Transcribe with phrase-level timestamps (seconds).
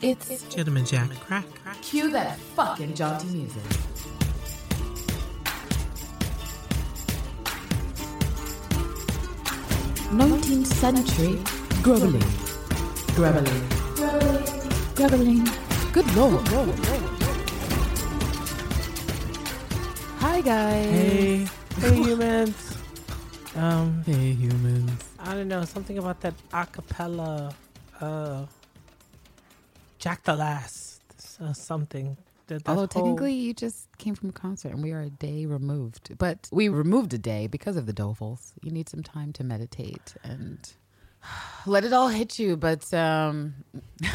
[0.00, 1.44] It's Gentleman Jack crack.
[1.82, 3.62] cue that fucking jaunty music.
[10.12, 11.38] Nineteenth century
[11.82, 12.24] grubbling,
[13.14, 13.68] grubbling,
[14.94, 15.44] grubbling.
[15.92, 16.46] Good lord.
[20.18, 20.86] Hi guys.
[20.86, 21.46] Hey,
[21.80, 22.78] hey humans.
[23.54, 24.90] Um, Hey humans.
[25.18, 27.52] I don't know something about that acapella.
[28.00, 28.46] Uh,
[29.98, 31.02] Jack the Last.
[31.40, 32.16] Uh, something.
[32.46, 35.44] That, Although whole- technically you just came from a concert and we are a day
[35.46, 36.16] removed.
[36.16, 38.52] But we removed a day because of the Dovals.
[38.62, 40.58] You need some time to meditate and
[41.66, 42.56] let it all hit you.
[42.56, 43.54] But um
[44.00, 44.10] it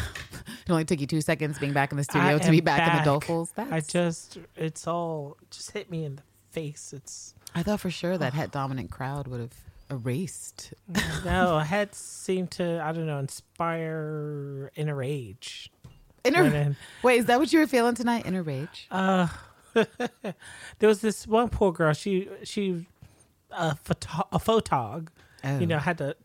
[0.68, 2.80] only took you two seconds being back in the studio I to be am back,
[2.80, 3.54] in the back.
[3.54, 6.92] That's I just, it's all just hit me in the face.
[6.92, 9.54] It's I thought for sure that het dominant crowd would have
[9.90, 10.72] erased.
[11.24, 15.70] no, heads seem to, I don't know, inspire inner rage.
[16.34, 18.24] Inner When- Wait, is that what you were feeling tonight?
[18.26, 18.86] Inner rage?
[18.90, 19.28] Uh,
[19.74, 21.92] there was this one poor girl.
[21.92, 22.86] She she
[23.50, 25.08] a photo, a photog,
[25.44, 25.58] Oh.
[25.58, 26.16] you know, had the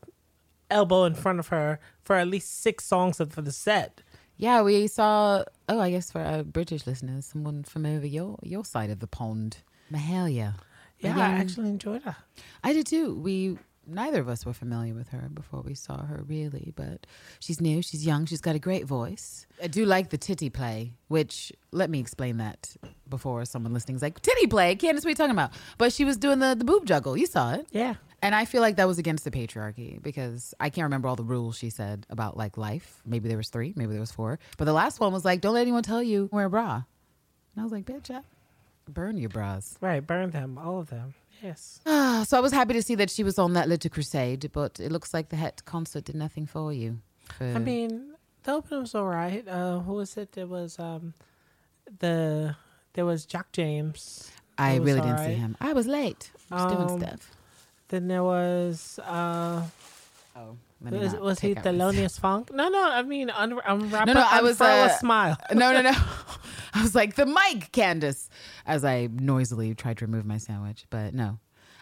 [0.71, 4.01] elbow in front of her for at least six songs of for the set.
[4.37, 5.43] Yeah, we saw.
[5.67, 9.07] Oh, I guess for our British listeners, someone from over your your side of the
[9.07, 9.57] pond,
[9.91, 10.55] Mahalia.
[10.99, 12.15] Yeah, I actually enjoyed her.
[12.63, 13.15] I did too.
[13.15, 13.57] We
[13.89, 17.05] neither of us were familiar with her before we saw her really, but
[17.39, 19.45] she's new, she's young, she's got a great voice.
[19.61, 22.75] I do like the titty play, which let me explain that
[23.09, 25.51] before someone listening's like, titty play, Candace, what are you talking about?
[25.77, 27.17] But she was doing the, the boob juggle.
[27.17, 27.67] You saw it.
[27.71, 31.15] Yeah, And I feel like that was against the patriarchy because I can't remember all
[31.15, 33.01] the rules she said about like life.
[33.05, 34.39] Maybe there was three, maybe there was four.
[34.57, 36.75] But the last one was like, don't let anyone tell you wear a bra.
[36.75, 38.21] And I was like, bitch, I
[38.87, 39.77] burn your bras.
[39.81, 40.05] right.
[40.05, 41.13] Burn them, all of them.
[41.41, 41.79] Yes.
[41.85, 44.79] Ah, so I was happy to see that she was on that little crusade, but
[44.79, 46.99] it looks like the Het concert did nothing for you.
[47.37, 49.47] For- I mean, the opening was all right.
[49.47, 50.33] Uh, who was it?
[50.33, 51.13] There was um,
[51.99, 52.55] the
[52.93, 54.29] there was Jack James.
[54.57, 55.27] I really didn't alright.
[55.27, 55.55] see him.
[55.61, 56.31] I was late.
[56.51, 57.31] I was doing Um, stuff.
[57.87, 59.61] Then there was uh,
[60.35, 62.51] Oh, was, was he take out my- Thelonious Funk?
[62.53, 62.89] No, no.
[62.91, 65.37] I mean, un- unwrap No, no, I was, unfurl a uh, smile.
[65.53, 65.91] no, no, no.
[66.73, 68.29] I was like the mic, Candace,
[68.65, 70.85] as I noisily tried to remove my sandwich.
[70.89, 71.39] But no,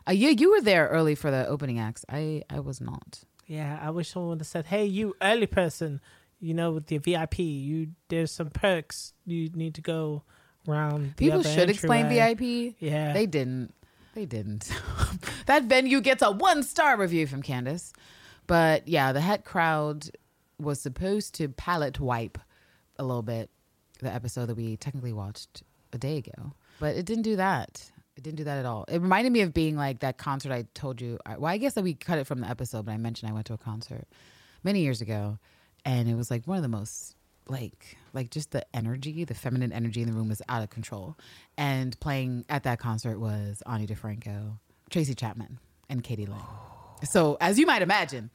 [0.07, 2.05] uh, yeah, you were there early for the opening acts.
[2.09, 3.23] I, I was not.
[3.45, 6.01] Yeah, I wish someone would have said, "Hey, you early person,
[6.39, 9.13] you know, with the VIP, you there's some perks.
[9.25, 10.23] You need to go
[10.67, 12.75] around." People should explain entryway." VIP.
[12.79, 13.73] Yeah, They didn't.
[14.13, 14.71] They didn't.
[15.45, 17.93] that venue gets a one star review from Candace.
[18.47, 20.09] But yeah, the Het crowd
[20.59, 22.39] was supposed to palate wipe
[22.97, 23.49] a little bit
[23.99, 25.63] the episode that we technically watched
[25.93, 26.53] a day ago.
[26.79, 27.91] But it didn't do that.
[28.15, 28.85] It didn't do that at all.
[28.87, 31.19] It reminded me of being like that concert I told you.
[31.37, 33.45] Well, I guess that we cut it from the episode, but I mentioned I went
[33.47, 34.07] to a concert
[34.63, 35.37] many years ago.
[35.85, 37.15] And it was like one of the most
[37.47, 41.15] like like just the energy, the feminine energy in the room was out of control.
[41.57, 44.57] And playing at that concert was Ani DiFranco,
[44.89, 45.59] Tracy Chapman,
[45.89, 46.76] and Katie Lynn.
[47.03, 48.29] So as you might imagine,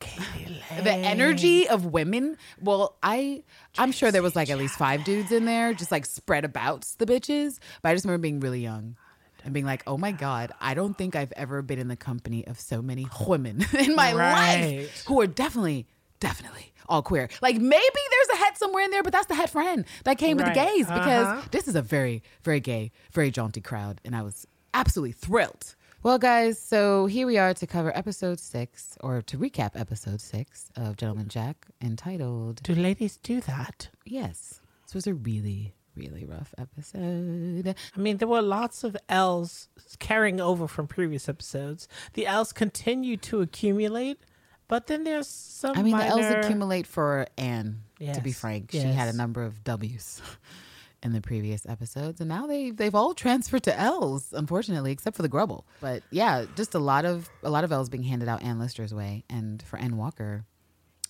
[0.00, 2.36] Katie the energy of women.
[2.60, 3.42] Well, I
[3.78, 6.82] I'm sure there was like at least five dudes in there, just like spread about
[6.98, 7.58] the bitches.
[7.82, 8.96] But I just remember being really young
[9.44, 12.46] and being like, oh my god, I don't think I've ever been in the company
[12.46, 14.32] of so many women in my Right.
[14.32, 15.86] life who are definitely,
[16.20, 17.28] definitely all queer.
[17.42, 20.36] Like maybe there's a het somewhere in there, but that's the het friend that came
[20.36, 21.42] with the gays because Uh-huh.
[21.50, 25.74] this is a very, very gay, very jaunty crowd, and I was absolutely thrilled.
[26.00, 30.70] Well, guys, so here we are to cover episode six, or to recap episode six
[30.76, 33.88] of Gentleman Jack, entitled Do ladies do that?
[34.04, 34.60] Yes.
[34.86, 37.74] This was a really, really rough episode.
[37.96, 41.88] I mean, there were lots of L's carrying over from previous episodes.
[42.12, 44.20] The L's continue to accumulate,
[44.68, 45.76] but then there's some.
[45.76, 46.14] I mean, minor...
[46.14, 48.70] the L's accumulate for Anne, to be Yes, frank.
[48.70, 50.22] She had a number of W's
[51.02, 55.22] in the previous episodes, and now they they've all transferred to L's, unfortunately, except for
[55.22, 55.66] the Grubble.
[55.80, 58.92] But yeah, just a lot of a lot of L's being handed out Anne Lister's
[58.92, 59.24] way.
[59.30, 60.44] And for Ann Walker,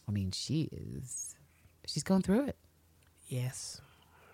[0.07, 1.37] I mean, she is
[1.87, 2.57] she's going through it.
[3.29, 3.81] Yes,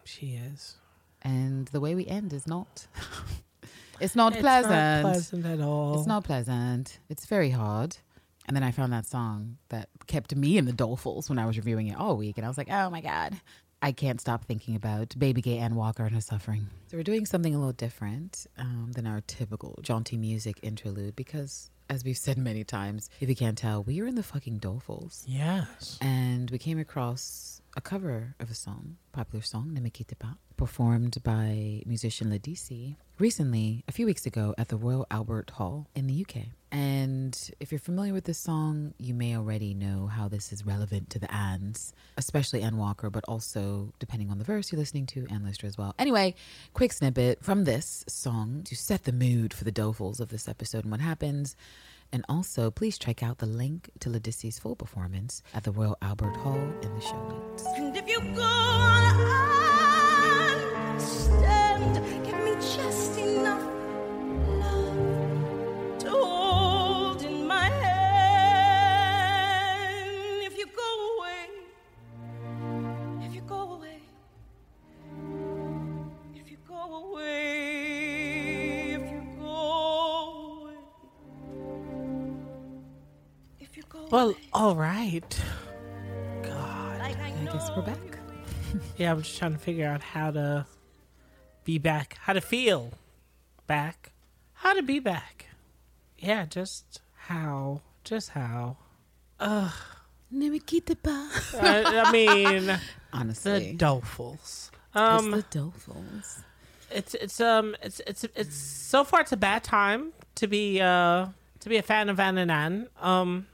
[0.05, 0.77] she is.
[1.23, 2.87] And the way we end is not
[4.01, 4.73] it's not It's pleasant.
[5.05, 5.99] not pleasant at all.
[5.99, 6.99] It's not pleasant.
[7.09, 7.97] It's very hard.
[8.47, 11.57] And then I found that song that kept me in the dolefuls when I was
[11.57, 12.37] reviewing it all week.
[12.37, 13.41] And I was like, oh my God.
[13.85, 16.69] I can't stop thinking about baby gay Ann Walker and her suffering.
[16.87, 21.71] So we're doing something a little different um, than our typical jaunty music interlude because,
[21.91, 25.25] as we've said many times, if you can't tell, we are in the fucking dolefuls.
[25.27, 25.99] Yes.
[26.01, 29.93] And we came across a cover of a song, popular song, Ne me
[30.57, 36.07] performed by musician Ledisi recently, a few weeks ago, at the Royal Albert Hall in
[36.07, 36.47] the UK.
[36.71, 41.11] And if you're familiar with this song, you may already know how this is relevant
[41.11, 45.27] to the Anns, especially Ann Walker, but also, depending on the verse you're listening to,
[45.31, 45.95] Anne Lister as well.
[45.99, 46.35] Anyway,
[46.73, 50.83] quick snippet from this song to set the mood for the dofuls of this episode
[50.83, 51.57] and what happens.
[52.15, 56.37] And also, please check out the link to Ledisi's full performance at the Royal Albert
[56.37, 57.65] Hall in the show notes.
[57.75, 59.11] And if you go on,
[61.01, 62.24] stand,
[84.15, 85.41] Well, all right.
[86.45, 87.01] God.
[87.01, 87.99] I guess we're back.
[88.97, 90.67] Yeah, I'm just trying to figure out how to
[91.65, 92.93] be back, how to feel
[93.67, 94.13] back,
[94.53, 95.47] how to be back.
[96.17, 98.77] Yeah, just how, just how.
[99.41, 99.73] Ugh.
[100.31, 101.53] me quitte pas.
[101.61, 102.81] I, I mean, the
[103.13, 104.71] Honestly, dofuls.
[104.95, 106.39] it's Um, the dofuls.
[106.89, 111.27] it's it's um it's it's it's so far it's a bad time to be uh
[111.59, 112.87] to be a fan of Van and Ann.
[113.03, 113.47] Um,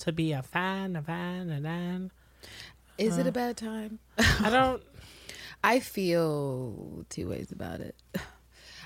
[0.00, 2.10] to be a fan a fan, and Ann.
[2.98, 3.98] Is it a uh, bad time?
[4.18, 4.82] I don't.
[5.62, 7.94] I feel two ways about it.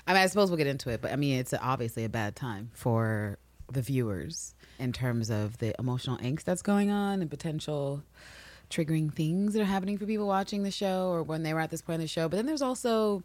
[0.07, 2.35] I mean, I suppose we'll get into it, but I mean, it's obviously a bad
[2.35, 3.39] time for
[3.71, 8.03] the viewers in terms of the emotional angst that's going on and potential
[8.69, 11.71] triggering things that are happening for people watching the show or when they were at
[11.71, 12.27] this point in the show.
[12.27, 13.23] But then there's also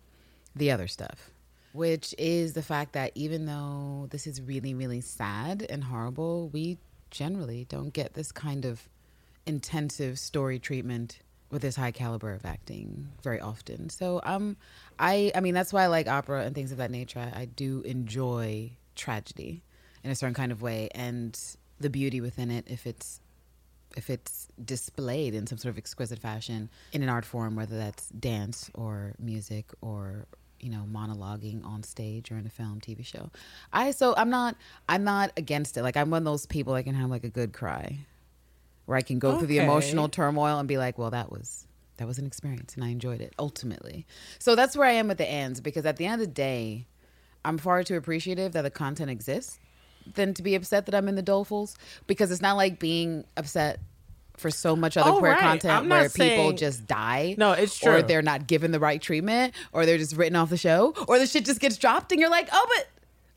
[0.54, 1.30] the other stuff,
[1.72, 6.78] which is the fact that even though this is really, really sad and horrible, we
[7.10, 8.88] generally don't get this kind of
[9.46, 11.18] intensive story treatment
[11.50, 13.90] with this high caliber of acting very often.
[13.90, 14.56] So um
[14.98, 17.18] I I mean that's why I like opera and things of that nature.
[17.20, 19.62] I, I do enjoy tragedy
[20.04, 21.38] in a certain kind of way and
[21.78, 23.20] the beauty within it if it's
[23.96, 28.08] if it's displayed in some sort of exquisite fashion in an art form, whether that's
[28.10, 30.26] dance or music or
[30.60, 33.30] you know monologuing on stage or in a film, TV show.
[33.72, 34.56] I so I'm not
[34.88, 35.82] I'm not against it.
[35.82, 37.98] Like I'm one of those people that can have like a good cry,
[38.86, 41.66] where I can go through the emotional turmoil and be like, well, that was
[41.96, 44.06] that was an experience and I enjoyed it ultimately.
[44.38, 46.86] So that's where I am with the ends because at the end of the day,
[47.44, 49.58] I'm far too appreciative that the content exists
[50.14, 51.76] than to be upset that I'm in the dolefuls
[52.06, 53.80] because it's not like being upset
[54.36, 55.40] for so much other Oh, queer right.
[55.40, 57.34] content where people just die.
[57.38, 57.96] No, it's true.
[57.96, 61.18] Or they're not given the right treatment or they're just written off the show or
[61.18, 62.88] the shit just gets dropped and you're like, oh, but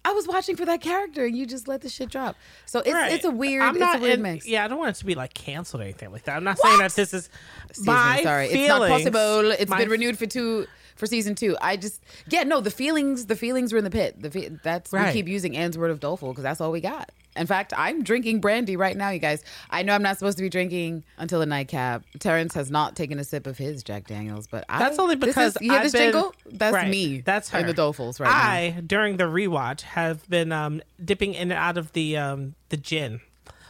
[0.06, 2.36] I was watching for that character and you just let the shit drop.
[2.66, 3.12] So it's, Right.
[3.13, 4.45] it's a weird, I'm it's not a weird mix.
[4.48, 6.36] Yeah, I don't want it to be like canceled or anything like that.
[6.38, 7.30] I'm not saying that this is
[7.69, 8.48] Excuse my me, sorry.
[8.48, 9.51] It's not possible.
[9.51, 11.57] It's My- been renewed for two for season two.
[11.62, 14.22] I just yeah, no, the feelings the feelings were in the pit.
[14.22, 15.07] The fe- that's Right.
[15.07, 17.10] we keep using Anne's word of doleful because that's all we got.
[17.35, 19.44] In fact, I'm drinking brandy right now, you guys.
[19.69, 22.03] I know I'm not supposed to be drinking until the nightcap.
[22.19, 25.30] Terrence has not taken a sip of his Jack Daniels, but I, That's only this
[25.30, 26.33] because is, you hear I've this been- jingle?
[26.45, 26.89] That's Right.
[26.89, 27.21] me.
[27.21, 27.59] That's her.
[27.59, 28.77] in the dolefuls right now.
[28.77, 32.77] I during the rewatch have been um, dipping in and out of the um, the
[32.77, 33.21] gin,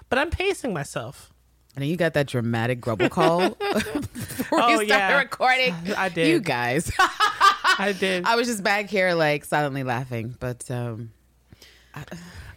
[0.10, 1.30] but I'm pacing myself.
[1.76, 5.18] And you got that dramatic grubble call before Oh, we started yeah.
[5.18, 5.74] recording.
[5.98, 6.28] I did.
[6.28, 6.92] You guys.
[7.00, 8.26] I did.
[8.28, 11.12] I was just back here like silently laughing, but um
[11.96, 12.04] I,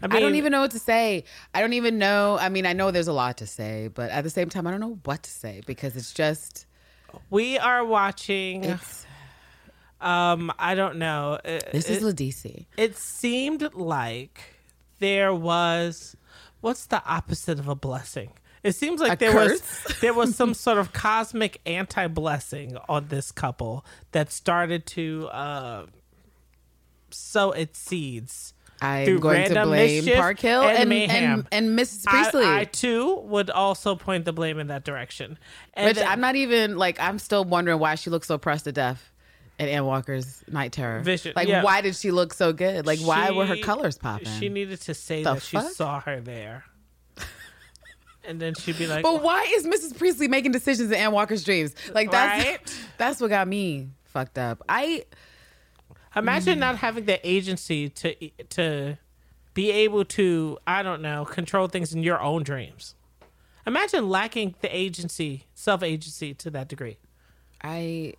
[0.02, 1.24] I, mean, don't even know what to say.
[1.54, 2.36] I don't even know.
[2.38, 4.70] I mean, I know there's a lot to say, but at the same time, I
[4.70, 6.66] don't know what to say because it's just
[7.30, 8.64] We are watching.
[8.64, 9.06] it's
[10.00, 11.38] Um, I don't know.
[11.44, 12.66] It, this is Ledisi.
[12.76, 14.40] it seemed like
[14.98, 16.16] there was
[16.60, 18.30] what's the opposite of a blessing?
[18.62, 19.60] It seems like A there curse?
[19.86, 25.86] was there was some sort of cosmic anti-blessing on this couple that started to uh,
[27.10, 28.52] sow its seeds.
[28.82, 31.46] I'm going to blame Park Hill and and mayhem.
[31.50, 32.04] and, and Mrs.
[32.04, 32.44] Priestley.
[32.44, 35.38] I, too would also point the blame in that direction.
[35.74, 37.00] And which then- I'm not even like.
[37.00, 39.12] I'm still wondering why she looks so pressed to death
[39.58, 41.00] in Ann Walker's Night Terror.
[41.00, 41.62] Vision, Like, yeah.
[41.62, 42.84] why did she look so good?
[42.86, 44.28] Like, why were her colors popping?
[44.38, 46.64] She needed to say The that she saw her there.
[48.28, 49.96] And then she'd be like, But why is Mrs.
[49.96, 51.74] Priestley making decisions in Ann Walker's dreams?
[51.94, 52.80] Like that's Right?
[52.98, 54.62] that's what got me fucked up.
[54.68, 55.04] I
[56.16, 56.60] Imagine Mm.
[56.60, 58.14] not having the agency to
[58.50, 58.98] to
[59.54, 62.94] be able to, I don't know, control things in your own dreams.
[63.66, 66.98] Imagine lacking the agency, self agency to that degree.
[67.62, 68.14] I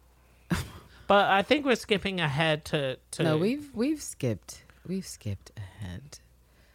[1.08, 6.20] But I think we're skipping ahead to to no, we've we've skipped we've skipped ahead.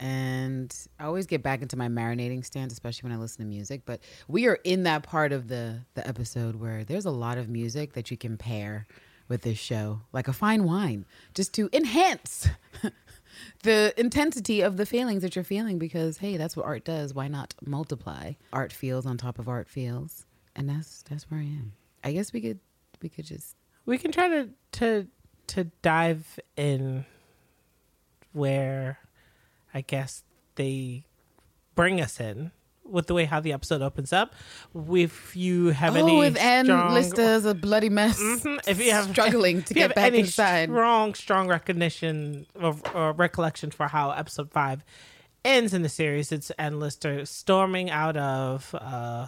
[0.01, 3.83] and I always get back into my marinating stance, especially when I listen to music.
[3.85, 7.49] But we are in that part of the the episode where there's a lot of
[7.49, 8.87] music that you can pair
[9.33, 12.49] with this show, like a fine wine, just to enhance
[13.63, 15.79] the intensity of the feelings that you're feeling.
[15.79, 17.15] Because hey, that's what art does.
[17.15, 18.35] Why not multiply?
[18.53, 21.73] Art feels on top of art feels, and that's that's where I am.
[22.05, 22.61] I guess we could
[23.01, 25.07] we could just We can try to to
[25.47, 27.07] to dive in
[28.35, 28.99] where
[29.73, 30.25] I guess
[30.57, 31.07] they
[31.75, 32.53] bring us in
[32.93, 34.35] with the way how the episode opens up.
[34.75, 38.21] If you have any oh, with Ann strong, Lister a bloody mess.
[38.21, 38.61] Mhm.
[38.69, 40.69] if you have struggling to get back any inside.
[40.69, 44.85] strong, strong recognition or, or recollection for how episode five
[45.45, 49.27] ends in the series, it's Anne Lister storming out of uh,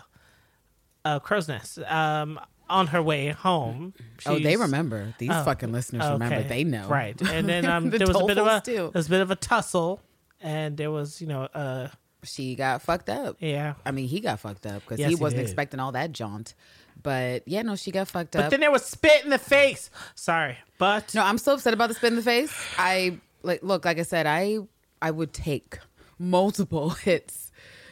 [1.04, 3.94] uh, Crow's Nest um, on her way home.
[4.26, 5.14] Oh, they remember.
[5.18, 6.42] These Oh, fucking listeners remember.
[6.42, 6.88] They know.
[6.88, 7.20] right?
[7.20, 8.72] And then um, The there was a bit of a too.
[8.74, 10.00] there was a bit of a tussle,
[10.40, 11.88] and there was you know uh
[12.24, 13.36] She got fucked up.
[13.40, 13.74] yeah.
[13.84, 15.46] I mean, he got fucked up because Yes, he he wasn't did.
[15.46, 16.54] expecting all that jaunt.
[17.02, 18.44] But yeah, no, she got fucked up.
[18.44, 19.90] But then there was spit in the face.
[20.14, 22.52] Sorry, but no, I'm so upset about the spit in the face.
[22.78, 24.58] I like look, like I said, I
[25.02, 25.78] I would take
[26.18, 27.50] multiple hits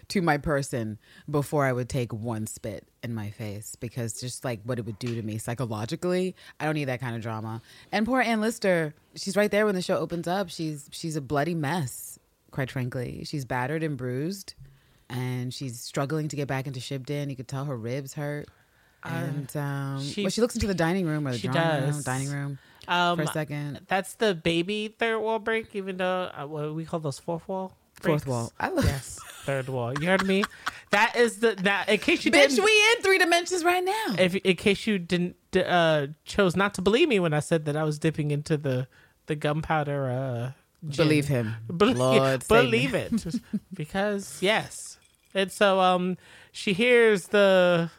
[0.08, 0.98] to my person
[1.30, 4.98] before I would take one spit in my face because just like what it would
[4.98, 7.62] do to me psychologically, I don't need that kind of drama.
[7.90, 10.50] And poor Anne Lister, she's right there when the show opens up.
[10.50, 12.18] She's she's a bloody mess,
[12.52, 13.24] quite frankly.
[13.24, 14.54] She's battered and bruised,
[15.10, 17.28] and she's struggling to get back into Shibden.
[17.30, 18.48] You could tell her ribs hurt.
[19.04, 22.02] And um, she- well, she looks into the dining room or the she drawing room,
[22.02, 23.80] dining room um, for a second.
[23.88, 25.74] that's the baby third wall break.
[25.74, 27.76] Even though uh, what we call those fourth wall.
[27.94, 28.52] Fourth wall.
[28.58, 29.92] I love Yes, third wall.
[29.98, 30.44] You heard me.
[30.90, 31.88] That is the that.
[31.88, 34.14] In case you bitch, we in three dimensions right now.
[34.18, 37.76] if in case you didn't uh chose not to believe me when I said that
[37.76, 38.86] I was dipping into the
[39.26, 40.10] the gunpowder.
[40.10, 40.52] uh
[40.84, 41.54] Believe him.
[41.74, 43.12] Believe, Lord believe it
[43.74, 44.98] because yes
[45.34, 46.16] and so um
[46.50, 47.90] she hears the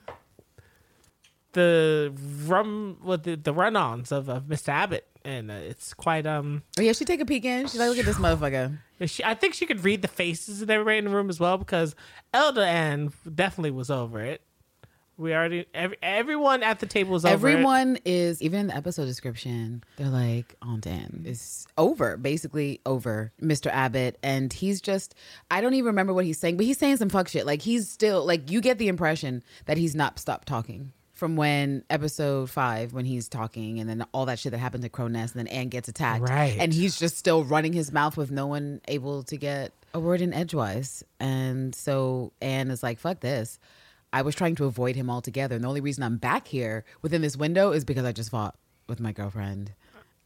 [1.53, 2.11] the
[2.45, 6.81] rum with the, the run-ons of, of mr abbott and uh, it's quite um Oh,
[6.81, 7.67] yeah, she take a peek in.
[7.67, 8.77] She's like, look at this motherfucker.
[9.05, 11.57] she, i think she could read the faces of everybody in the room as well
[11.57, 11.95] because
[12.33, 14.41] elder ann definitely was over it
[15.17, 17.34] we already every, everyone at the table is over.
[17.34, 23.32] Everyone is, even in the episode description, they're like, Aunt Anne is over, basically over
[23.41, 23.67] Mr.
[23.67, 24.17] Abbott.
[24.24, 25.15] And he's just,
[25.51, 27.46] I don't even remember what he's saying, but he's saying some fuck shit.
[27.46, 31.84] Like, he's still, like, you get the impression that he's not stopped talking from when
[31.89, 35.36] episode five, when he's talking, and then all that shit that happened to Crow Nest,
[35.36, 36.27] and then Anne gets attacked.
[36.27, 36.58] Right.
[36.60, 40.22] And he's just still running his mouth with no one able to get a word
[40.22, 41.03] in edgewise.
[41.20, 43.60] And so Anne is like, fuck this.
[44.13, 45.55] I was trying to avoid him altogether.
[45.55, 48.55] And the only reason I'm back here within this window is because I just fought
[48.88, 49.74] with my girlfriend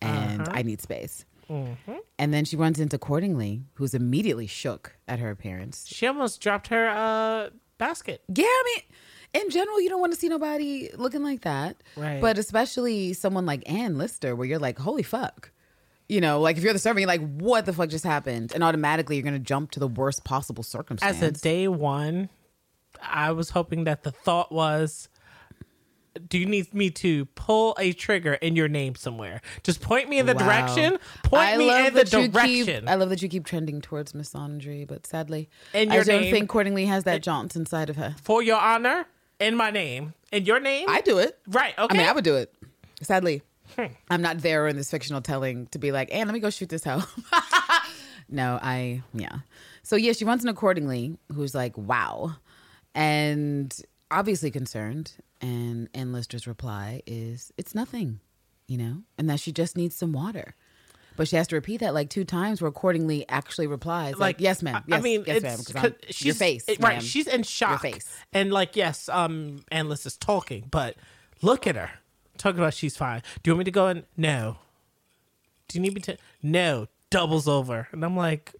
[0.01, 1.25] and I need space.
[1.49, 5.87] And then she runs into Cordingley, who's immediately shook at her appearance.
[5.87, 10.19] she almost dropped her uh basket Yeah, I mean, in general, you don't want to
[10.19, 11.77] see nobody looking like that.
[11.95, 12.19] Right.
[12.19, 15.51] But especially someone like Anne Lister, where you're like, holy fuck.
[16.09, 18.51] You know, like if you're the server, you're like, what the fuck just happened?
[18.53, 21.21] And automatically you're going to jump to the worst possible circumstance.
[21.21, 22.29] as a day one,
[23.01, 25.09] I was hoping that the thought was,
[26.27, 29.41] do you need me to pull a trigger in your name somewhere?
[29.63, 30.39] Just point me in the Wow.
[30.45, 30.97] direction.
[31.23, 32.81] Point I me in the direction.
[32.81, 36.21] Keep, I love that you keep trending towards misandry, but sadly, And I your don't
[36.21, 38.15] name- think Cordingley has that jaunt inside of her.
[38.23, 39.05] For your honor,
[39.39, 40.87] in my name, in your name.
[40.89, 41.37] I do it.
[41.47, 41.77] right.
[41.77, 41.95] Okay.
[41.95, 42.51] I mean, I would do it.
[43.03, 43.43] Sadly,
[43.75, 43.87] Hmm.
[44.09, 46.69] I'm not there in this fictional telling to be like, "And let me go shoot
[46.69, 47.03] this hoe."
[48.29, 49.39] no, I yeah.
[49.83, 51.17] So yeah, she runs in accordingly.
[51.33, 52.37] Who's like, "Wow,"
[52.97, 53.79] and
[54.11, 55.13] obviously concerned.
[55.39, 58.19] And and Lister's reply is, "It's nothing,"
[58.67, 60.55] you know, and that she just needs some water.
[61.15, 62.59] But she has to repeat that like two times.
[62.59, 64.77] Where accordingly actually replies, like, like "Yes, ma'am.
[64.77, 67.01] I- Yes, I mean, yes, it's ma'am." I'm- your she's face, it- right?
[67.03, 67.83] She's in shock.
[67.83, 68.11] face.
[68.33, 70.95] and like yes, um, and Lister's talking, but
[71.43, 71.91] look at her
[72.39, 73.21] talking about she's fine.
[73.43, 74.05] Do you want me to go in?
[74.17, 74.57] No.
[75.67, 76.17] Do you need me to?
[76.41, 76.87] No.
[77.11, 78.53] Doubles over, and I'm like,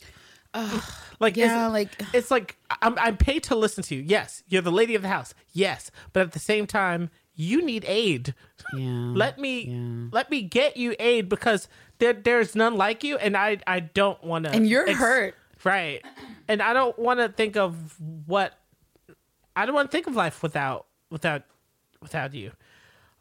[1.20, 4.02] like yeah, it's, like- it's like I'm I'm paid to listen to you.
[4.06, 5.34] Yes, you're the lady of the house.
[5.54, 8.34] Yes, but at the same time, you need aid.
[8.74, 9.12] Yeah.
[9.16, 10.10] Let me Yeah.
[10.12, 11.68] let me get you aid because
[12.00, 14.52] there there's none like you, and I I don't want to.
[14.52, 15.36] And you're hurt.
[15.64, 16.04] right?
[16.48, 17.96] And I don't want to think of
[18.26, 18.54] what
[19.56, 21.44] I don't want to think of life without without
[22.02, 22.52] without you.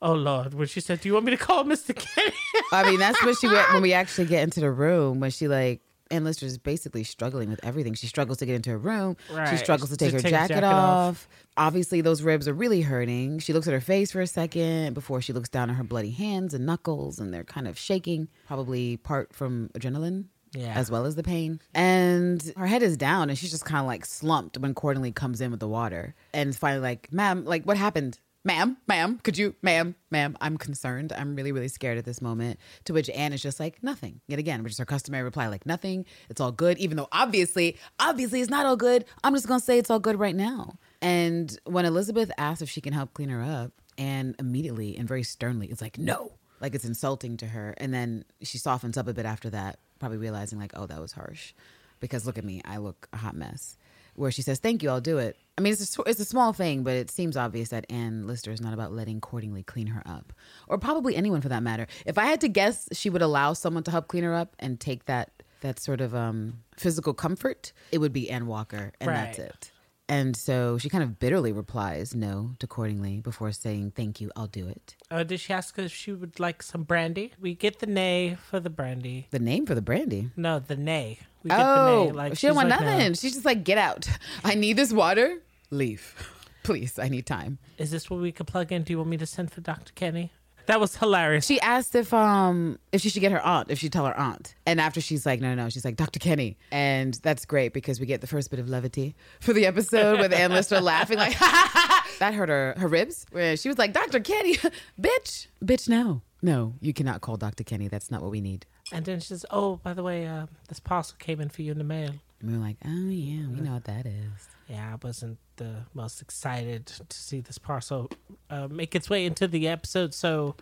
[0.03, 2.33] Oh Lord, when she said, "Do you want me to call Mister Kenny?"
[2.73, 5.49] I mean, that's when she went when we actually get into the room when she
[5.49, 7.95] like and Lister's basically struggling with everything.
[7.95, 9.17] She struggles to get into her room.
[9.51, 11.09] She struggles to take To her take her jacket, jacket off.
[11.09, 11.29] off.
[11.57, 13.39] Obviously, those ribs are really hurting.
[13.39, 16.11] She looks at her face for a second before she looks down at her bloody
[16.11, 18.29] hands and knuckles, and they're kind of shaking.
[18.47, 20.75] Probably part from adrenaline Yeah.
[20.75, 21.61] as well as the pain.
[21.75, 25.41] And her head is down and she's just kind of like slumped when Quarterly comes
[25.41, 26.15] in with the water.
[26.33, 28.19] And finally like, ma'am, like what happened?
[28.47, 31.13] Ma'am, ma'am, could you, ma'am, ma'am, I'm concerned.
[31.13, 32.61] I'm really, really scared at this moment.
[32.85, 34.21] To which Anne is just like, nothing.
[34.29, 36.07] Yet again, which is her customary reply, like, nothing.
[36.31, 36.79] It's all good.
[36.79, 39.05] Even though obviously, obviously it's not all good.
[39.25, 40.79] I'm just going to say it's all good right now.
[41.03, 45.25] And when Elizabeth asks if she can help clean her up, Anne immediately and very
[45.25, 46.31] sternly is like, no.
[46.61, 47.75] Like it's insulting to her.
[47.79, 51.11] And then she softens up a bit after that, probably realizing, like, oh, that was
[51.11, 51.53] harsh.
[51.99, 53.77] Because look at me, I look a hot mess.
[54.17, 55.37] Where she says, thank you, I'll do it.
[55.59, 58.51] I mean, it's a, it's a small thing, but it seems obvious that Anne Lister
[58.51, 60.33] is not about letting Cordingley clean her up.
[60.69, 61.87] Or probably anyone for that matter.
[62.05, 64.79] If I had to guess, she would allow someone to help clean her up and
[64.81, 65.31] take that
[65.63, 69.71] that sort of um, physical comfort, it would be Ann Walker, and that's it.
[70.09, 74.47] And so she kind of bitterly replies no to Cordingley before saying, thank you, I'll
[74.47, 74.95] do it.
[75.11, 77.33] Uh, did she ask if she would like some brandy?
[77.41, 79.27] We get the nay for the brandy.
[79.31, 80.31] The name for the brandy.
[80.37, 81.19] No, the nay.
[81.43, 82.13] We get Oh, the nay.
[82.13, 82.87] Like she don't want like, no.
[82.87, 83.15] nothing.
[83.15, 84.09] She's just like, get out.
[84.45, 85.43] I need this water.
[85.71, 86.15] Leave.
[86.63, 87.59] Please, I need time.
[87.79, 88.83] Is this what we could plug in?
[88.85, 89.93] Do you want me to send for Dr.
[89.95, 90.33] Kenny?
[90.67, 91.47] That was hilarious.
[91.47, 94.55] She asked if um if she should get her aunt, if she'd tell her aunt.
[94.67, 96.19] And after she's like, no, no, no, she's like, Dr.
[96.19, 96.57] Kenny.
[96.71, 100.33] And that's great because we get the first bit of levity for the episode with
[100.33, 101.39] Anne Lister laughing like
[102.19, 103.27] that hurt her her ribs.
[103.31, 104.21] Where she was like, Dr.
[104.21, 104.57] Kenny,
[105.01, 105.47] bitch.
[105.65, 106.23] Bitch, no.
[106.43, 107.65] No, you cannot call Dr.
[107.65, 107.89] Kenny.
[107.89, 108.67] That's not what we need.
[108.93, 111.73] And then she says, "Oh, by the way, uh, this parcel came in for you
[111.73, 114.49] in the mail." And we were like, oh yeah, we know what that is.
[114.69, 118.11] Yeah, I wasn't the most excited to see this parcel
[118.51, 120.57] uh, make its way into the episode so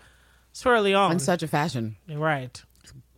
[0.53, 1.13] swirly on.
[1.13, 1.97] In such a fashion.
[2.09, 2.63] right.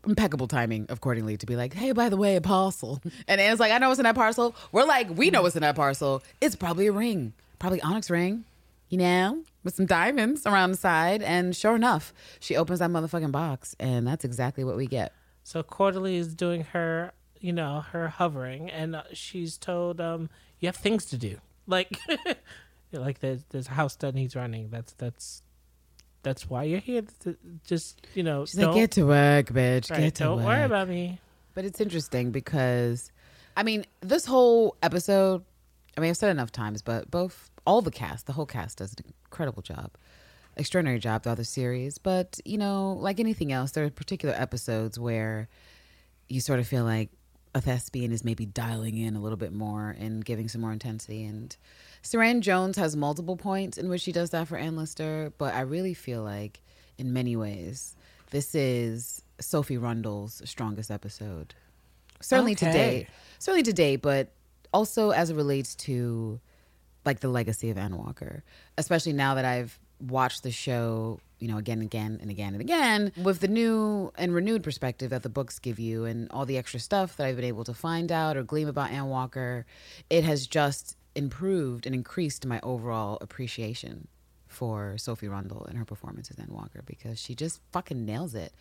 [0.06, 3.00] impeccable timing accordingly to be like, hey, by the way, a parcel.
[3.28, 4.54] And Anna's like, I know what's in that parcel.
[4.70, 6.22] We're like, we know what's in that parcel.
[6.40, 8.44] It's probably a ring, probably onyx ring,
[8.88, 11.22] you know, with some diamonds around the side.
[11.22, 15.12] And sure enough, she opens that motherfucking box, and that's exactly what we get.
[15.42, 17.12] So Quarterly is doing her,
[17.46, 21.38] you know, her hovering, and uh, she's told, um, "You have things to do."
[21.68, 21.96] Like,
[22.92, 24.68] like there's there's a house that needs running.
[24.70, 25.42] That's that's
[26.24, 27.02] that's why you're here.
[27.20, 29.92] To just you know, She's like, get to work, bitch.
[29.92, 30.28] right, get to work.
[30.30, 30.46] don't work.
[30.46, 31.20] worry about me.
[31.54, 33.12] But it's interesting because,
[33.56, 35.42] I mean, this whole episode,
[35.96, 38.78] I mean, I've said it enough times, but both, all the cast, the whole cast
[38.78, 39.92] does an incredible job.
[40.58, 41.96] Extraordinary job throughout the series.
[41.96, 45.48] But, you know, like anything else, there are particular episodes where
[46.28, 47.08] you sort of feel like
[47.56, 51.24] a thespian is maybe dialing in a little bit more and giving some more intensity.
[51.24, 51.56] And
[52.02, 55.60] Suranne Jones has multiple points in which she does that for Anne Lister, but I
[55.62, 56.60] really feel like
[56.98, 57.96] in many ways,
[58.30, 61.54] this is Sophie Rundle's strongest episode.
[62.20, 62.66] Certainly Okay.
[62.66, 63.06] today.
[63.38, 64.28] Certainly today, but
[64.74, 66.38] also as it relates to
[67.06, 68.44] like the legacy of Ann Walker,
[68.76, 72.60] especially now that I've watched the show, you know, again and again and again and
[72.60, 76.56] again, with the new and renewed perspective that the books give you and all the
[76.56, 79.66] extra stuff that I've been able to find out or glean about Ann Walker,
[80.08, 84.08] it has just improved and increased my overall appreciation
[84.48, 88.52] for Sophie Rundle and her performance as Ann Walker because she just fucking nails it.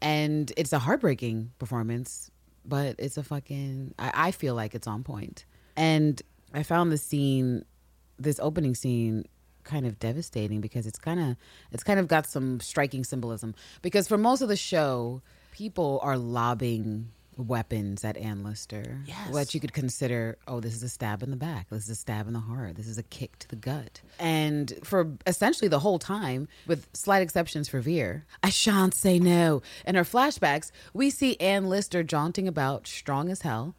[0.00, 2.30] And it's a heartbreaking performance,
[2.64, 5.44] but it's a fucking, I, I feel like it's on point.
[5.76, 6.20] And
[6.52, 7.64] I found the scene,
[8.18, 9.26] this opening scene,
[9.64, 11.36] kind of devastating because it's kind of,
[11.72, 13.54] it's kind of got some striking symbolism.
[13.82, 15.22] Because for most of the show,
[15.52, 19.00] people are lobbing weapons at Anne Lister.
[19.06, 19.30] Yes.
[19.30, 21.68] What you could consider, oh, this is a stab in the back.
[21.70, 22.76] This is a stab in the heart.
[22.76, 24.00] This is a kick to the gut.
[24.18, 29.62] And for essentially the whole time, with slight exceptions for Vere, I shan't say no.
[29.86, 33.74] In her flashbacks, we see Anne Lister jaunting about, strong as hell.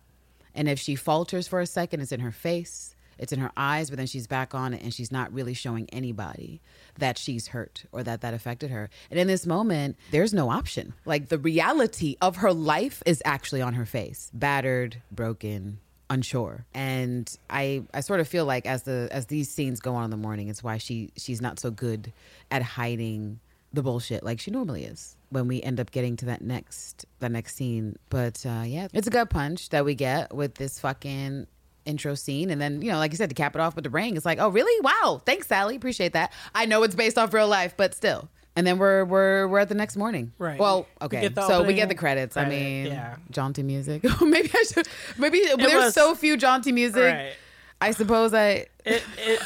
[0.54, 3.90] And if she falters for a second, it's in her face, it's in her eyes,
[3.90, 6.62] but then she's back on it and she's not really showing anybody
[6.98, 8.90] that she's hurt or that that affected her.
[9.10, 10.94] And in this moment, there's no option.
[11.06, 17.38] Like the reality of her life is actually on her face battered, broken, unsure and
[17.50, 20.18] i i sort of feel like as the as these scenes go on in the
[20.18, 22.14] morning it's why she she's not so good
[22.52, 23.40] at hiding
[23.74, 27.28] the bullshit like she normally is when we end up getting to that next the
[27.28, 31.48] next scene but uh yeah it's a gut punch that we get with this fucking
[31.86, 32.50] intro scene.
[32.50, 34.26] And then you know like you said to cap it off with the ring it's
[34.26, 34.80] like oh really?
[34.82, 35.22] Wow.
[35.26, 35.76] Thanks sally.
[35.76, 36.32] Appreciate that.
[36.54, 38.30] I know it's based off real life but still.
[38.58, 40.32] And then we're we're we're at the next morning.
[40.38, 40.60] Right.
[40.60, 41.28] well okay.
[41.28, 42.38] the so we get the credits.
[42.38, 43.18] I mean yeah.
[43.32, 44.04] jaunty music.
[44.22, 47.14] Oh, maybe i should maybe there's was- so few jaunty music.
[47.14, 47.34] Right.
[47.82, 49.40] i suppose i It, it,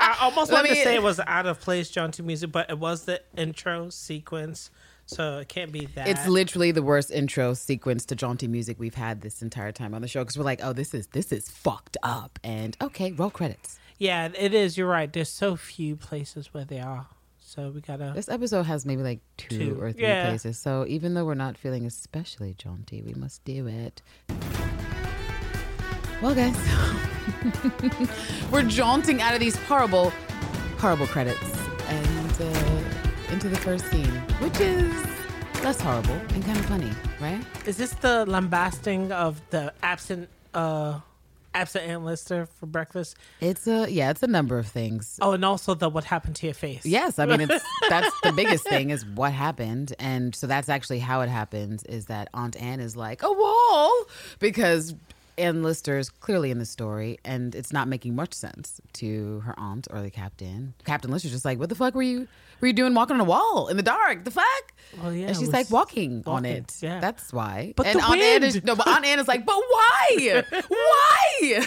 [0.00, 3.04] I almost wanted to say it was out of place jaunty music, but it was
[3.04, 4.70] the intro sequence,
[5.10, 6.08] so it can't be that.
[6.08, 10.02] It's literally the worst intro sequence to jaunty music we've had this entire time on
[10.02, 13.30] the show because we're like, oh, this is this is fucked up, and okay, roll
[13.30, 13.78] credits.
[13.98, 14.76] yeah, it is.
[14.78, 15.12] You're right.
[15.12, 17.06] There's so few places where they are
[17.40, 18.12] So we gotta.
[18.14, 20.28] This episode has maybe like two, Two, or three yeah.
[20.28, 20.58] places.
[20.58, 24.02] So even though we're not feeling especially jaunty, we must do it.
[26.22, 26.54] Well, guys,
[28.52, 30.12] we're jaunting out of these horrible,
[30.78, 31.42] horrible credits
[31.88, 32.79] and uh,
[33.32, 34.92] into the first scene, which is
[35.62, 36.90] less horrible and kind of funny,
[37.20, 37.42] right?
[37.66, 41.00] Is this the lambasting of the absent, uh,
[41.54, 43.16] absent Aunt Lister for breakfast?
[43.40, 45.18] It's a yeah, it's a number of things.
[45.22, 46.84] Oh, and also the what happened to your face?
[46.84, 50.98] Yes, I mean it's that's the biggest thing is what happened, and so that's actually
[50.98, 51.84] how it happens.
[51.84, 54.04] Is that Aunt Anne is like a wall
[54.40, 54.94] because
[55.38, 59.54] Anne Lister is clearly in the story, and it's not making much sense to her
[59.58, 60.74] aunt or the captain.
[60.84, 62.28] Captain Lister's just like, "What the fuck were you
[62.60, 64.24] were you doing walking on a wall in the dark?
[64.24, 66.76] The fuck?" Well, yeah, and she's like walking, on it.
[66.80, 67.00] yeah.
[67.00, 67.74] that's why.
[67.76, 70.44] But and the Aunt Anne is no, but Aunt Anne is like, "But why?
[70.68, 71.58] why?"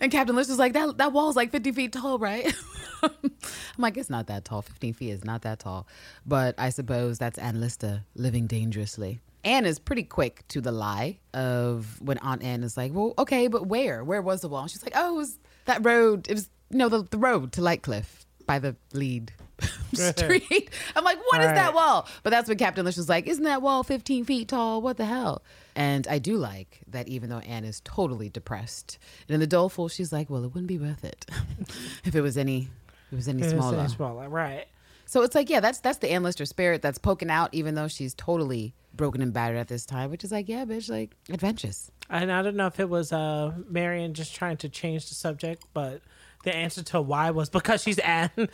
[0.00, 2.54] And Captain Lister's like, "That that wall's like fifty feet tall, right?"
[3.04, 3.32] I'm
[3.76, 4.62] like, it's not that tall.
[4.62, 5.86] 15 feet is not that tall.
[6.24, 9.20] But I suppose that's Anne Lister living dangerously.
[9.44, 13.48] Anne is pretty quick to the lie of when Aunt Anne is like, well, okay,
[13.48, 14.02] but where?
[14.02, 14.62] Where was the wall?
[14.62, 16.26] And she's like, oh, it was that road.
[16.28, 19.32] It was, you know, the, the road to Lightcliffe by the lead
[19.92, 20.70] street.
[20.96, 21.74] I'm like, what is that Right.
[21.74, 22.08] wall?
[22.22, 24.80] But that's when Captain Lish was like, isn't that wall 15 feet tall?
[24.82, 25.42] What the hell?
[25.76, 28.98] And I do like that even though Anne is totally depressed,
[29.28, 31.26] and in the doleful, she's like, well, it wouldn't be worth it
[32.04, 32.68] if it was any,
[33.08, 33.78] if it was any smaller.
[33.80, 34.66] any smaller, right?
[35.06, 37.88] So it's like, yeah, that's that's the Anne Lister spirit that's poking out, even though
[37.88, 41.90] she's totally broken and battered at this time, which is like, yeah, bitch, like adventures.
[42.08, 45.64] And I don't know if it was uh Marian just trying to change the subject,
[45.74, 46.00] but
[46.44, 48.30] the answer to why was because she's Anne.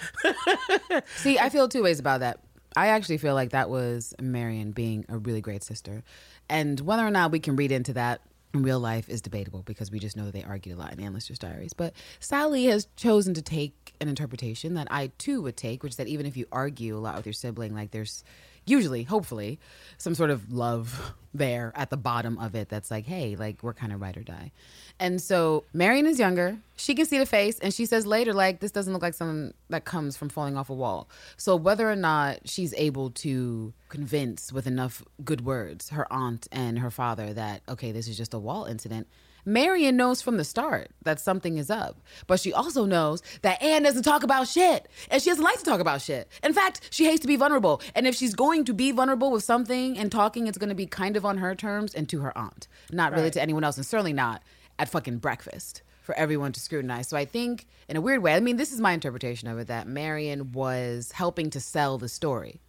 [1.16, 2.40] See, I feel two ways about that.
[2.76, 6.02] I actually feel like that was Marian being a really great sister.
[6.48, 8.20] And whether or not we can read into that
[8.54, 11.00] in real life is debatable because we just know that they argued a lot in
[11.00, 11.72] Anne Lister's diaries.
[11.72, 15.96] But Sally has chosen to take an interpretation that I too would take, which is
[15.96, 18.24] that even if you argue a lot with your sibling, like there's
[18.70, 19.58] usually, hopefully,
[19.98, 23.74] some sort of love there at the bottom of it that's like, hey, like we're
[23.74, 24.50] kind of ride or die.
[24.98, 26.58] And so Marian is younger.
[26.76, 29.54] She can see the face, and she says later, like, this doesn't look like something
[29.68, 31.08] that comes from falling off a wall.
[31.36, 36.78] So whether or not she's able to convince with enough good words her aunt and
[36.78, 39.06] her father that, okay, this is just a wall incident,
[39.44, 42.00] Marian knows from the start that something is up.
[42.26, 44.88] But she also knows that Anne doesn't talk about shit.
[45.10, 46.28] And she doesn't like to talk about shit.
[46.42, 47.80] In fact, she hates to be vulnerable.
[47.94, 50.86] And if she's going to be vulnerable with something and talking, it's going to be
[50.86, 53.86] kind of on her terms and to her aunt, not really to anyone else, and
[53.86, 54.42] certainly not
[54.78, 57.08] at fucking breakfast for everyone to scrutinize.
[57.08, 59.68] So I think, in a weird way, I mean, this is my interpretation of it
[59.68, 62.60] that Marian was helping to sell the story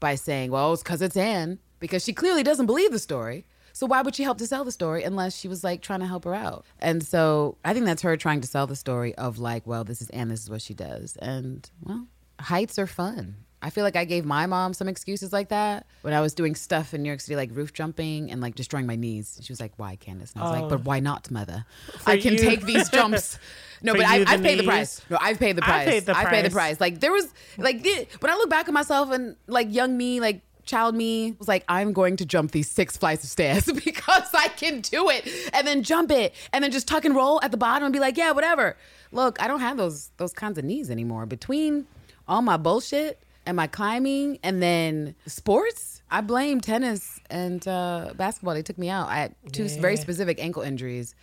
[0.00, 3.44] by saying, well, it's because it's Anne, because she clearly doesn't believe the story.
[3.78, 6.06] So why would she help to sell the story unless she was like trying to
[6.06, 6.64] help her out?
[6.80, 10.02] And so I think that's her trying to sell the story of like, well, this
[10.02, 11.16] is Anne, this is what she does.
[11.22, 12.08] And well,
[12.40, 13.36] heights are fun.
[13.62, 16.54] I feel like I gave my mom some excuses like that when I was doing
[16.56, 19.38] stuff in New York City, like roof jumping and like destroying my knees.
[19.42, 20.60] She was like, "Why, Candace?" And I was Oh.
[20.60, 20.82] like, "But oh.
[20.84, 21.64] why not, mother?
[21.98, 23.36] For I can you- take these jumps."
[23.82, 25.02] No, For but I, I've paid the price.
[25.10, 25.88] No, I've paid the I price.
[25.88, 26.76] paid the I've paid the price.
[26.76, 26.80] price.
[26.80, 30.20] Like there was like the- when I look back at myself and like young me,
[30.20, 34.28] like child me was like, I'm going to jump these six flights of stairs because
[34.34, 37.50] I can do it, and then jump it, and then just tuck and roll at
[37.50, 38.76] the bottom and be like, yeah, whatever.
[39.10, 41.26] Look, I don't have those those kinds of knees anymore.
[41.26, 41.86] Between
[42.28, 48.54] all my bullshit and my climbing, and then sports, I blame tennis and uh, basketball.
[48.54, 49.08] They took me out.
[49.08, 49.80] I had two Yeah.
[49.80, 51.14] very specific ankle injuries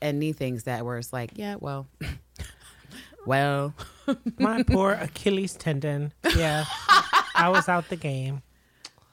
[0.00, 1.86] and knee things that were it's like, yeah, well,
[3.26, 3.74] well.
[4.38, 6.12] My poor Achilles tendon.
[6.36, 6.64] Yeah,
[7.34, 8.42] I was out the game.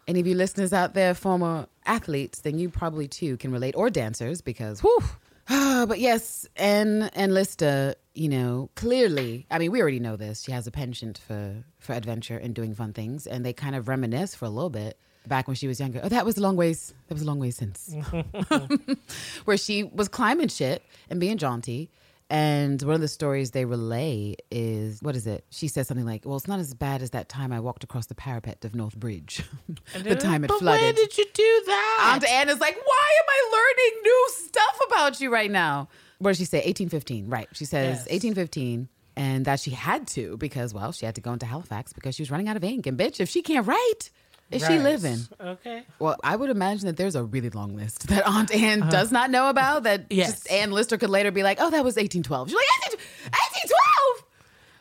[0.10, 3.92] Any of you listeners out there, former athletes, then you probably too can relate, or
[3.92, 5.04] dancers, because whew.
[5.48, 10.42] but yes, and and Lister, you know, clearly, I mean, we already know this.
[10.42, 13.88] She has a penchant for for adventure and doing fun things, and they kind of
[13.88, 16.02] reminisce for a little bit back when she was younger.
[16.02, 16.92] Oh, that was a long ways.
[17.08, 17.94] That was a long way since,
[19.46, 21.92] where she was climbing shit and being jaunty.
[22.32, 25.46] And one of the stories they relay is what is it?
[25.50, 28.06] She says something like, "Well, it's not as bad as that time I walked across
[28.06, 29.44] the parapet of North Bridge,
[30.04, 32.12] the time it but flooded." When did you do that?
[32.14, 35.88] Aunt Anna's like, "Why am I learning new stuff about you right now?"
[36.20, 36.58] What does she say?
[36.58, 37.48] 1815, right?
[37.54, 38.12] She says Yes.
[38.12, 42.14] 1815, and that she had to because, well, she had to go into Halifax because
[42.14, 42.86] she was running out of ink.
[42.86, 44.12] And bitch, if she can't write,
[44.52, 45.20] is she living?
[45.40, 45.84] Okay.
[46.00, 48.92] Well, I would imagine that there's a really long list that Aunt Anne uh-huh.
[48.92, 49.84] does not know about.
[49.84, 50.06] That.
[50.10, 50.32] Yes.
[50.32, 53.00] just Anne Lister could later be like, "Oh, that was 1812." She's like,
[53.32, 54.26] "1812."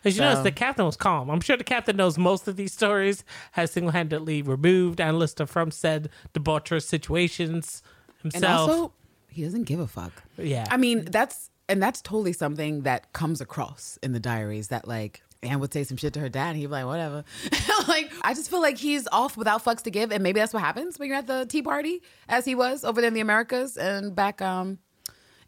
[0.04, 1.30] As you notice, the captain was calm.
[1.30, 5.44] I'm sure the captain knows most of these stories, has single handedly removed Anne Lister
[5.44, 7.82] from said debaucherous situations
[8.22, 8.70] And himself.
[8.70, 8.92] also,
[9.28, 10.12] he doesn't give a fuck.
[10.36, 10.66] Yeah.
[10.70, 15.22] I mean, that's and that's totally something that comes across in the diaries that like
[15.42, 17.24] Anne would say some shit to her dad, and he'd be like, whatever.
[17.88, 20.60] like, I just feel like he's off without fucks to give, and maybe that's what
[20.62, 23.76] happens when you're at the Tea Party, as he was over there in the Americas
[23.76, 24.78] and back um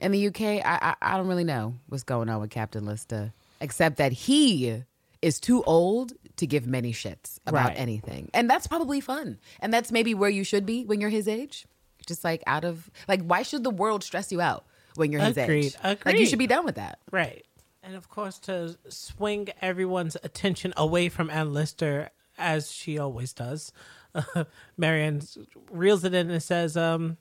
[0.01, 0.41] in the UK.
[0.43, 4.85] I I, I don't really know what's going on with Captain Lister, except that he
[5.23, 7.77] is too old to give many shits about Right.
[7.79, 11.27] anything, and that's probably fun, and that's maybe where you should be when you're his
[11.27, 11.67] age,
[12.07, 15.37] just like out of like, why should the world stress you out when you're his
[15.37, 15.75] Agreed.
[15.85, 15.99] age?
[16.05, 17.01] Like, you should be done with that.
[17.11, 17.45] Right.
[17.83, 23.73] And of course, to swing everyone's attention away from Anne Lister, as she always does,
[24.77, 25.23] Marian
[25.71, 27.17] reels it in and says, um,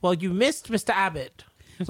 [0.00, 0.90] Well, you missed Mr.
[0.90, 1.44] Abbott.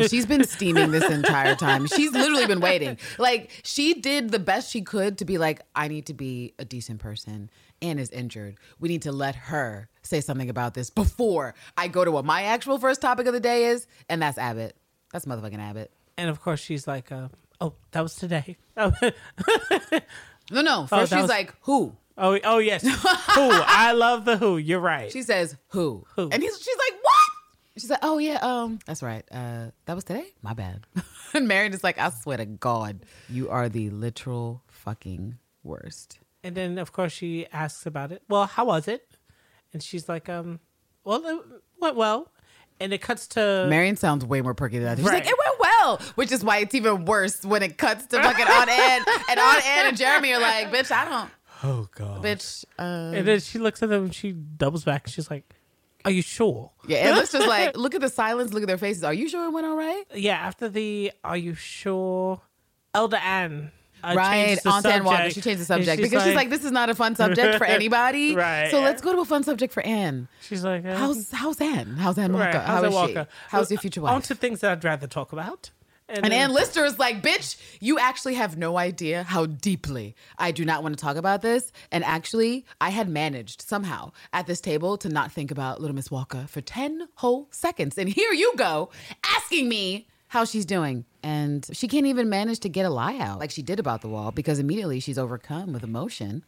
[0.08, 1.86] She's been steaming this entire time.
[1.86, 2.96] She's literally been waiting.
[3.18, 6.64] Like she did the best she could to be like, I need to be a
[6.64, 7.50] decent person.
[7.82, 8.56] Anne is injured.
[8.78, 12.42] We need to let her say something about this before I go to what my
[12.42, 14.76] actual first topic of the day is, and that's Abbott.
[15.12, 15.90] That's motherfucking Abbott.
[16.16, 17.28] And of course, she's like, uh,
[17.60, 18.56] Oh, that was today.
[20.52, 20.86] No, no.
[20.86, 21.96] First that she's was- like, who?
[22.18, 22.82] oh, oh, yes.
[22.86, 22.90] who?
[22.96, 24.56] I love the who.
[24.58, 25.10] You're right.
[25.12, 26.04] She says, who?
[26.16, 26.28] Who?
[26.28, 27.14] And he's, she's like, what?
[27.80, 29.24] She's like, oh yeah, um, that's right.
[29.30, 30.24] Uh, that was today.
[30.42, 30.86] My bad.
[31.34, 36.18] and Marian is like, I swear to God, you are the literal fucking worst.
[36.42, 38.22] And then, of course, she asks about it.
[38.28, 39.06] Well, how was it?
[39.72, 40.58] And she's like, um,
[41.04, 41.40] well, it
[41.80, 42.32] went well.
[42.80, 44.96] And it cuts to Marian sounds way more perky than that.
[44.98, 45.22] She's Right.
[45.22, 48.46] like, it went well, which is why it's even worse when it cuts to fucking
[48.48, 49.02] Aunt Ann.
[49.28, 51.30] And Aunt Ann and Jeremy are like, bitch, I don't,
[51.62, 52.22] oh god.
[52.24, 52.64] bitch.
[52.78, 55.04] Uh, And then she looks at them and she doubles back.
[55.04, 55.44] And she's like,
[56.06, 58.78] "Are you sure?" yeah, and let's just like, look at the silence, look at their
[58.78, 59.04] faces.
[59.04, 60.04] Are you sure it went all right?
[60.14, 60.36] Yeah.
[60.38, 62.40] After the "Are you sure?"
[62.94, 63.72] Elder Ann.
[64.04, 65.16] Right, Aunt Ann Walker.
[65.16, 67.58] subject, She changed the and subject because she's like, this is not a fun subject
[67.58, 68.34] for anybody.
[68.34, 68.70] Right.
[68.70, 70.28] So let's go to a fun subject for Anne.
[70.42, 71.96] she's like, uh, How's how's Anne?
[71.96, 72.44] How's Anne Walker?
[72.44, 72.96] right, How how's is it she?
[73.14, 73.28] Walker?
[73.48, 75.70] How's your future wife?" On to things that I'd rather talk about.
[76.12, 80.50] And then- Anne Lister is like, bitch, you actually have no idea how deeply I
[80.50, 81.70] do not want to talk about this.
[81.92, 86.10] And actually, I had managed somehow at this table to not think about Little Miss
[86.10, 87.96] Walker for 10 whole seconds.
[87.96, 88.90] And here you go
[89.24, 91.04] asking me how she's doing.
[91.22, 94.08] And she can't even manage to get a lie out like she did about the
[94.08, 96.44] wall because immediately she's overcome with emotion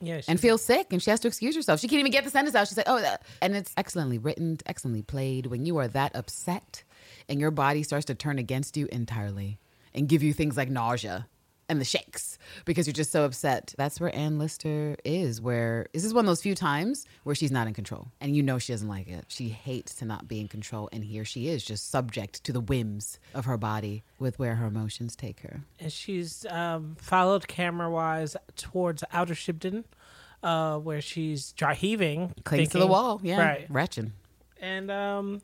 [0.00, 1.80] yeah, and feels sick and she has to excuse herself.
[1.80, 2.68] She can't even get the sentence out.
[2.68, 5.46] She's like, oh, and it's excellently written, excellently played.
[5.46, 6.84] When you are that upset
[7.28, 9.58] and your body starts to turn against you entirely
[9.92, 11.26] and give you things like nausea
[11.68, 13.74] and the shakes because you're just so upset.
[13.78, 17.50] That's where Anne Lister is, where this is one of those few times where she's
[17.50, 19.24] not in control and you know she doesn't like it.
[19.28, 20.88] She hates to not be in control.
[20.92, 24.66] And here she is, just subject to the whims of her body with where her
[24.66, 25.60] emotions take her.
[25.80, 29.84] and she's um, followed camera wise towards Outer Shibden,
[30.42, 33.20] uh, where she's dry heaving, Clings to the wall.
[33.22, 33.40] Yeah.
[33.40, 33.66] right.
[33.70, 34.12] Retching.
[34.60, 35.42] And um,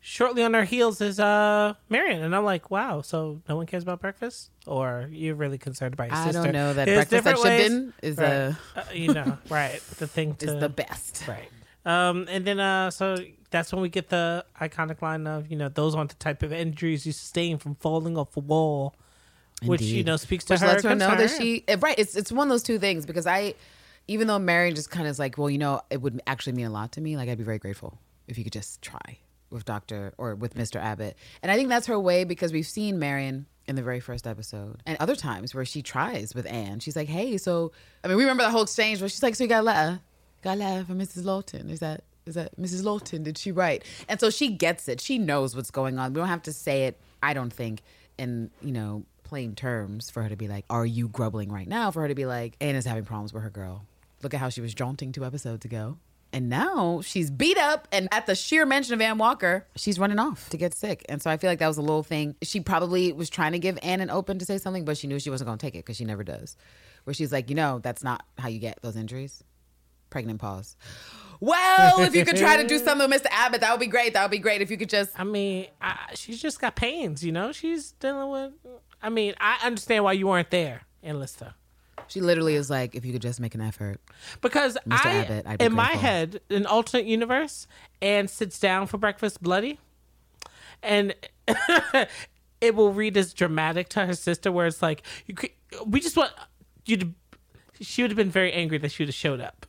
[0.00, 3.82] shortly on her heels is uh Marian, and I'm like, wow, so no one cares
[3.82, 6.42] about breakfast, or you're really concerned about your I sister?
[6.44, 8.26] don't know that There's breakfast at Shibden is right.
[8.32, 9.80] a Uh, you know, right?
[9.98, 11.24] The thing to is the best.
[11.28, 11.48] right.
[11.86, 13.16] Um, and then uh, so
[13.50, 16.52] that's when we get the iconic line of you know those aren't the type of
[16.52, 18.94] injuries you sustain from falling off a wall,
[19.64, 20.66] which you know speaks to Which her.
[20.66, 21.98] lets her know that she eh, right.
[21.98, 23.54] It's it's one of those two things because I,
[24.06, 26.66] even though Marian just kind of is like, well, you know, it would actually mean
[26.66, 27.16] a lot to me.
[27.16, 29.18] Like I'd be very grateful if you could just try
[29.50, 31.16] with Doctor or with Mister Abbott.
[31.42, 34.82] And I think that's her way because we've seen Marian in the very first episode
[34.86, 36.80] and other times where she tries with Anne.
[36.80, 39.44] She's like, hey, so I mean, we remember the whole exchange where she's like, so
[39.44, 40.00] you got a letter,
[40.42, 41.24] got a letter from Mrs.
[41.24, 41.68] Lawton.
[41.70, 42.84] Is that is that Mrs.
[42.84, 43.22] Lawton?
[43.22, 43.84] Did she write?
[44.08, 45.00] And so she gets it.
[45.00, 46.12] She knows what's going on.
[46.12, 46.98] We don't have to say it.
[47.22, 47.82] I don't think
[48.18, 51.90] in you know plain terms for her to be like, "Are you grubbling right now?"
[51.90, 53.84] For her to be like, Anne "Anna's having problems with her girl.
[54.22, 55.98] Look at how she was jaunting two episodes ago."
[56.32, 60.18] And now she's beat up, and at the sheer mention of Ann Walker, she's running
[60.18, 61.04] off to get sick.
[61.08, 62.36] And so I feel like that was a little thing.
[62.42, 65.18] She probably was trying to give Ann an open to say something, but she knew
[65.18, 66.56] she wasn't going to take it because she never does.
[67.04, 69.42] Where she's like, you know, that's not how you get those injuries.
[70.10, 70.76] Pregnant pause.
[71.40, 73.28] Well, if you could try to do something with Mr.
[73.30, 74.12] Abbott, that would be great.
[74.14, 77.24] That would be great if you could just I mean, I, she's just got pains.
[77.24, 78.52] You know, she's dealing with.
[79.00, 81.54] I mean, I understand why you weren't there in Lister.
[82.06, 84.00] She literally is like, if you could just make an effort.
[84.40, 85.06] Because Mr.
[85.06, 86.00] I, Abbott, I'd be in my grateful.
[86.00, 87.66] head, an alternate universe,
[88.00, 89.78] and sits down for breakfast bloody,
[90.82, 91.14] and
[92.60, 95.50] it will read as dramatic to her sister, where it's like, you could,
[95.86, 96.32] we just want
[96.86, 97.08] you to.
[97.80, 99.66] She would have been very angry that she would have showed up.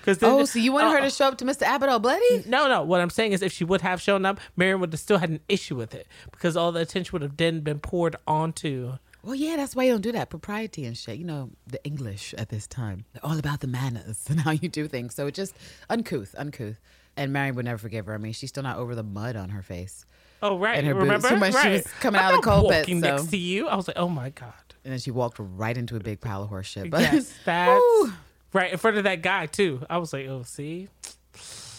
[0.00, 1.10] Because Oh, so you wanted her to uh-uh.
[1.10, 1.62] show up to Mr.
[1.62, 2.44] Abbott all bloody?
[2.46, 2.82] No, no.
[2.82, 5.30] What I'm saying is, if she would have shown up, Marian would have still had
[5.30, 8.98] an issue with it because all the attention would have then been poured onto.
[9.24, 10.28] Well, yeah, that's why you don't do that.
[10.30, 11.16] Propriety and shit.
[11.18, 13.04] You know, the English at this time.
[13.12, 15.14] They're all about the manners and how you do things.
[15.14, 15.54] So it just
[15.88, 16.78] uncouth, uncouth.
[17.16, 18.14] And Marian would never forgive her.
[18.14, 20.04] I mean, she's still not over the mud on her face.
[20.42, 20.76] Oh, right.
[20.76, 21.02] And her boots.
[21.04, 21.28] Remember?
[21.30, 23.30] Too much she was coming I'm out of the not coal pit, walking so- next
[23.30, 23.68] to you.
[23.68, 24.52] I was like, oh my god.
[24.84, 26.90] And then she walked right into a big pile of horse shit.
[26.90, 28.12] But yes, that's Woo.
[28.52, 29.86] right in front of that guy too.
[29.88, 30.88] I was like, oh, see,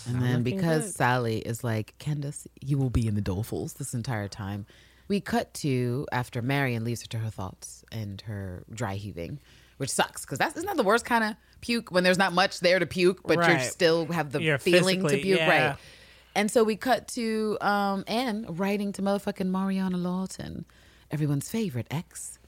[0.08, 0.93] And then because good.
[0.95, 4.65] Sally is like, Candace, you will be in the dolefuls this entire time.
[5.08, 9.39] We cut to after Marian leaves her to her thoughts and her dry heaving,
[9.78, 12.60] which sucks because that's isn't that the worst kind of puke when there's not much
[12.60, 15.68] there to puke, but you still have the You're feeling to puke, yeah.
[15.70, 15.78] right?
[16.36, 20.65] And so we cut to um, Anne writing to motherfucking Mariana Lawton,
[21.10, 22.39] everyone's favorite ex,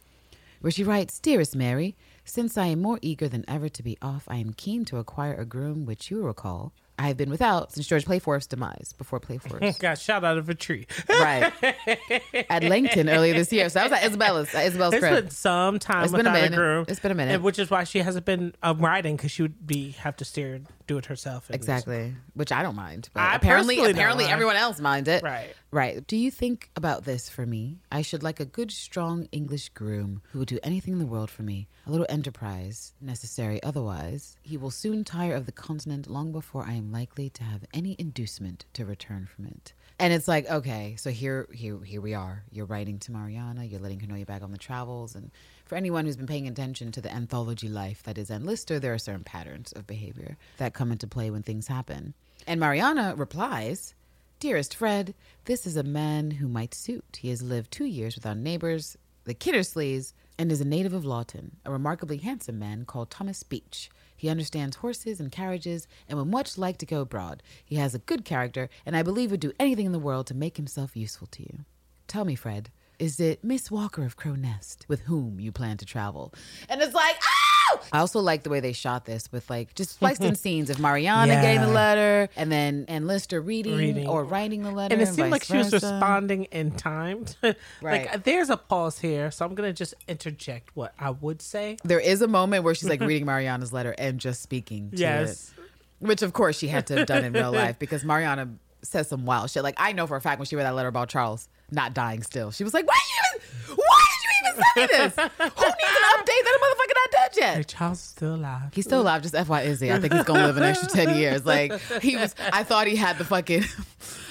[0.60, 4.26] where she writes, Dearest Mary, since I am more eager than ever to be off,
[4.28, 6.74] I am keen to acquire a groom which you recall.
[7.00, 9.78] I have been without since George Playforth's demise, before Playforth's.
[9.80, 10.88] got shot out of a tree.
[11.10, 11.54] right.
[12.50, 13.70] At Langton earlier this year.
[13.70, 15.24] So that was at Isabella's, at Isabella's It's crib.
[15.26, 16.56] been some time It's been a without a, minute.
[16.56, 16.86] groom.
[16.88, 17.36] It's been a minute.
[17.36, 20.26] and which is why she hasn't been um, riding because she would be have to
[20.26, 21.50] steer, do it herself.
[21.52, 23.10] Exactly, which I don't mind.
[23.14, 24.34] But I apparently, apparently mind.
[24.34, 25.22] everyone else minds it.
[25.22, 25.54] Right.
[25.72, 26.06] right.
[26.08, 27.80] Do you think about this for me?
[27.92, 31.30] I should like a good, strong English groom who would do anything in the world
[31.30, 31.68] for me.
[31.86, 33.62] A little enterprise necessary.
[33.64, 37.66] Otherwise, he will soon tire of the continent long before I am likely to have
[37.74, 39.74] any inducement to return from it.
[40.00, 42.44] And it's like, okay, so here, here, here we are.
[42.52, 43.64] You're writing to Mariana.
[43.64, 45.16] You're letting her know you're back on the travels.
[45.16, 45.32] And
[45.68, 48.94] for anyone who's been paying attention to the anthology life that is Anne Lister, there
[48.94, 52.14] are certain patterns of behavior that come into play when things happen.
[52.48, 53.94] And Mariana replies,
[54.40, 55.14] Dearest Fred,
[55.46, 57.20] this is a man who might suit.
[57.20, 61.58] He has lived two years without neighbors, the Kittersleys, and is a native of Lawton,
[61.66, 63.90] a remarkably handsome man called Thomas Beach.
[64.16, 67.44] He understands horses and carriages and would much like to go abroad.
[67.66, 70.34] He has a good character, and I believe would do anything in the world to
[70.34, 71.66] make himself useful to you.
[72.08, 75.86] Tell me, Fred, is it Miss Walker of Crow Nest with whom you plan to
[75.86, 76.34] travel?
[76.68, 77.80] And it's like, oh!
[77.94, 80.80] I also like the way they shot this with like just spliced in scenes of
[80.80, 81.42] Mariana Yeah.
[81.42, 84.08] getting the letter and then Anne Lister reading, Reading.
[84.08, 84.94] or writing the letter.
[84.94, 87.26] And it seemed like she was responding in time.
[87.82, 88.08] Right.
[88.12, 91.78] Like there's a pause here, so I'm gonna just interject what I would say.
[91.84, 95.54] There is a moment where she's like reading Mariana's letter and just speaking to Yes.
[95.58, 96.06] it.
[96.06, 98.50] Which of course she had to have done in real life because Mariana
[98.82, 99.64] says some wild shit.
[99.64, 102.24] Like I know for a fact when she read that letter about Charles not dying
[102.24, 105.16] still, she was like, Why you even why did you even say this?
[105.16, 107.68] Who needs an update that a motherfucker not dead Hey, yet?
[107.68, 108.72] Charles is still alive.
[108.74, 109.92] He's still alive, just FY Izzy.
[109.92, 111.46] I think he's gonna live an extra ten years.
[111.46, 113.64] Like he was I thought he had the fucking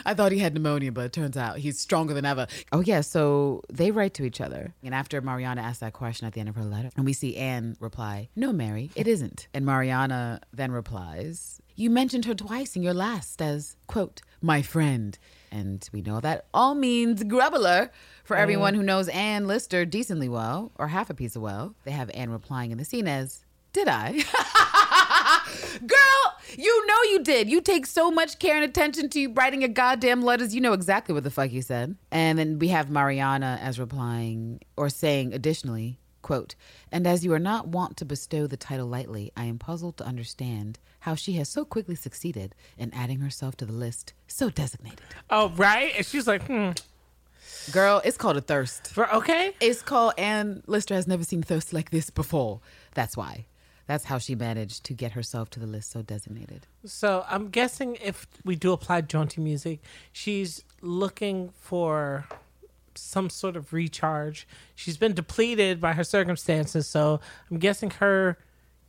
[0.04, 2.46] I thought he had pneumonia, but it turns out he's stronger than ever.
[2.72, 4.74] Oh yeah, so they write to each other.
[4.82, 7.36] And after Mariana asks that question at the end of her letter, and we see
[7.36, 9.48] Anne reply, No, Mary, it isn't.
[9.54, 15.18] And Mariana then replies, You mentioned her twice in your last as, quote, my friend.
[15.56, 17.90] And we know that all means grubbler
[18.24, 21.74] for everyone who knows Anne Lister decently well, or half a piece of well.
[21.84, 23.42] They have Anne replying in the scene as,
[23.72, 24.12] Did I?
[25.86, 27.48] Girl, you know you did.
[27.48, 30.54] You take so much care and attention to writing your goddamn letters.
[30.54, 31.96] You know exactly what the fuck you said.
[32.10, 36.56] And then we have Mariana as replying or saying additionally, quote,
[36.90, 40.04] and as you are not wont to bestow the title lightly, I am puzzled to
[40.04, 45.06] understand how she has so quickly succeeded in adding herself to the list so designated.
[45.30, 45.92] Oh, right?
[45.96, 46.70] And she's like, hmm.
[47.70, 48.88] Girl, it's called a thirst.
[48.88, 49.54] For, okay.
[49.60, 52.58] It's called Anne Lister has never seen thirst like this before.
[52.94, 53.46] That's why.
[53.86, 56.66] That's how she managed to get herself to the list so designated.
[56.84, 59.78] So I'm guessing if we do apply jaunty music,
[60.10, 62.26] she's looking for
[62.98, 64.46] some sort of recharge.
[64.74, 68.38] She's been depleted by her circumstances, so I'm guessing her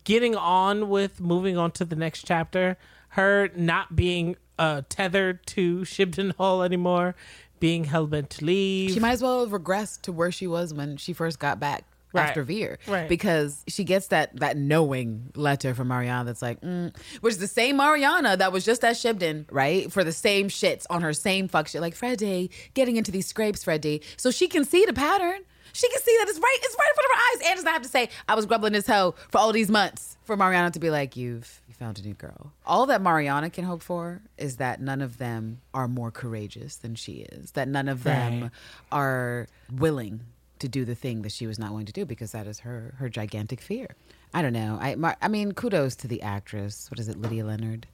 [0.03, 2.77] getting on with moving on to the next chapter,
[3.09, 7.15] her not being uh, tethered to Shibden Hall anymore,
[7.59, 8.91] being hell bent to leave.
[8.91, 11.83] She might as well have regressed to where she was when she first got back
[12.17, 12.27] Right.
[12.29, 12.77] after Vere.
[12.87, 13.07] Right.
[13.09, 17.47] Because she gets that that knowing letter from Mariana that's like, mm, which is the
[17.47, 19.91] same Mariana that was just at Shibden, right?
[19.91, 21.81] For the same shits on her same fuck shit.
[21.81, 24.01] Like, Freddie, getting into these scrapes, Freddie.
[24.17, 25.39] So she can see the pattern.
[25.73, 27.49] She can see that it's right, it's right in front of her eyes.
[27.49, 30.17] And does not have to say, I was grubbling this hoe for all these months.
[30.23, 32.51] For Mariana to be like, You've you found a new girl.
[32.65, 36.95] All that Mariana can hope for is that none of them are more courageous than
[36.95, 37.51] she is.
[37.51, 38.51] That none of them Right.
[38.91, 40.21] are willing
[40.59, 42.93] to do the thing that she was not willing to do because that is her
[42.97, 43.95] her gigantic fear.
[44.33, 44.77] I don't know.
[44.81, 46.89] I Mar- I mean, kudos to the actress.
[46.91, 47.87] What is it, Lydia Leonard?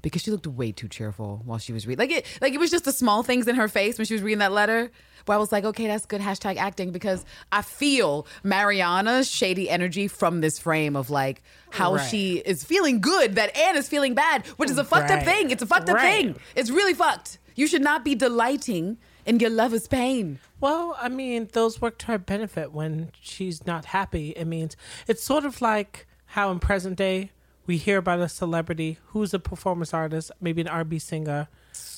[0.00, 1.98] Because she looked way too cheerful while she was reading.
[2.08, 4.22] Like it, like it was just the small things in her face when she was
[4.22, 4.90] reading that letter.
[5.26, 10.08] Where I was like, okay, that's good hashtag acting because I feel Mariana's shady energy
[10.08, 12.08] from this frame of like how Right.
[12.10, 15.50] she is feeling good that Anne is feeling bad, which is a fucked up thing.
[15.50, 16.22] It's a fucked up Right.
[16.24, 16.36] thing.
[16.56, 17.38] It's really fucked.
[17.56, 18.98] You should not be delighting
[19.28, 20.38] in your lover's pain.
[20.58, 24.30] Well, I mean, those work to her benefit when she's not happy.
[24.30, 24.74] It means
[25.06, 27.30] it's sort of like how in present day
[27.66, 31.48] we hear about a celebrity who's a performance artist, maybe an R&B singer,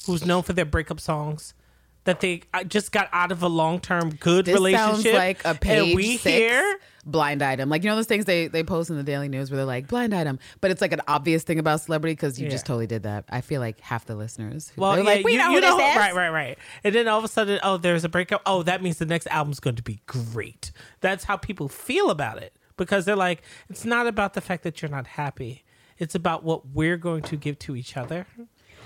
[0.06, 1.54] who's known for their breakup songs,
[2.04, 5.02] that they uh, just got out of a long term good This relationship.
[5.02, 7.68] sounds like a page and we six hear blind item.
[7.68, 9.86] Like you know those things they they post in the Daily News where they're like
[9.88, 13.02] blind item, but it's like an obvious thing about celebrity because you just totally did
[13.04, 13.24] that.
[13.28, 14.72] I feel like half the listeners.
[14.76, 16.58] Well, yeah, like we you, know you know, right, right, right.
[16.84, 18.42] And then all of a sudden, oh, there's a breakup.
[18.46, 20.72] Oh, that means the next album's going to be great.
[21.00, 24.80] That's how people feel about it because they're like, it's not about the fact that
[24.80, 25.64] you're not happy.
[25.98, 28.26] It's about what we're going to give to each other.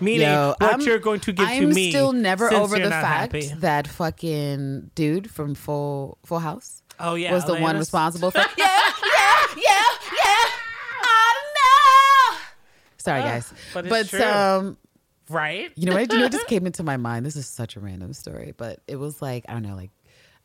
[0.00, 1.86] Meaning, Yo, what I'm- you're going to give I'm to me.
[1.86, 3.46] I'm still never over the fact happy.
[3.60, 8.38] that fucking dude from Full Full House Oh yeah, was the one responsible for.
[8.38, 10.46] yeah, yeah, yeah, yeah.
[11.02, 11.54] I don't
[12.34, 12.40] know.
[12.98, 14.22] Sorry, guys, but but, true.
[14.22, 14.76] um,
[15.28, 15.70] right?
[15.76, 16.10] you know what?
[16.12, 17.24] You know what just came into my mind?
[17.26, 19.90] This is such a random story, but it was like I don't know, like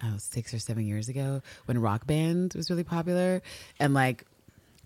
[0.02, 3.42] I six or seven years ago when Rock Band was really popular,
[3.80, 4.26] and like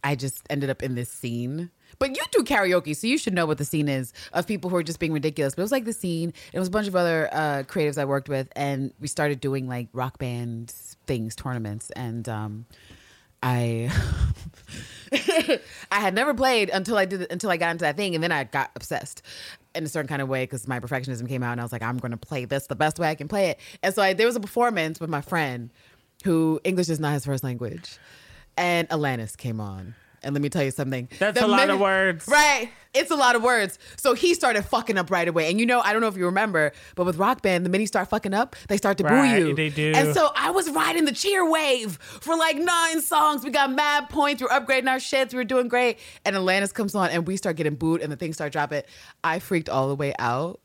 [0.03, 1.69] I just ended up in this scene.
[1.99, 4.75] But you do karaoke, so you should know what the scene is of people who
[4.75, 5.55] are just being ridiculous.
[5.55, 6.33] But it was like the scene.
[6.51, 9.67] It was a bunch of other uh, creatives I worked with, and we started doing
[9.67, 10.71] like rock band
[11.05, 12.65] things, tournaments, and um,
[13.41, 13.91] I
[15.91, 18.31] I had never played until I did until I got into that thing, and then
[18.31, 19.21] I got obsessed
[19.75, 21.81] in a certain kind of way because my perfectionism came out, and I was like,
[21.83, 23.59] I'm going to play this the best way I can play it.
[23.81, 25.71] And so I, there was a performance with my friend
[26.23, 27.97] who English is not his first language,
[28.55, 29.95] and Alanis came on.
[30.23, 31.09] And let me tell you something.
[31.19, 32.27] That's The a lot of words.
[32.27, 32.69] Right.
[32.93, 33.79] It's a lot of words.
[33.97, 35.49] So he started fucking up right away.
[35.49, 37.81] And you know, I don't know if you remember, but with Rock Band, the minute
[37.83, 39.55] you start fucking up, they start to Right, boo you.
[39.55, 39.91] they do.
[39.95, 43.43] And so I was riding the cheer wave for like nine songs.
[43.43, 44.41] We got mad points.
[44.41, 45.31] We were upgrading our shits.
[45.31, 45.97] We were doing great.
[46.23, 48.83] And Alanis comes on and we start getting booed and the things start dropping.
[49.23, 50.59] I freaked all the way out,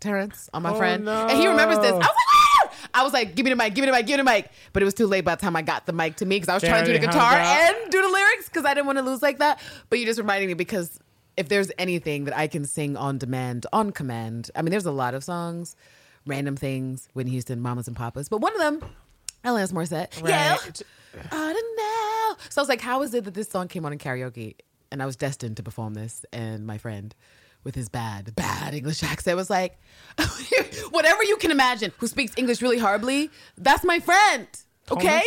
[0.00, 1.08] Terrence, on my Oh, friend.
[1.08, 1.92] And he remembers this.
[1.92, 2.49] I was like, "Ah!"
[2.94, 4.50] I was like, give me the mic, give me the mic, give me the mic.
[4.72, 6.48] But it was too late by the time I got the mic to me because
[6.48, 8.98] I was trying to do the guitar and do the lyrics because I didn't want
[8.98, 9.60] to lose like that.
[9.88, 10.98] But you just reminded me because
[11.36, 14.92] if there's anything that I can sing on demand, on command, I mean, there's a
[14.92, 15.76] lot of songs,
[16.26, 18.82] random things, Whitney Houston, Mamas and Papas, but one of them,
[19.44, 20.26] Alanis Morissette.
[20.28, 20.52] Yeah.
[20.52, 20.82] Right.
[21.32, 22.44] I don't know.
[22.50, 24.56] So I was like, how is it that this song came on in karaoke?
[24.92, 26.24] And I was destined to perform this.
[26.32, 27.14] And my friend,
[27.64, 29.78] with his bad, bad English accent, was like,
[30.90, 34.46] whatever you can imagine, who speaks English really horribly, that's my friend.
[34.90, 35.22] Okay?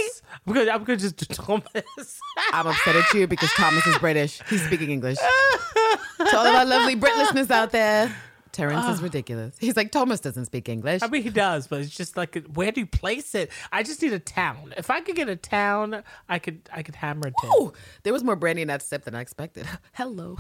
[0.46, 1.64] I'm gonna, I'm gonna just do Thomas.
[2.52, 4.42] I'm upset at you because Thomas is British.
[4.50, 5.18] He's speaking English.
[5.18, 8.14] to all of our lovely Brit listeners out there,
[8.54, 9.04] Terrence is ah.
[9.04, 9.56] ridiculous.
[9.60, 11.02] He's like, Thomas doesn't speak English.
[11.02, 13.52] I mean, he does, but it's just like, where do you place it?
[13.72, 14.74] I just need a town.
[14.78, 17.34] If I could get a town, I could, I could hammer it.
[17.42, 17.52] down.
[17.56, 17.74] Ooh,
[18.04, 19.66] there was more brandy in that sip than I expected.
[19.94, 20.38] Hello.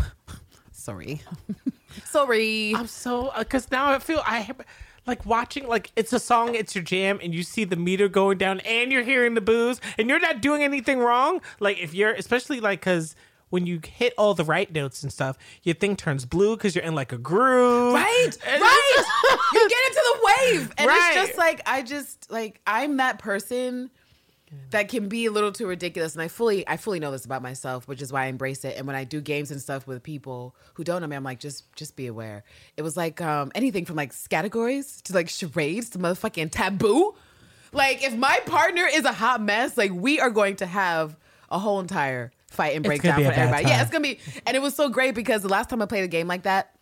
[0.71, 1.21] Sorry.
[2.05, 2.73] Sorry.
[2.75, 4.61] I'm so uh, because now I feel I have
[5.05, 8.37] like watching like it's a song, it's your jam, and you see the meter going
[8.37, 11.41] down, and you're hearing the booze, and you're not doing anything wrong.
[11.59, 13.15] Like if you're especially like because
[13.49, 16.83] when you hit all the right notes and stuff, your thing turns blue because you're
[16.83, 17.93] in like a groove.
[17.93, 19.03] Right, And right.
[19.53, 20.19] you get into the
[20.57, 21.11] wave, and Right.
[21.17, 23.91] it's just like I just like I'm that person
[24.71, 27.41] that can be a little too ridiculous, and I fully I fully know this about
[27.41, 28.77] myself, which is why I embrace it.
[28.77, 31.39] And when I do games and stuff with people who don't know me, I'm like,
[31.39, 32.43] just just be aware.
[32.77, 37.13] It was like um, anything from like categories to like charades to motherfucking taboo.
[37.71, 41.17] Like if my partner is a hot mess, like we are going to have
[41.49, 43.65] a whole entire fight and breakdown for everybody.
[43.65, 46.03] Yeah, it's gonna be, and it was so great because the last time I played
[46.03, 46.75] a game like that,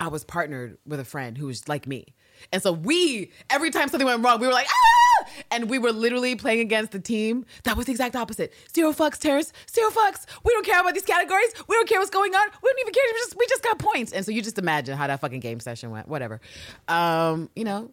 [0.00, 2.14] I was partnered with a friend who was like me.
[2.52, 5.26] And so we, every time something went wrong, we were like, ah!
[5.50, 8.52] And we were literally playing against the team that was the exact opposite.
[8.74, 9.52] Zero fucks, Terrace.
[9.70, 10.26] Zero fucks.
[10.44, 11.52] We don't care about these categories.
[11.68, 12.48] We don't care what's going on.
[12.62, 13.02] We don't even care.
[13.12, 14.12] We just, we just got points.
[14.12, 16.08] And so you just imagine how that fucking game session went.
[16.08, 16.40] Whatever.
[16.88, 17.90] Um, you know,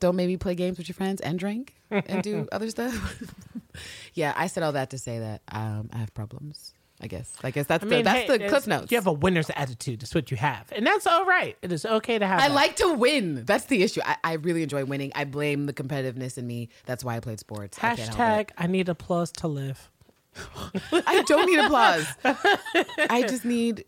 [0.00, 3.22] don't maybe play games with your friends and drink and do other stuff.
[4.14, 6.74] yeah, I said all that to say that um, I have problems.
[7.00, 7.32] I guess.
[7.42, 8.90] I guess that's I mean, the that's hey, the cliff notes.
[8.90, 10.00] You have a winner's attitude.
[10.00, 11.56] That's what you have, and that's all right.
[11.60, 12.40] It is okay to have.
[12.40, 12.54] I that.
[12.54, 13.44] like to win.
[13.44, 14.00] That's the issue.
[14.04, 15.12] I, I really enjoy winning.
[15.14, 16.70] I blame the competitiveness in me.
[16.86, 17.78] That's why I played sports.
[17.82, 18.50] I can't hashtag.
[18.56, 19.90] I need applause to live.
[20.92, 22.06] I don't need applause.
[22.24, 23.84] I just need.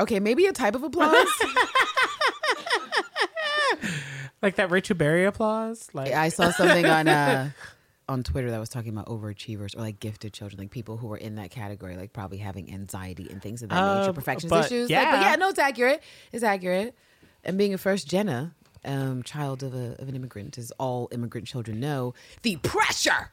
[0.00, 1.28] Okay, maybe a type of applause.
[4.42, 5.88] Like that Rachel Berry applause.
[5.92, 7.50] Like I saw something on uh
[8.08, 11.16] on Twitter that was talking about overachievers or like gifted children, like people who were
[11.16, 14.90] in that category, like probably having anxiety and things of that Uh, nature, perfectionist issues.
[14.90, 15.30] Like, but yeah.
[15.30, 16.02] yeah, no, it's accurate.
[16.32, 16.94] It's accurate.
[17.44, 21.46] And being a first Jenna, um, child of a of an immigrant, as all immigrant
[21.46, 23.30] children know, the pressure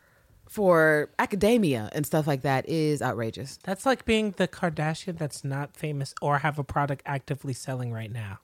[0.47, 3.59] for academia and stuff like that is outrageous.
[3.63, 8.11] That's like being the Kardashian that's not famous or have a product actively selling right
[8.11, 8.39] now.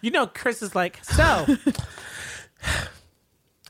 [0.00, 1.46] You know, Kris is like, so,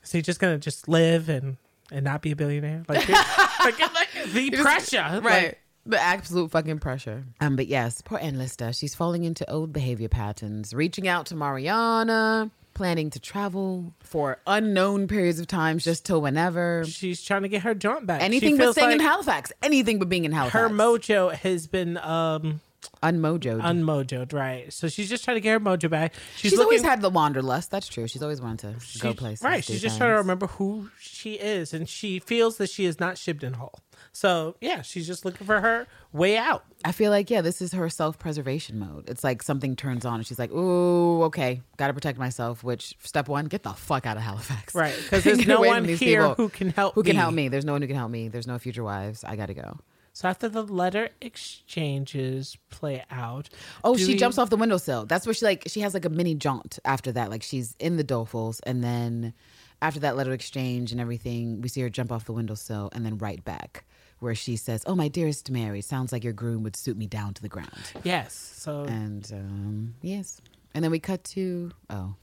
[0.03, 1.57] so you're just gonna just live and
[1.91, 3.07] and not be a billionaire, like,
[3.59, 7.23] like, like the pressure, like, the absolute fucking pressure.
[7.39, 8.73] Um, but yes, poor Anne Lister.
[8.73, 12.49] She's falling into old behavior patterns, reaching out to Mariana.
[12.73, 16.83] planning to travel for unknown periods of time just till whenever.
[16.85, 18.19] She's trying to get her jaunt back.
[18.19, 19.53] She Anything but feels staying in Halifax.
[19.61, 20.53] Anything but being in Halifax.
[20.53, 22.59] Her mojo has been um
[23.03, 23.61] unmojoed.
[23.61, 24.71] unmojoed, right?
[24.71, 26.13] So she's just trying to get her mojo back.
[26.35, 27.71] She's, she's looking, always had the wanderlust.
[27.71, 28.07] That's true.
[28.07, 29.43] She's always wanted to go places.
[29.43, 29.63] Right.
[29.63, 33.15] She's just trying to remember who she is, and she feels that she is not
[33.15, 33.79] Shibden Hall.
[34.11, 36.63] So yeah, she's just looking for her way out.
[36.85, 39.09] I feel like yeah, this is her self-preservation mode.
[39.09, 42.95] It's like something turns on and she's like, "Ooh, okay, got to protect myself." Which
[43.03, 44.95] step one, get the fuck out of Halifax, Right.
[45.03, 45.97] Because there's no one here
[46.29, 46.35] people.
[46.35, 47.49] who can help Who can help me?
[47.49, 48.29] There's no one who can help me.
[48.29, 49.23] There's no future wives.
[49.23, 49.79] I got to go.
[50.15, 53.49] So after the letter exchanges play out,
[53.83, 55.05] Oh, she we- jumps off the windowsill.
[55.05, 57.29] That's where she like she has like a mini jaunt after that.
[57.29, 59.33] Like she's in the Dolefuls, and then
[59.81, 63.17] after that letter exchange and everything, we see her jump off the windowsill and then
[63.17, 63.83] right back
[64.19, 67.33] where she says, "Oh, my dearest Mary, sounds like your groom would suit me down
[67.33, 68.33] to the ground." Yes.
[68.33, 70.39] So And um, yes,
[70.73, 72.15] and then we cut to oh,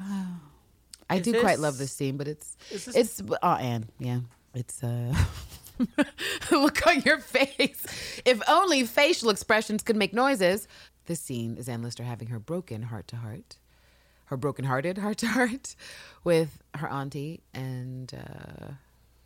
[0.00, 0.26] Oh.
[1.10, 3.90] I Is do quite love this- this scene, but it's is this- it's oh Anne,
[3.98, 4.20] yeah,
[4.54, 5.14] it's uh.
[6.50, 8.22] Look on your face.
[8.24, 10.68] If only facial expressions could make noises.
[11.06, 13.58] This scene is Anne Lister having her broken heart to heart,
[14.26, 15.76] her broken hearted heart to heart
[16.22, 17.42] with her auntie.
[17.52, 18.72] And uh,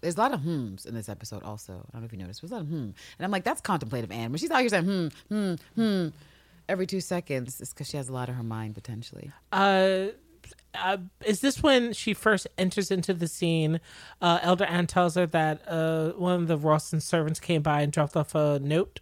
[0.01, 1.73] there's a lot of hmms in this episode also.
[1.73, 2.41] I don't know if you noticed.
[2.43, 2.75] There's a lot of hmm.
[2.77, 4.31] And I'm like, that's contemplative Ann.
[4.33, 6.09] When she's out here saying hmm, hmm, hmm
[6.69, 9.33] every two seconds, it's because she has a lot of her mind potentially.
[9.53, 10.07] uh,
[10.75, 13.81] uh, is this when she first enters into the scene?
[14.21, 17.93] Uh, Elder Ann tells her that uh, one of the Rawson servants came by and
[17.93, 19.01] dropped off a note,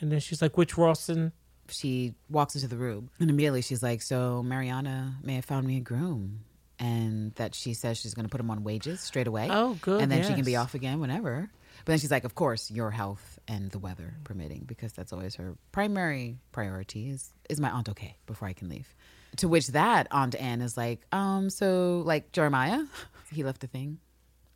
[0.00, 1.32] and then she's like, "Which Rawson?"
[1.72, 5.76] she walks into the room and immediately she's like, So Mariana may have found me
[5.76, 6.40] a groom.
[6.78, 9.48] And that she says she's going to put him on wages straight away.
[9.50, 11.50] Oh, good, And then she can be off again whenever.
[11.84, 15.34] But then she's like, Of course, your health and the weather permitting, because that's always
[15.34, 18.94] her primary priority is, is my Aunt okay before I can leave.
[19.36, 22.84] To which that Aunt Anne is like, um, So, like Jeremiah,
[23.32, 23.98] he left a thing,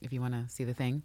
[0.02, 1.02] if you want to see the thing.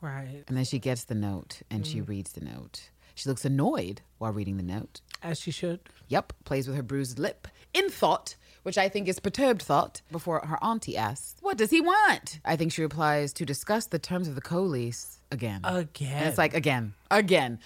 [0.00, 1.92] Right, And then she gets the note and Mm.
[1.92, 2.90] she reads the note.
[3.14, 5.02] She looks annoyed while reading the note.
[5.22, 5.80] as she should.
[6.08, 10.40] Yep, plays with her bruised lip in thought, which I think is perturbed thought, before
[10.46, 12.40] her auntie asks, What does he want?
[12.46, 15.60] I think she replies, To discuss the terms of the coal lease again.
[15.64, 16.16] Again.
[16.16, 17.58] And it's like, Again, again,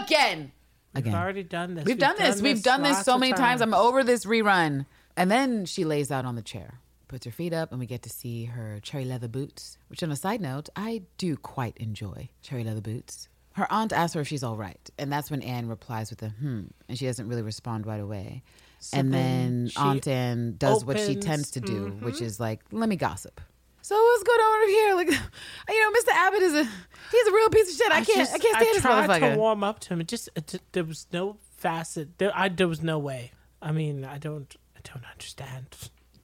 [0.00, 0.50] again,
[0.94, 1.84] We've already done this.
[1.84, 2.42] We've done this.
[2.42, 3.60] We've done this so many times.
[3.60, 4.86] I'm over this rerun.
[5.16, 8.02] And then she lays out on the chair, puts her feet up, and we get
[8.02, 12.28] to see her cherry leather boots, which, on a side note, I do quite enjoy
[12.42, 13.28] cherry leather boots.
[13.54, 14.78] Her aunt asks her if she's all right.
[14.98, 18.42] And that's when Anne replies with a hmm, and she doesn't really respond right away.
[18.78, 22.04] So and then then Aunt Anne does what she tends to do, Mm-hmm.
[22.04, 23.40] which is like, let me gossip.
[23.82, 24.94] So what's going on over here?
[24.94, 25.08] Like,
[25.70, 26.14] you know, Mr.
[26.14, 27.90] Abbott is a he's a real piece of shit.
[27.92, 29.32] I, can't just- I can't stand I this tried motherfucker.
[29.34, 30.00] to warm up to him.
[30.00, 32.18] It just it, there was no facet.
[32.18, 33.32] There, I there was no way.
[33.62, 35.66] I mean, I don't I don't understand.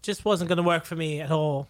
[0.03, 1.69] Just wasn't gonna work for me at all.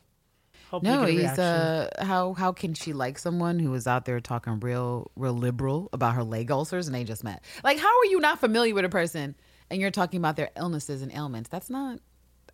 [0.70, 4.58] Hope No, he's uh how how can she like someone who is out there talking
[4.60, 7.42] real real liberal about her leg ulcers and they just met?
[7.64, 9.36] Like how are you not familiar with a person
[9.70, 11.48] and you're talking about their illnesses and ailments?
[11.48, 12.00] That's not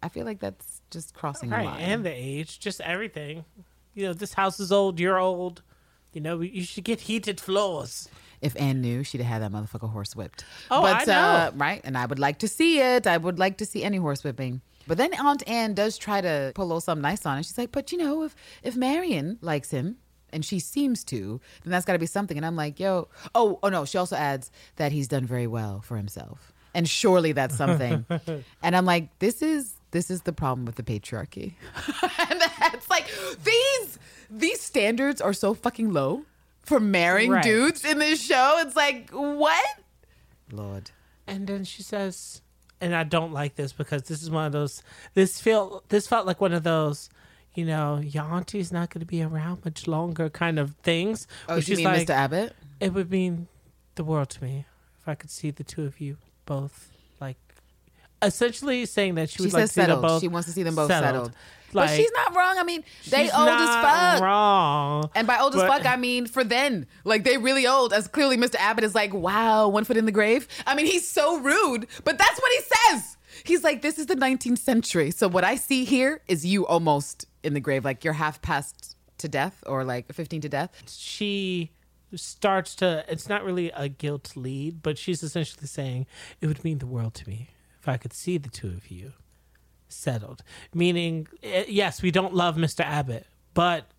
[0.02, 1.80] I feel like that's just crossing the line.
[1.80, 3.44] and the age, just everything.
[3.94, 5.00] You know, this house is old.
[5.00, 5.62] You're old.
[6.12, 8.08] You know, you should get heated floors.
[8.42, 10.44] if Anne knew, she'd have had that motherfucker horse whipped.
[10.70, 11.12] Oh, but, I know.
[11.20, 13.06] Uh, right, and I would like to see it.
[13.06, 14.60] I would like to see any horse whipping.
[14.86, 17.44] But then Aunt Anne does try to pull a little something nice on it.
[17.46, 19.96] She's like, "But you know, if if Marian likes him,
[20.32, 23.58] and she seems to, then that's got to be something." And I'm like, "Yo, oh,
[23.62, 27.56] oh no." She also adds that he's done very well for himself, and surely that's
[27.56, 28.04] something.
[28.62, 31.54] and I'm like, "This is this is the problem with the patriarchy."
[32.28, 33.08] and that's like
[33.44, 33.98] these
[34.30, 36.24] these standards are so fucking low
[36.62, 37.42] for marrying Right.
[37.42, 38.56] dudes in this show.
[38.60, 39.64] It's like what?
[40.50, 40.90] Lord.
[41.26, 42.42] And then she says,
[42.80, 44.82] and I don't like this because this is one of those.
[45.14, 47.08] This felt this felt like one of those,
[47.54, 51.26] you know, your auntie's not going to be around much longer kind of things.
[51.48, 52.14] Oh, where do you she's mean like, Mr.
[52.14, 52.54] Abbott?
[52.80, 53.48] It would mean
[53.94, 54.66] the world to me
[55.00, 56.16] if I could see the two of you
[56.46, 56.91] both like,
[58.22, 60.02] essentially saying that she She would like to see them settled.
[60.02, 60.20] both.
[60.20, 61.32] She wants to see them both settled.
[61.74, 62.58] Like, but she's not wrong.
[62.58, 64.22] I mean, they old as fuck.
[64.22, 65.10] Wrong.
[65.14, 66.86] And by old as fuck, I mean for then.
[67.04, 67.92] Like they really old.
[67.92, 68.56] As clearly Mr.
[68.56, 70.48] Abbott is like, wow, one foot in the grave.
[70.66, 72.60] I mean, he's so rude, but that's what he
[72.90, 73.16] says.
[73.44, 75.10] He's like, this is the 19th century.
[75.10, 77.84] So what I see here is you almost in the grave.
[77.86, 80.70] Like you're half past to death or like 15 to death.
[80.88, 81.70] she
[82.14, 86.06] starts to it's not really a guilt lead but she's essentially saying
[86.42, 87.48] it would mean the world to me
[87.82, 89.12] if i could see the two of you
[89.88, 93.90] settled meaning eh, yes we don't love mr abbott but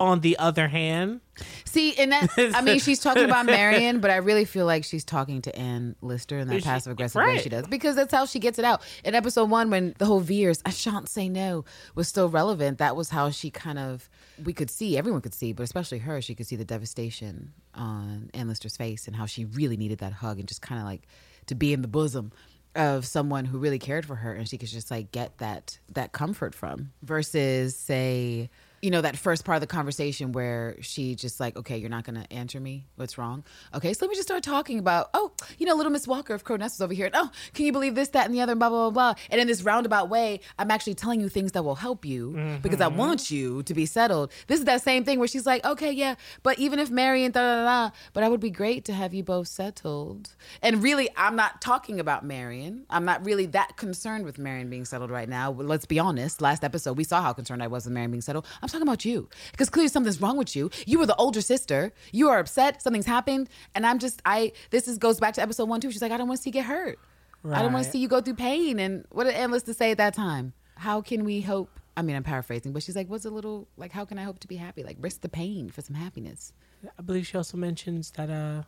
[0.00, 1.20] on the other hand.
[1.66, 5.04] See, and that I mean, she's talking about Marian, but I really feel like she's
[5.04, 8.38] talking to Anne Lister in that passive aggressive way she does because that's how she
[8.38, 8.82] gets it out.
[9.04, 11.64] In episode one, when the whole Vere's, I shan't say no,
[11.94, 14.08] was still relevant, that was how she kind of
[14.42, 18.30] we could see, everyone could see, but especially her, she could see the devastation on
[18.32, 21.02] Anne Lister's face and how she really needed that hug and just kind of like
[21.46, 22.32] to be in the bosom
[22.74, 26.12] of someone who really cared for her and she could just like get that that
[26.12, 28.48] comfort from versus say
[28.82, 32.04] you know that first part of the conversation where she just like okay you're not
[32.04, 32.86] gonna answer me?
[32.96, 33.44] What's wrong?
[33.74, 36.44] Okay so let me just start talking about oh you know little miss walker of
[36.44, 37.06] crow nest is over here.
[37.06, 39.22] And, oh can you believe this that and the other and blah blah blah blah.
[39.30, 42.56] And in this roundabout way i'm actually telling you things that will help you mm-hmm.
[42.62, 44.32] because i want you to be settled.
[44.46, 47.40] This is that same thing where she's like okay yeah but even if marian da
[47.40, 50.34] da da da, but i would be great to have you both settled.
[50.62, 52.86] And really i'm not talking about marian.
[52.88, 55.50] I'm not really that concerned with marian being settled right now.
[55.50, 56.40] Let's be honest.
[56.40, 58.46] Last episode we saw how concerned i was with marian being settled.
[58.62, 59.28] I'm talking about you.
[59.52, 60.70] Because clearly something's wrong with you.
[60.86, 61.92] You were the older sister.
[62.12, 62.82] You are upset.
[62.82, 63.48] Something's happened.
[63.74, 65.90] And i'm just i this is goes back to episode one too.
[65.90, 66.98] She's like i don't want to see you get hurt.
[67.44, 68.78] I don't want to see you go through pain.
[68.78, 70.52] And what Anne Lister to say at that time?
[70.76, 73.90] How can we hope i mean i'm paraphrasing but she's like what's a little like
[73.90, 74.82] how can i hope to be happy?
[74.82, 76.52] Like risk the pain for some happiness.
[76.98, 78.62] I believe she also mentions that uh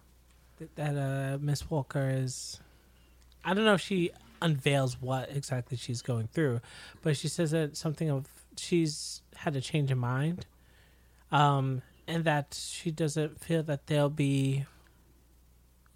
[0.58, 2.60] that, that uh Miss Walker is
[3.44, 6.60] I don't know if she unveils what exactly she's going through,
[7.02, 8.26] but she says that something of
[8.56, 10.46] she's had a change of mind.
[11.30, 14.64] Um and that she doesn't feel that they'll be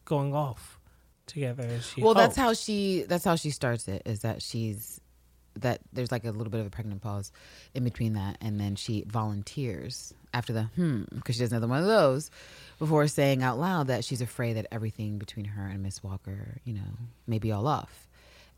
[0.04, 0.78] going off
[1.26, 5.00] together as she well that's how she that's how she starts it is that she's
[5.56, 7.32] that there's like a little bit of a pregnant pause
[7.74, 11.80] in between that and then she volunteers after the hmm because she doesn't have one
[11.80, 12.30] of those
[12.78, 16.72] before saying out loud that she's afraid that everything between her and miss walker you
[16.72, 16.80] know
[17.26, 18.05] may be all off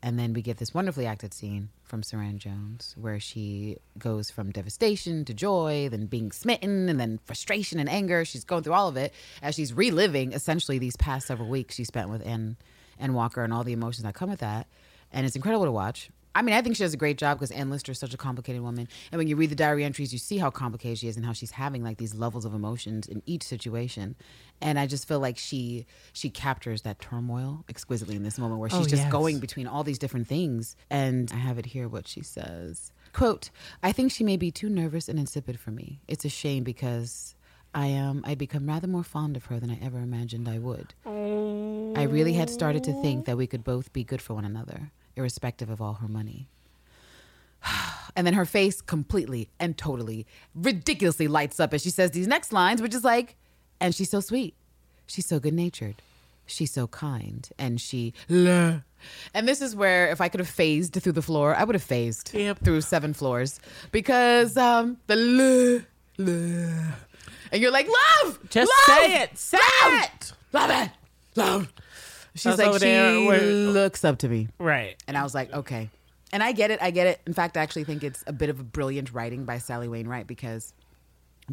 [0.01, 4.51] and then we get this wonderfully acted scene from Suranne Jones where she goes from
[4.51, 8.23] devastation to joy, then being smitten, and then frustration and anger.
[8.23, 11.83] She's going through all of it as she's reliving essentially these past several weeks she
[11.83, 12.55] spent with Ann,
[12.97, 14.67] Ann Walker and all the emotions that come with that.
[15.11, 16.09] And it's incredible to watch.
[16.35, 18.17] I mean, I think she does a great job because Anne Lister is such a
[18.17, 18.87] complicated woman.
[19.11, 21.33] And when you read the diary entries, you see how complicated she is and how
[21.33, 24.15] she's having like these levels of emotions in each situation.
[24.61, 28.69] And I just feel like she she captures that turmoil exquisitely in this moment where
[28.71, 29.11] oh, she's Oh, just yes.
[29.11, 30.75] going between all these different things.
[30.89, 32.91] And I have it here what she says.
[33.11, 33.49] Quote,
[33.81, 35.99] I think she may be too nervous and insipid for me.
[36.07, 37.33] It's a shame because
[37.73, 40.93] I am I become rather more fond of her than I ever imagined I would.
[41.05, 44.91] I really had started to think that we could both be good for one another,
[45.19, 46.47] irrespective of all her money.
[48.15, 52.51] And then her face completely and totally, ridiculously lights up as she says these next
[52.51, 53.35] lines, which is like,
[53.79, 54.55] and she's so sweet.
[55.05, 56.01] She's so good natured.
[56.47, 57.47] She's so kind.
[57.59, 58.81] And she, and
[59.47, 62.33] this is where if I could have phased through the floor, I would have phased
[62.33, 62.59] Yep.
[62.63, 63.59] through seven floors
[63.91, 65.85] because um, the.
[67.51, 68.39] And you're like, love!
[68.49, 69.37] Just love, say it.
[69.37, 70.33] Say love, it.
[70.51, 70.91] Love it.
[71.35, 71.73] Love.
[72.39, 74.47] She's like, she there looks up to me.
[74.57, 74.95] Right.
[75.07, 75.89] And I was like, okay.
[76.31, 76.79] And I get it.
[76.81, 77.21] I get it.
[77.25, 80.27] In fact, I actually think it's a bit of a brilliant writing by Sally Wainwright
[80.27, 80.73] because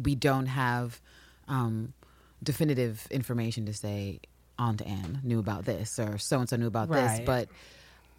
[0.01, 1.01] we don't have
[1.47, 1.93] um,
[2.43, 4.19] definitive information to say
[4.59, 7.19] Aunt Anne knew about this or so and so knew about this.
[7.25, 7.49] But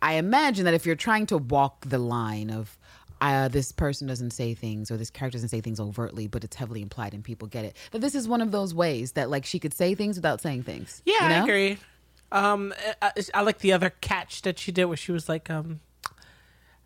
[0.02, 2.76] I imagine that if you're trying to walk the line of
[3.20, 6.56] uh, this person doesn't say things or this character doesn't say things overtly, but it's
[6.56, 9.44] heavily implied and people get it, that this is one of those ways that like
[9.44, 11.02] she could say things without saying things.
[11.04, 11.34] Yeah, you know?
[11.34, 11.78] I agree.
[12.30, 15.80] Um, I, I like the other catch that she did where she was like, um,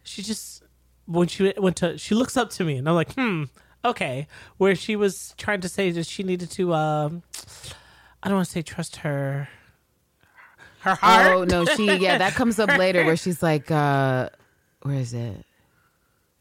[0.02, 0.62] she just
[1.06, 3.44] when she went to she looks up to me and I'm like, hmm,
[3.84, 4.28] okay.
[4.56, 7.22] Where she was trying to say that she needed to, um,
[8.22, 9.48] I don't want to say trust her,
[10.80, 11.32] her heart.
[11.32, 14.28] Oh no, she yeah, that comes up later where she's like, uh
[14.82, 15.44] where is it?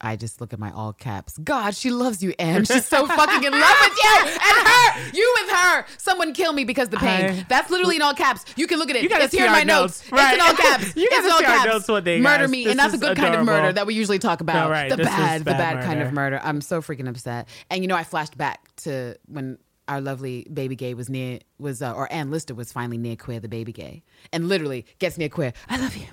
[0.03, 1.37] I just look at my all caps.
[1.37, 2.65] God, she loves you, Anne.
[2.65, 5.09] She's so fucking in love with you and her.
[5.13, 5.85] You with her.
[5.97, 7.25] Someone kill me because the pain.
[7.25, 8.43] I- That's literally in all caps.
[8.55, 9.03] You can look at it.
[9.03, 10.01] You gotta it's here in my notes.
[10.01, 10.03] notes.
[10.03, 10.33] It's Right.
[10.33, 10.95] in all caps.
[10.95, 11.65] You it's gotta in all caps.
[11.73, 12.49] notes one day, Murder guys.
[12.51, 14.55] me, This and the is good kind of murder that we usually talk about.
[14.65, 14.89] No, right.
[14.89, 16.37] The is bad, the bad bad kind of murder.
[16.37, 16.41] murder.
[16.43, 17.47] I'm so freaking upset.
[17.69, 21.81] And you know, I flashed back to when our lovely baby gay was near was
[21.81, 25.29] uh, or Anne Lister was finally near queer the baby gay and literally gets near
[25.29, 25.53] queer.
[25.69, 26.07] I love you.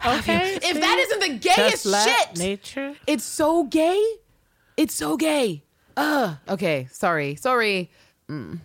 [0.00, 0.34] I love you.
[0.34, 2.94] Okay, If that isn't the gayest shit, nature.
[3.06, 4.02] it's so gay.
[4.76, 5.64] It's so gay.
[5.96, 6.36] Ugh.
[6.48, 6.88] Okay.
[6.92, 7.34] Sorry.
[7.34, 7.90] Sorry.
[8.28, 8.60] Mm.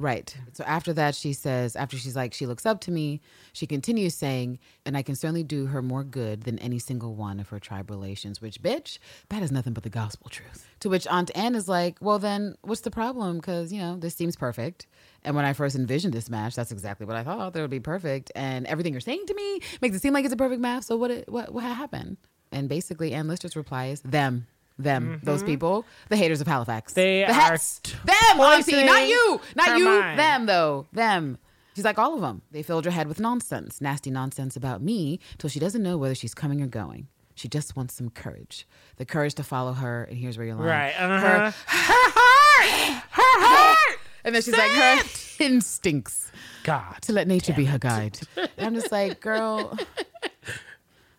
[0.00, 0.36] Right.
[0.52, 3.20] So after that, she says, after she's like, she looks up to me,
[3.52, 7.40] she continues saying, and I can certainly do her more good than any single one
[7.40, 8.98] of her tribe relations, which, bitch,
[9.28, 10.68] that is nothing but the gospel truth.
[10.80, 13.38] To which Aunt Anne is like, well, then what's the problem?
[13.38, 14.86] Because, you know, this seems perfect.
[15.24, 17.52] And when I first envisioned this match, that's exactly what I thought.
[17.52, 18.30] That would be perfect.
[18.34, 20.84] And everything you're saying to me makes it seem like it's a perfect match.
[20.84, 22.16] So what, what, what happened?
[22.52, 24.46] And basically, Anne Lister's reply is, them.
[24.78, 26.92] them, those people, the haters of Halifax.
[26.92, 27.00] Mm-hmm.
[27.00, 27.80] They the are hets.
[27.80, 30.18] t- them, Auntie, not you, not you, mind.
[30.18, 31.38] them though, them.
[31.74, 32.42] She's like all of them.
[32.50, 36.14] They filled her head with nonsense, nasty nonsense about me, till she doesn't know whether
[36.14, 37.08] she's coming or going.
[37.34, 38.66] She just wants some courage,
[38.96, 40.04] the courage to follow her.
[40.04, 40.68] And here's where you're lying.
[40.68, 40.94] Right.
[40.98, 41.20] Uh-huh.
[41.20, 43.87] Her, her heart, her heart.
[44.24, 45.02] And then she's like her
[45.44, 46.30] instincts
[46.64, 46.96] God.
[47.02, 48.18] to let nature be her guide.
[48.36, 49.76] And I'm just like, girl.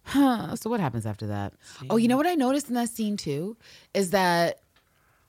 [0.03, 0.55] Huh.
[0.55, 1.53] So what happens after that?
[1.87, 3.55] Oh, you know what I noticed in that scene too
[3.93, 4.61] is that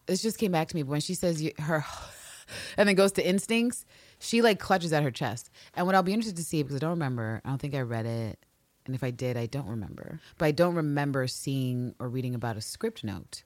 [0.07, 0.83] this just came back to me.
[0.83, 1.85] But when she says you, her,
[2.79, 3.85] and then goes to instincts,
[4.21, 5.51] she like clutches at her chest.
[5.75, 7.43] And what I'll be interested to see because I don't remember.
[7.45, 8.39] I don't think I read it,
[8.87, 10.19] and if I did, I don't remember.
[10.39, 13.43] But I don't remember seeing or reading about a script note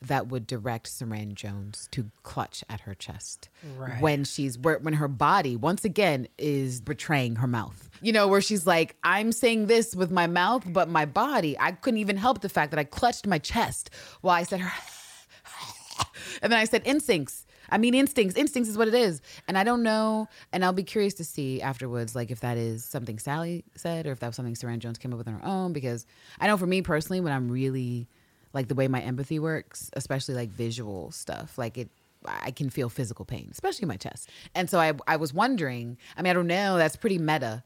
[0.00, 4.00] that would direct Suranne Jones to clutch at her chest Right.
[4.00, 7.90] when she's where, when her body once again is betraying her mouth.
[8.00, 11.72] You know, where she's like, "I'm saying this with my mouth, but my body, I
[11.72, 13.90] couldn't even help the fact that I clutched my chest
[14.20, 14.72] while I said her."
[16.42, 17.44] and then I said instincts.
[17.70, 18.34] I mean instincts.
[18.36, 19.20] Instincts is what it is.
[19.46, 20.26] And I don't know.
[20.52, 24.12] And I'll be curious to see afterwards, like if that is something Sally said or
[24.12, 25.72] if that was something Suranne Jones came up with on her own.
[25.74, 26.06] Because
[26.40, 28.08] I know for me personally, when I'm really
[28.58, 31.90] like the way my empathy works, especially like visual stuff, like it
[32.24, 34.28] I can feel physical pain, especially in my chest.
[34.52, 37.62] And so I I was wondering, I mean, I don't know, that's pretty meta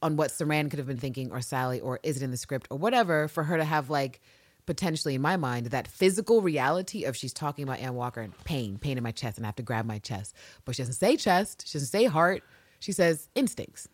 [0.00, 2.66] on what Suranne could have been thinking or Sally or is it in the script
[2.70, 4.22] or whatever for her to have like
[4.64, 8.78] potentially in my mind that physical reality of she's talking about Ann Walker and pain,
[8.78, 10.34] pain in my chest and I have to grab my chest.
[10.64, 12.42] But she doesn't say chest, she doesn't say heart.
[12.80, 13.86] She says instincts.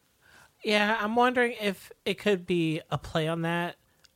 [0.64, 3.74] Yeah, I'm wondering if it could be a play on that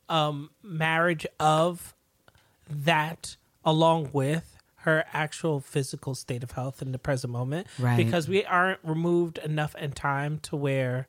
[0.09, 1.95] um, marriage of
[2.69, 7.69] that along with her actual physical state of health in the present moment.
[7.79, 7.97] Right.
[7.97, 11.09] Because we aren't removed enough in time to where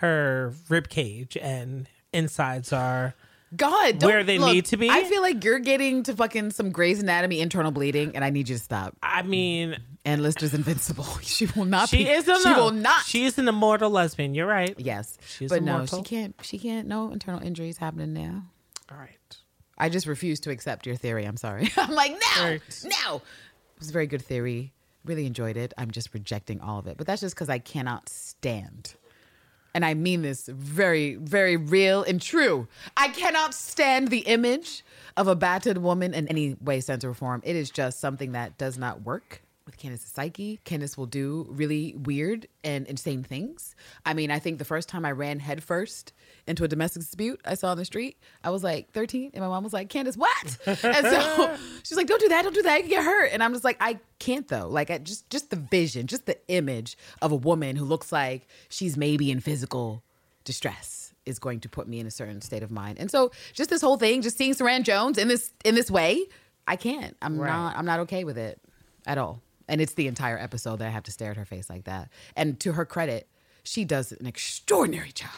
[0.00, 3.14] her rib cage and insides are.
[3.54, 4.88] God, don't, Where they look, need to be?
[4.88, 8.48] I feel like you're getting to fucking some Grey's Anatomy internal bleeding, and I need
[8.48, 8.96] you to stop.
[9.02, 11.04] I mean, Anne Lister's invincible.
[11.22, 12.08] She will not she be.
[12.08, 12.64] is she no.
[12.64, 13.04] will not.
[13.06, 14.34] She is an immortal lesbian.
[14.34, 14.74] You're right.
[14.78, 16.36] yes, She's but no, she can't.
[16.42, 16.86] She can't.
[16.86, 18.44] No internal injuries happening now.
[18.90, 19.36] All right.
[19.80, 21.24] I just refuse to accept your theory.
[21.24, 21.70] I'm sorry.
[21.76, 22.60] I'm like, no, Right.
[22.84, 23.16] no.
[23.16, 23.22] It
[23.80, 24.72] was a very good theory.
[25.04, 25.72] Really enjoyed it.
[25.78, 26.96] I'm just rejecting all of it.
[26.98, 28.94] But that's just because I cannot stand.
[29.74, 32.68] And I mean this very, very real and true.
[32.96, 34.84] I cannot stand the image
[35.16, 37.40] of a battered woman in any way, sense, or form.
[37.44, 40.60] It is just something that does not work with Candace's psyche.
[40.64, 43.74] Candace will do really weird and insane things.
[44.04, 46.12] I mean, I think the first time I ran headfirst
[46.46, 49.48] into a domestic dispute I saw on the street, I was like 13, and my
[49.48, 50.58] mom was like, Candace, what?
[50.66, 53.30] and so she's like, don't do that, don't do that, you can get hurt.
[53.32, 54.68] And I'm just like, I can't though.
[54.68, 58.48] Like, I just just the vision, just the image of a woman who looks like
[58.68, 60.02] she's maybe in physical
[60.44, 62.98] distress is going to put me in a certain state of mind.
[62.98, 66.24] And so just this whole thing, just seeing Suranne Jones in this in this way,
[66.66, 67.16] I can't.
[67.22, 67.48] I'm Right.
[67.50, 68.58] not I'm not okay with it
[69.06, 69.40] at all.
[69.70, 72.10] And it's the entire episode that I have to stare at her face like that.
[72.34, 73.28] And to her credit,
[73.62, 75.30] she does an extraordinary job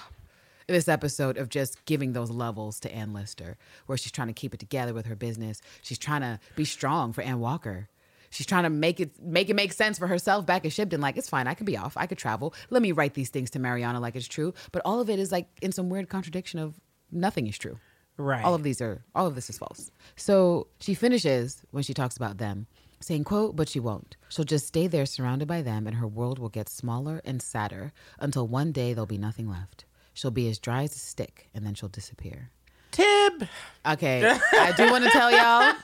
[0.66, 4.32] in this episode of just giving those levels to Anne Lister, where she's trying to
[4.32, 5.60] keep it together with her business.
[5.82, 7.88] She's trying to be strong for Ann Walker.
[8.30, 11.00] She's trying to make it make it make sense for herself back at Shibden.
[11.00, 12.54] Like it's fine, I could be off, I could travel.
[12.70, 14.54] Let me write these things to Mariana like it's true.
[14.72, 16.80] But all of it is like in some weird contradiction of
[17.10, 17.78] nothing is true.
[18.16, 18.44] Right.
[18.44, 19.90] All of these are all of this is false.
[20.16, 22.66] So she finishes when she talks about them,
[23.04, 24.16] saying, quote, but she won't.
[24.28, 27.92] She'll just stay there surrounded by them and her world will get smaller and sadder
[28.18, 29.84] until one day there'll be nothing left.
[30.14, 32.50] She'll be as dry as a stick and then she'll disappear.
[32.90, 33.48] Tib.
[33.86, 34.22] Okay.
[34.52, 35.74] I do want to tell y'all,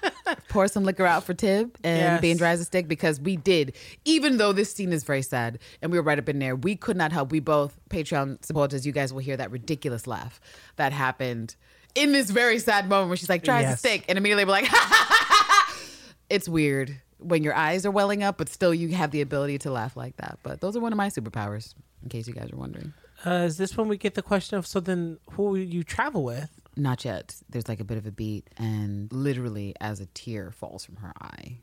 [0.48, 2.20] pour some liquor out for Tib and Yes.
[2.20, 5.58] being dry as a stick because we did, even though this scene is very sad
[5.80, 7.32] and we were right up in there, we could not help.
[7.32, 10.38] We both, Patreon supporters, you guys will hear that ridiculous laugh
[10.76, 11.56] that happened
[11.94, 14.04] in this very sad moment where she's like, dry as a stick.
[14.06, 14.68] And immediately we're like,
[16.30, 19.70] it's weird when your eyes are welling up, but still you have the ability to
[19.70, 20.38] laugh like that.
[20.42, 22.92] But those are one of my superpowers, in case you guys are wondering.
[23.26, 26.50] Uh, is this when we get the question of so then who you travel with?
[26.76, 27.34] Not yet.
[27.48, 31.12] There's like a bit of a beat, and literally, as a tear falls from her
[31.20, 31.58] eye,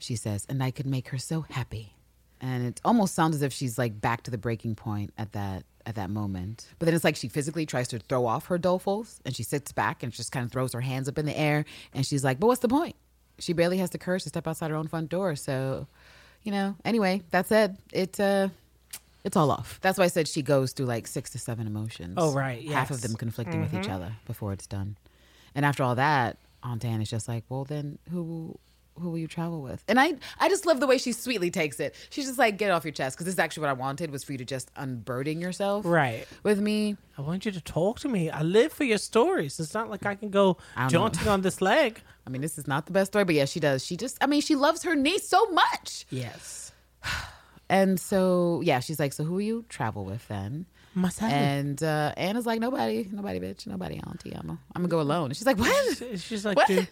[0.00, 1.94] she says, And I could make her so happy.
[2.40, 5.64] And it almost sounds as if she's like back to the breaking point at that
[5.86, 6.68] at that moment.
[6.78, 9.72] But then it's like she physically tries to throw off her dolefuls and she sits
[9.72, 12.38] back and just kind of throws her hands up in the air and she's like,
[12.38, 12.96] But what's the point?
[13.38, 15.36] She barely has the courage to step outside her own front door.
[15.36, 15.86] So,
[16.42, 18.48] you know, anyway, that said, it uh
[19.24, 19.78] it's all off.
[19.82, 22.14] That's why I said she goes through like six to seven emotions.
[22.16, 23.00] Oh, right, Half of yes.
[23.00, 23.12] Mm-hmm.
[23.12, 24.96] them conflicting with each other before it's done.
[25.54, 28.58] And after all that, Aunt Anne is just like, well, then who
[28.98, 29.82] who will you travel with?
[29.88, 31.94] And I, I just love the way she sweetly takes it.
[32.10, 34.24] She's just like, get off your chest, because this is actually what I wanted was
[34.24, 36.26] for you to just unburden yourself, Right.
[36.42, 36.96] with me.
[37.16, 38.30] I want you to talk to me.
[38.30, 39.58] I live for your stories.
[39.58, 40.88] It's not like I can go I know.
[40.90, 42.00] jaunting on this leg.
[42.26, 43.84] I mean, this is not the best story, but yeah, she does.
[43.84, 46.06] She just, I mean, she loves her niece so much.
[46.10, 46.72] Yes.
[47.70, 50.64] And so, yeah, she's like, so who will you travel with then?
[50.94, 51.30] Myself.
[51.30, 54.32] And uh, Anna's like, nobody, nobody, bitch, nobody, auntie.
[54.34, 55.26] I'm gonna, I'm gonna go alone.
[55.26, 56.02] And she's like, what?
[56.18, 56.66] She's like, What?
[56.66, 56.86] do,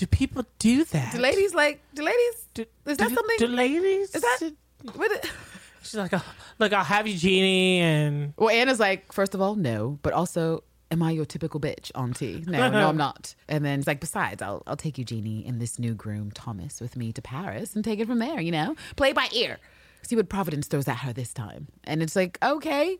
[0.00, 1.12] do people do that?
[1.12, 1.82] Do ladies like?
[1.94, 2.46] Do ladies?
[2.54, 3.36] Do, is that do- something?
[3.38, 4.14] Do ladies?
[4.14, 4.52] Is that?
[4.94, 5.30] What it-
[5.82, 6.24] She's like, oh,
[6.58, 10.62] look, I'll have you, Jeannie, and Well, Anna's like, first of all, no, but also,
[10.90, 12.42] am I your typical bitch, auntie?
[12.46, 13.34] No, no, I'm not.
[13.46, 16.80] And then it's like, besides, I'll, I'll take you, Jeannie, and this new groom, Thomas,
[16.80, 18.40] with me to Paris and take it from there.
[18.40, 19.58] You know, play by ear.
[20.02, 21.68] See what Providence throws at her this time.
[21.84, 22.98] And it's like, okay,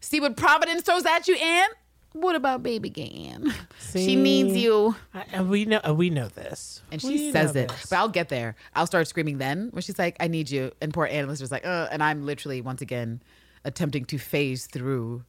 [0.00, 1.68] see what Providence throws at you, Anne.
[2.12, 2.92] What about baby
[3.28, 3.54] Anne?
[3.92, 4.94] She needs you.
[5.14, 7.86] I- and we know we know this, And she know says it, this.
[7.88, 8.54] but I'll get there.
[8.74, 11.50] I'll start screaming then when she's like, "I need you," and poor Anne Lister is
[11.52, 13.22] like, "Uh," and I'm literally once again
[13.64, 15.24] attempting to phase through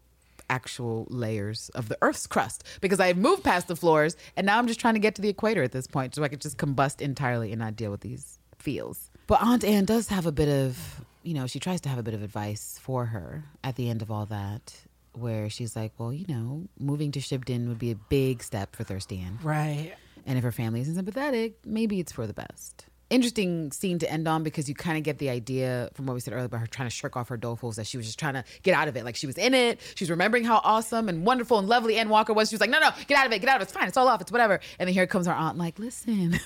[0.49, 4.67] actual layers of the Earth's crust because I've moved past the floors, and now I'm
[4.67, 6.99] just trying to get to the equator at this point, so I could just combust
[7.01, 9.09] entirely and not deal with these feels.
[9.27, 12.03] But Aunt Anne does have a bit of, you know, she tries to have a
[12.03, 14.81] bit of advice for her at the end of all that.
[15.13, 18.83] Where she's like, well, you know, moving to Shibden would be a big step for
[18.83, 19.39] Thirsty Anne.
[19.43, 19.93] right.
[20.25, 22.85] And if her family isn't sympathetic, maybe it's for the best.
[23.09, 26.19] Interesting scene to end on because you kind of get the idea from what we
[26.19, 28.35] said earlier about her trying to shirk off her dolefuls that she was just trying
[28.35, 29.03] to get out of it.
[29.03, 29.81] Like she was in it.
[29.95, 32.49] She was remembering how awesome and wonderful and lovely Ann Walker was.
[32.49, 33.39] She was like, no, no, get out of it.
[33.39, 33.63] Get out of it.
[33.63, 33.87] It's fine.
[33.87, 34.21] It's all off.
[34.21, 34.59] It's whatever.
[34.79, 36.39] And then here comes her aunt, like, listen,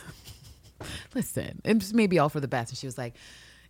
[1.14, 1.62] listen.
[1.66, 2.72] It's maybe all for the best.
[2.72, 3.16] And she was like,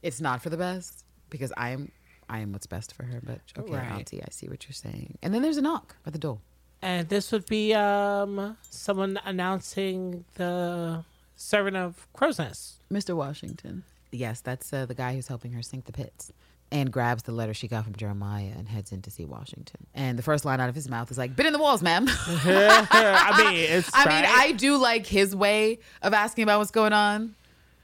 [0.02, 1.92] it's not for the best because I am.
[2.30, 3.92] I am what's best for her, but okay, Right.
[3.92, 5.18] Auntie, I see what you're saying.
[5.22, 6.40] And then there's a knock at the door.
[6.82, 11.04] And this would be um someone announcing the
[11.36, 12.76] servant of Crow's Nest.
[12.92, 13.16] Mr.
[13.16, 13.84] Washington.
[14.12, 16.32] Yes, that's uh, the guy who's helping her sink the pits.
[16.72, 19.86] And grabs the letter she got from Jeremiah and heads in to see Washington.
[19.94, 22.06] And the first line out of his mouth is like, "Been in the walls, ma'am."
[22.10, 24.26] I mean, it's I mean.
[24.28, 27.36] I do like his way of asking about what's going on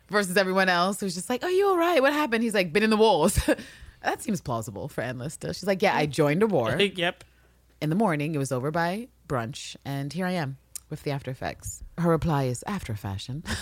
[0.09, 2.01] versus everyone else who's just like, "Are you all right?
[2.01, 3.39] What happened?" He's like, "Been in the walls."
[4.03, 5.53] that seems plausible for Anne Lister.
[5.53, 7.23] She's like, "Yeah, I joined a war yep.
[7.81, 8.35] in the morning.
[8.35, 10.57] It was over by brunch, and here I am
[10.89, 13.43] with the after effects." Her reply is after fashion.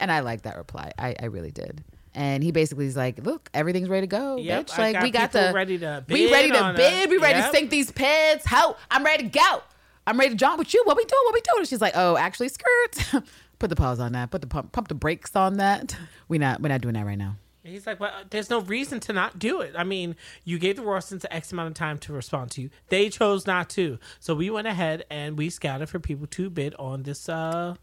[0.00, 0.92] And I like that reply.
[0.96, 1.82] I, I really did.
[2.14, 4.78] And he basically is like, "Look, everything's ready to go, Yep, bitch.
[4.78, 6.92] I Like got we got people the ready to we bid ready to on bid.
[7.02, 7.10] it.
[7.10, 7.50] We ready Yep.
[7.50, 8.46] to sink these pits.
[8.46, 9.62] How I'm ready to go.
[10.06, 10.82] I'm ready to jump with you.
[10.84, 11.20] What we doing?
[11.24, 13.24] What we doing?" And she's like, "Oh, actually, skirt.
[13.58, 14.30] Put the pause on that.
[14.30, 15.96] Put the pump, pump the brakes on that.
[16.28, 17.34] We not we're not doing that right now.
[17.68, 19.74] He's like, well, there's no reason to not do it.
[19.76, 22.70] I mean, you gave the Rawsons X amount of time to respond to you.
[22.88, 23.98] They chose not to.
[24.20, 27.74] So we went ahead and we scouted for people to bid on this uh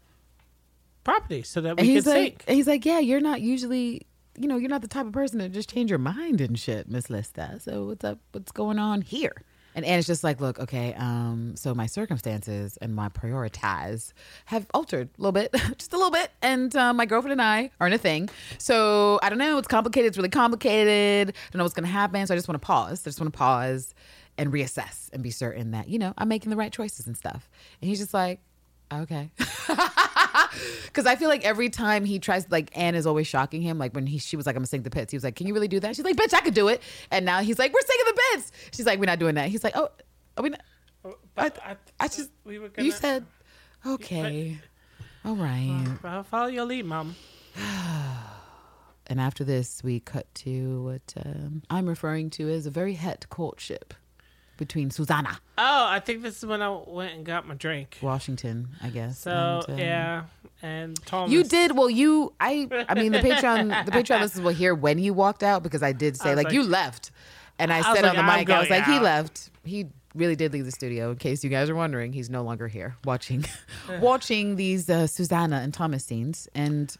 [1.04, 2.44] property so that we could like, sink.
[2.48, 4.06] and he's like, yeah, you're not usually,
[4.36, 6.88] you know, you're not the type of person to just change your mind and shit,
[6.88, 7.58] Miss Lister.
[7.60, 8.18] So what's up?
[8.32, 9.42] What's going on here?
[9.76, 14.14] And Anna's just like, look, okay, um, so my circumstances and my prioritize
[14.46, 16.30] have altered a little bit, just a little bit.
[16.40, 18.30] And uh, my girlfriend and I are in a thing.
[18.56, 19.58] So I don't know.
[19.58, 20.08] It's complicated.
[20.08, 21.28] It's really complicated.
[21.28, 22.26] I don't know what's going to happen.
[22.26, 23.02] So I just want to pause.
[23.06, 23.94] I just want to pause
[24.38, 27.48] and reassess and be certain that, you know, I'm making the right choices and stuff.
[27.80, 28.40] And he's just like,
[28.92, 29.30] okay.
[30.86, 33.76] Because I feel like every time he tries, like Anne is always shocking him.
[33.78, 35.46] Like when he, she was like, "I'm gonna sink the pits." He was like, "Can
[35.46, 36.80] you really do that?" She's like, "Bitch, I could do it."
[37.10, 39.62] And now he's like, "We're singing the pits." She's like, "We're not doing that." He's
[39.62, 39.88] like, "Oh,
[40.36, 40.60] are we not?"
[41.34, 43.26] But I, I, I just, we were you gonna- said,
[43.86, 44.58] okay,
[45.24, 45.86] all right.
[46.02, 47.14] I'll follow your lead, mom.
[49.08, 53.28] And after this, we cut to what um, I'm referring to as a very het
[53.28, 53.94] courtship
[54.56, 57.98] between Susanna Oh, I think this is when I went and got my drink.
[58.02, 59.18] Washington, I guess.
[59.18, 60.22] So and, um, yeah,
[60.62, 61.32] and Thomas.
[61.32, 61.88] You did well.
[61.88, 65.62] You, I, I mean, the Patreon, the Patreon listeners will hear when you walked out
[65.62, 67.10] because I did say was like, like- you left,
[67.58, 69.50] and I, I said on the I'm mic, I was like, he left.
[69.64, 71.10] He really did leave the studio.
[71.10, 73.44] In case you guys are wondering, he's no longer here watching,
[74.00, 76.48] watching these uh, Susanna and Thomas scenes.
[76.54, 76.94] And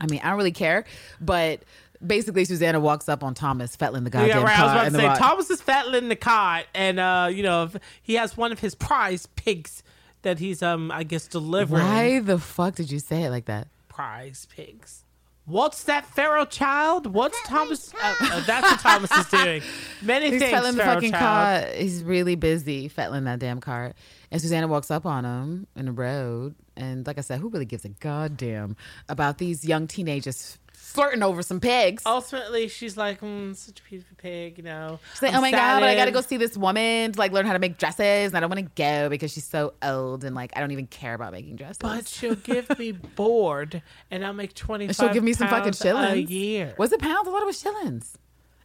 [0.00, 0.84] I mean, I don't really care,
[1.20, 1.62] but
[2.04, 4.58] basically, Susanna walks up on Thomas, fettling the goddamn Yeah, right.
[4.58, 5.18] I was about to say rock.
[5.18, 7.70] Thomas is fettling the cart, and uh, you know
[8.02, 9.82] he has one of his prize pigs
[10.22, 11.82] that he's um I guess delivering.
[11.82, 13.68] Why the fuck did you say it like that?
[13.88, 15.04] Prize pigs.
[15.46, 17.06] What's that feral child?
[17.06, 17.92] What's Thomas?
[17.94, 19.62] Uh, uh, that's what Thomas is doing.
[20.02, 21.64] Many He's things, fettling the fucking child.
[21.66, 21.74] car.
[21.74, 23.94] He's really busy fettling that damn cart.
[24.30, 26.54] And Susanna walks up on him in the road.
[26.78, 28.76] And like I said, who really gives a goddamn
[29.10, 30.58] about these young teenagers
[30.94, 32.02] flirting over some pigs.
[32.06, 35.00] Ultimately, she's like, mm, such a beautiful pig, you know.
[35.12, 37.32] She's like, I'm oh my god, but I gotta go see this woman to like
[37.32, 40.24] learn how to make dresses, and I don't want to go because she's so old
[40.24, 41.78] and like I don't even care about making dresses.
[41.78, 44.90] But she'll give me board, and I'll make twenty.
[44.92, 46.74] She'll give me some fucking shillings a year.
[46.78, 47.28] Was it pounds?
[47.28, 48.16] I thought it was shillings.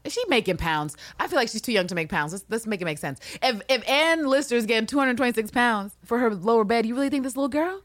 [0.05, 0.95] Is she making pounds?
[1.19, 2.32] I feel like she's too young to make pounds.
[2.32, 3.19] Let's, let's make it make sense.
[3.41, 7.36] If if Anne Lister's getting 226 pounds for her lower bed, you really think this
[7.36, 7.82] little girl,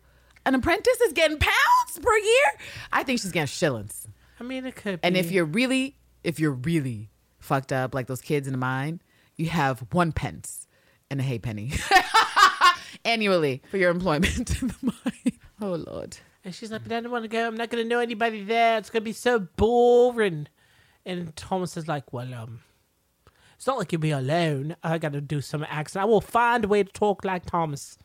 [0.46, 2.52] an apprentice, is getting pounds per year?
[2.92, 4.06] I think she's getting shillings.
[4.44, 5.00] I mean, it could.
[5.02, 5.20] And be.
[5.20, 9.00] if you're really, if you're really fucked up like those kids in the mine,
[9.36, 10.68] you have one pence
[11.10, 11.72] and a hay penny
[13.04, 15.38] annually for your employment in the mine.
[15.60, 16.18] Oh Lord.
[16.44, 17.46] And she's like, but I don't want to go.
[17.46, 18.76] I'm not going to know anybody there.
[18.76, 20.46] It's going to be so boring.
[21.06, 22.60] And Thomas is like, well, um,
[23.56, 24.76] it's not like you'll be alone.
[24.82, 26.02] I got to do some accent.
[26.02, 27.96] I will find a way to talk like Thomas.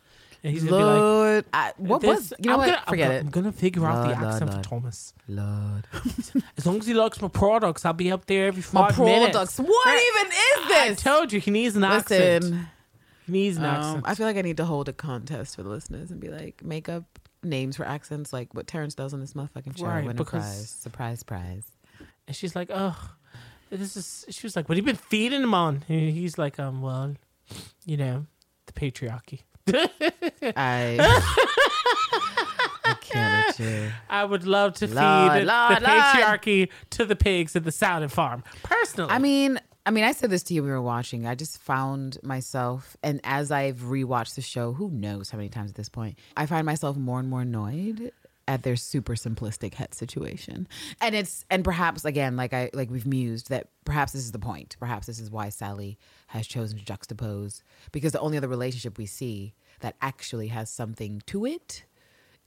[0.43, 2.33] And he's going to be like, Lord, I, what this- was?
[2.39, 2.65] You know I'm what?
[2.69, 3.35] Gonna, Forget I'm it.
[3.37, 4.63] I'm to figure out the Lord, Lord, accent Lord.
[4.65, 5.13] for Thomas.
[5.27, 5.87] Lord.
[6.57, 9.31] As long as he likes my products, I'll be up there every My minutes.
[9.31, 9.59] products.
[9.59, 10.91] What even is this?
[10.91, 12.43] I told you, he needs an accent.
[12.45, 12.67] Listen,
[13.25, 14.03] He needs an um, accent.
[14.07, 16.63] I feel like I need to hold a contest for the listeners and be like,
[16.63, 17.03] make up
[17.43, 19.85] names for accents like what Terrence does on this motherfucking show.
[19.87, 20.69] Right, Win a prize.
[20.69, 21.65] Surprise, prize.
[22.27, 22.95] And she's like, oh,
[23.71, 24.25] this is.
[24.29, 25.83] She was like, what have you been feeding him on?
[25.89, 27.13] And he's like, um, well,
[27.85, 28.25] you know,
[28.67, 29.41] the patriarchy.
[29.75, 30.97] I,
[32.85, 33.91] I can't with you.
[34.09, 34.97] I would love to Lord,
[35.33, 35.83] feed Lord, the Lord.
[35.83, 38.43] patriarchy to the pigs at the Southern Farm.
[38.63, 41.25] Personally, I mean, I mean, I said this to you when we were watching.
[41.25, 45.71] I just found myself, and as I've rewatched the show, who knows how many times
[45.71, 48.11] at this point, I find myself more and more annoyed
[48.49, 50.67] at their super simplistic het situation.
[50.99, 54.39] And it's and perhaps again, like I like we've mused that perhaps this is the
[54.39, 54.75] point.
[54.79, 59.05] Perhaps this is why Sally has chosen to juxtapose because the only other relationship we
[59.05, 61.83] see that actually has something to it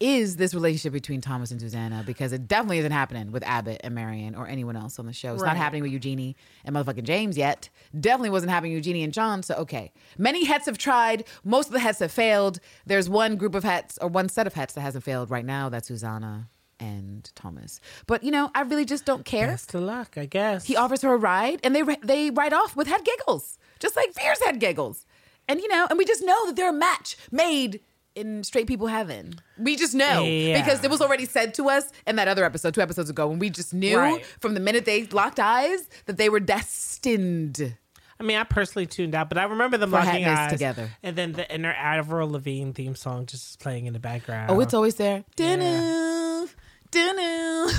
[0.03, 3.95] is this relationship between Thomas and Susanna because it definitely isn't happening with Abbott and
[3.95, 5.33] Marian or anyone else on the show.
[5.35, 5.51] It's Right.
[5.51, 7.69] not happening with Eugenie and motherfucking James yet.
[7.99, 9.43] Definitely wasn't happening with Eugenie and John.
[9.43, 11.25] So okay, many hets have tried.
[11.45, 12.59] Most of the hets have failed.
[12.85, 15.69] There's one group of hets or one set of hets that hasn't failed right now.
[15.69, 16.49] That's Susanna
[16.81, 17.81] and Thomas.
[18.09, 19.47] But you know, I really just don't care.
[19.47, 20.65] best of luck, I guess.
[20.65, 24.13] He offers her a ride, and they they ride off with het giggles, just like
[24.15, 25.07] Fierce had giggles.
[25.49, 27.81] And you know, and we just know that they're a match made
[28.15, 29.35] in straight people heaven.
[29.59, 30.61] We just know Yeah.
[30.63, 33.39] because it was already said to us in that other episode, two episodes ago, when
[33.39, 34.25] we just knew Right.
[34.41, 37.77] from the minute they locked eyes that they were destined.
[38.21, 40.91] I mean, I personally tuned out, but I remember them For locking eyes together.
[41.03, 44.51] and then the inner Avril Lavigne theme song just playing in the background.
[44.51, 45.25] Oh, it's always there.
[45.35, 46.49] Dun-dun,
[46.91, 47.71] dun-dun.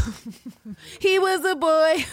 [1.00, 2.06] he was a boy.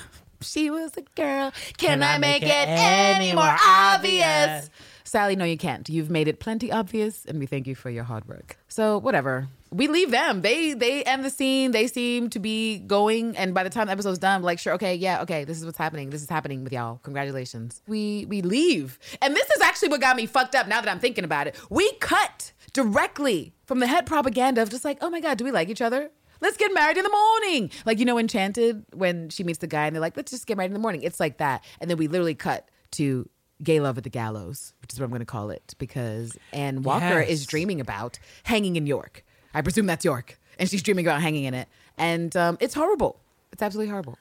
[0.43, 1.53] She was a girl.
[1.76, 4.70] Can, I, make, it any more obvious?
[5.05, 5.88] Sally, no, you can't.
[5.88, 8.57] You've made it plenty obvious, and we thank you for your hard work.
[8.68, 9.49] So, whatever.
[9.72, 10.43] We leave them.
[10.43, 11.72] They they end the scene.
[11.72, 14.95] They seem to be going, and by the time the episode's done, like, sure, okay,
[14.95, 16.11] yeah, okay, this is what's happening.
[16.11, 17.01] This is happening with y'all.
[17.03, 17.82] Congratulations.
[17.86, 20.68] We we leave, and this is actually what got me fucked up.
[20.68, 24.84] Now that I'm thinking about it, we cut directly from the het propaganda of just
[24.84, 26.11] like, oh my god, do we like each other?
[26.41, 27.70] Let's get married in the morning.
[27.84, 30.57] Like, you know, Enchanted, when she meets the guy and they're like, let's just get
[30.57, 31.03] married in the morning.
[31.03, 31.64] It's like that.
[31.80, 33.28] And then we literally cut to
[33.62, 36.82] gay love at the gallows, which is what I'm going to call it, because Ann
[36.82, 39.24] Walker is dreaming about hanging in York.
[39.53, 40.38] I presume that's York.
[40.59, 41.68] And she's dreaming about hanging in it.
[41.99, 43.18] And um, it's horrible.
[43.53, 44.18] It's absolutely horrible.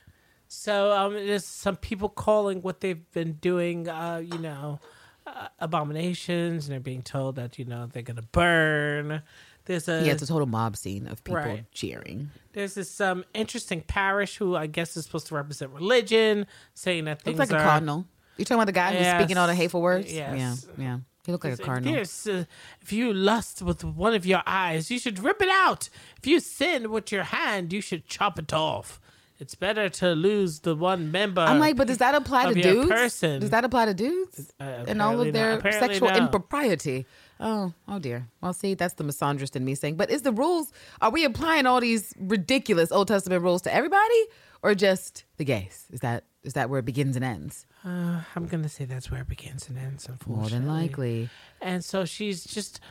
[0.47, 4.79] So um, there's some people calling what they've been doing, uh, you know,
[5.27, 9.21] uh, abominations, and they're being told that you know they're gonna burn.
[9.69, 11.63] There's a yeah, it's a total mob scene of people Right.
[11.71, 12.31] cheering.
[12.53, 17.21] there's this um interesting parish who I guess is supposed to represent religion, saying that
[17.21, 18.05] things Looks like a are cardinal.
[18.37, 20.11] You talking about the guy who's speaking all the hateful words?
[20.11, 20.65] Yes.
[20.77, 20.97] Yeah, yeah.
[21.23, 21.93] He looked like a cardinal.
[21.97, 22.45] uh,
[22.81, 25.89] if you lust with one of your eyes, you should rip it out.
[26.17, 28.99] If you sin with your hand, you should chop it off.
[29.37, 31.41] It's better to lose the one member.
[31.41, 32.89] I'm like, but does that apply to dudes?
[32.89, 32.97] person?
[32.97, 33.39] person.
[33.41, 35.73] Does that apply to dudes Uh, and all of their not.
[35.73, 36.15] Sexual no.
[36.17, 37.05] impropriety?
[37.39, 38.27] Oh, oh dear.
[38.41, 40.71] Well, see, that's the misandrist in me saying, but is the rules?
[41.01, 44.25] Are we applying all these ridiculous Old Testament rules to everybody,
[44.61, 45.85] or just the gays?
[45.91, 47.65] Is that is that where it begins and ends?
[47.85, 50.07] Uh, I'm gonna say that's where it begins and ends.
[50.07, 51.29] Unfortunately, More than likely.
[51.61, 52.81] And so she's just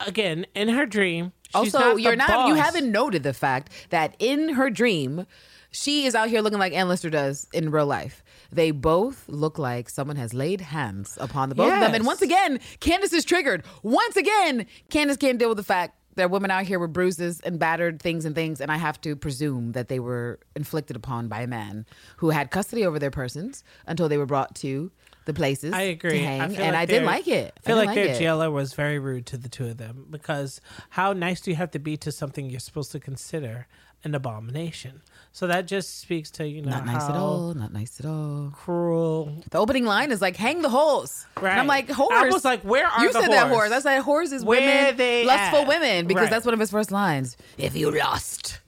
[0.00, 1.32] again in her dream.
[1.46, 2.48] She's Also, not you're not.
[2.48, 5.24] You haven't noted the fact that in her dream,
[5.70, 8.23] she is out here looking like Anne Lister does in real life.
[8.54, 11.94] They both look like someone has laid hands upon the both of them.
[11.94, 13.64] And once again, Candace is triggered.
[13.82, 17.58] Once again, Candace can't deal with the fact that women out here with bruises and
[17.58, 21.40] battered things and things, and I have to presume that they were inflicted upon by
[21.40, 21.86] a man
[22.18, 24.92] who had custody over their persons until they were brought to
[25.24, 25.72] the places.
[25.72, 26.18] I agree.
[26.18, 27.54] To hang, I and like I didn't like it.
[27.56, 28.18] I feel didn't like, their it.
[28.18, 31.72] jailer was very rude to the two of them because how nice do you have
[31.72, 33.66] to be to something you're supposed to consider
[34.04, 35.02] an abomination.
[35.36, 37.54] So that just speaks to you know Not nice at all.
[37.54, 38.50] Not nice at all.
[38.54, 39.42] cruel.
[39.50, 42.60] The opening line is like, "Hang the whores." And I'm like, "Whores." I was like,
[42.62, 43.68] where are you the said that whores?
[43.68, 43.72] whores?
[43.72, 45.66] I said whores is Where women, they lustful at?
[45.68, 46.30] women, because Right.
[46.30, 47.36] that's one of his first lines.
[47.58, 48.60] If you lost,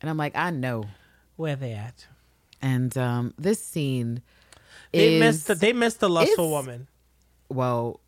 [0.00, 0.84] and I'm like, I know.
[1.34, 2.06] Where they at?
[2.60, 4.22] And um, this scene
[4.92, 5.46] They is missed.
[5.48, 6.86] The, they missed the lustful woman.
[7.48, 7.98] well,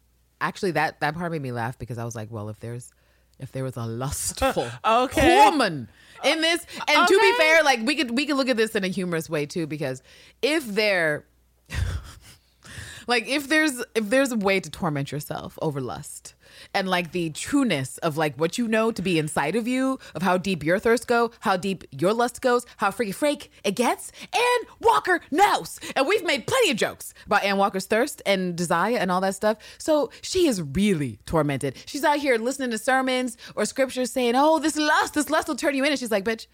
[0.40, 2.92] actually, that that part made me laugh because I was like, well, if there's
[3.38, 5.44] if there was a lustful uh, Okay.
[5.44, 5.88] woman
[6.24, 8.84] in this, and to be fair, like we could we could look at this in
[8.84, 10.02] a humorous way too, because
[10.42, 11.24] if there,
[13.06, 16.34] like if there's if there's a way to torment yourself over lust.
[16.72, 20.22] And like the trueness of like what you know to be inside of you, of
[20.22, 24.12] how deep your thirst go, how deep your lust goes, how freaky freak it gets,
[24.32, 25.78] Ann Walker knows.
[25.96, 29.34] And we've made plenty of jokes about Ann Walker's thirst and desire and all that
[29.34, 29.58] stuff.
[29.78, 31.76] So she is really tormented.
[31.86, 35.56] She's out here listening to sermons or scriptures saying, "Oh, this lust, this lust will
[35.56, 36.46] turn you in." And she's like, "Bitch,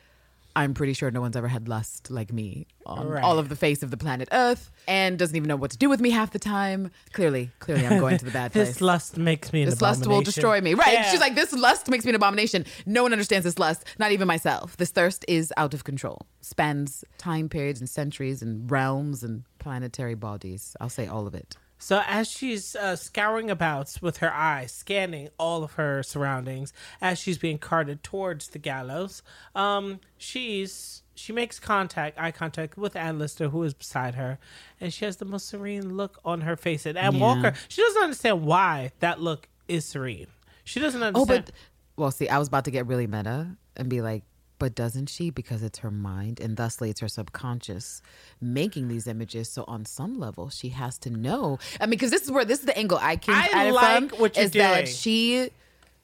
[0.56, 3.22] I'm pretty sure no one's ever had lust like me on Right.
[3.22, 5.88] all of the face of the planet Earth, and doesn't even know what to do
[5.88, 6.90] with me half the time.
[7.12, 8.68] Clearly, clearly, I'm going to the bad place.
[8.68, 10.74] This lust makes me an This lust will destroy me.
[10.74, 10.94] Right.
[10.94, 11.10] Yeah.
[11.10, 12.64] She's like, this lust makes me an abomination.
[12.86, 14.76] No one understands this lust, not even myself.
[14.76, 20.14] This thirst is out of control, spans time periods and centuries and realms and planetary
[20.14, 20.76] bodies.
[20.80, 21.56] I'll say all of it.
[21.82, 27.18] So as she's uh, scouring about with her eyes, scanning all of her surroundings, as
[27.18, 29.22] she's being carted towards the gallows,
[29.54, 34.38] um, she's she makes contact, eye contact with Anne Lister, who is beside her,
[34.80, 36.84] and she has the most serene look on her face.
[36.86, 37.20] And Ann Yeah.
[37.20, 40.28] Walker, she doesn't understand why that look is serene.
[40.64, 41.30] She doesn't understand.
[41.30, 41.50] Oh, but
[41.96, 44.22] well, see, I was about to get really meta and be like,
[44.60, 45.30] but doesn't she?
[45.30, 48.02] Because it's her mind, and thusly it's her subconscious
[48.40, 49.48] making these images.
[49.48, 51.58] So on some level, she has to know.
[51.80, 53.72] I mean, because this is where this is the angle I came I at it
[53.72, 54.20] like from.
[54.20, 55.50] what you're is that she,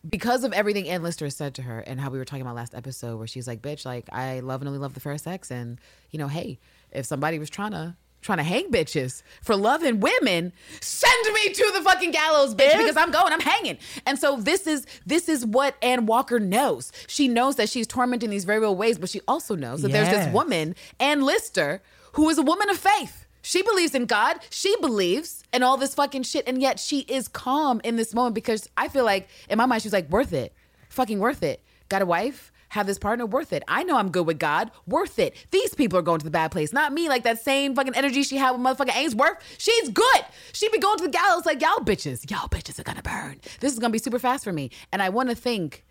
[0.09, 2.75] because of everything Anne Lister said to her, and how we were talking about last
[2.75, 5.79] episode, where she's like, "Bitch, like I love and only love the first sex, and
[6.11, 6.59] you know, hey,
[6.91, 7.95] if somebody was trying to."
[8.27, 12.79] Trying to hang bitches for loving women, send me to the fucking gallows, bitch, If-
[12.79, 13.79] because I'm going, I'm hanging.
[14.05, 16.91] And so this is this is what Ann Walker knows.
[17.07, 19.93] She knows that she's tormented in these very real ways, but she also knows that
[19.93, 21.81] there's this woman, Anne Lister,
[22.15, 23.27] who is a woman of faith.
[23.43, 24.39] She believes in God.
[24.51, 28.35] She believes in all this fucking shit, and yet she is calm in this moment
[28.35, 30.53] because I feel like in my mind she's like worth it,
[30.89, 31.63] fucking worth it.
[31.89, 32.51] Got a wife.
[32.71, 33.63] Have this partner worth it.
[33.69, 34.71] I know I'm good with God.
[34.87, 35.35] Worth it.
[35.51, 37.09] These people are going to the bad place, not me.
[37.09, 39.39] Like that same fucking energy she had with motherfucking Ainsworth.
[39.59, 40.25] She's good.
[40.53, 42.31] She be going to the gallows like y'all bitches.
[42.31, 43.41] Y'all bitches are gonna burn.
[43.61, 44.71] This is gonna be super fast for me.
[44.93, 45.85] And I want to think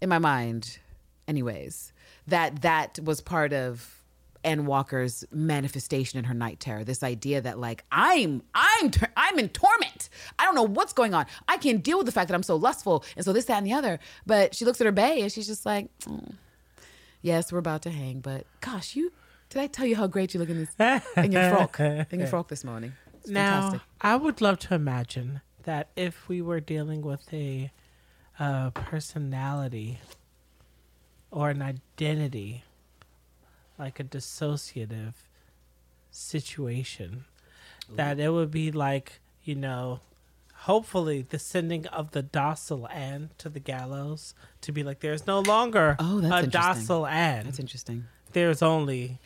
[0.00, 0.78] in my mind,
[1.28, 1.92] anyways,
[2.26, 4.01] that that was part of
[4.44, 6.84] Ann Walker's manifestation in her night terror.
[6.84, 10.08] This idea that like I'm I'm I'm in torment.
[10.38, 11.26] I don't know what's going on.
[11.48, 13.66] I can't deal with the fact that I'm so lustful and so this that and
[13.66, 13.98] the other.
[14.26, 16.34] But she looks at her bay and she's just like, "Mm,
[17.22, 18.20] yes, we're about to hang.
[18.20, 19.12] But gosh, you
[19.50, 22.28] did I tell you how great you look in this in your frock in your
[22.28, 22.92] frock this morning?
[23.20, 23.80] It's Now, fantastic.
[24.00, 27.70] I would love to imagine that if we were dealing with a
[28.40, 30.00] uh, personality
[31.30, 32.64] or an identity,
[33.82, 35.14] like a dissociative
[36.10, 37.24] situation,
[37.96, 40.00] that it would be like, you know,
[40.54, 45.40] hopefully the sending of the docile Anne to the gallows to be like, there's no
[45.40, 47.46] longer Oh, a docile Anne.
[47.46, 48.04] That's interesting.
[48.32, 49.18] there's only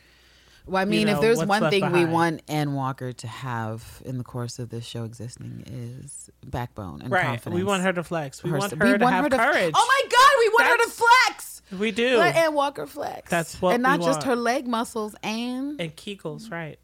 [0.65, 4.17] Well, I mean, know, if there's one thing we want Ann Walker to have in
[4.17, 7.25] the course of this show existing is backbone and right.
[7.25, 7.55] confidence.
[7.55, 8.43] We want her to flex.
[8.43, 9.73] We Her- want her to have courage.
[9.77, 11.61] Oh my God, we want her to flex.
[11.77, 12.17] We do.
[12.17, 13.29] Let Ann Walker flex.
[13.29, 14.23] That's what and not just want.
[14.23, 16.79] her leg muscles and and Kegels, right?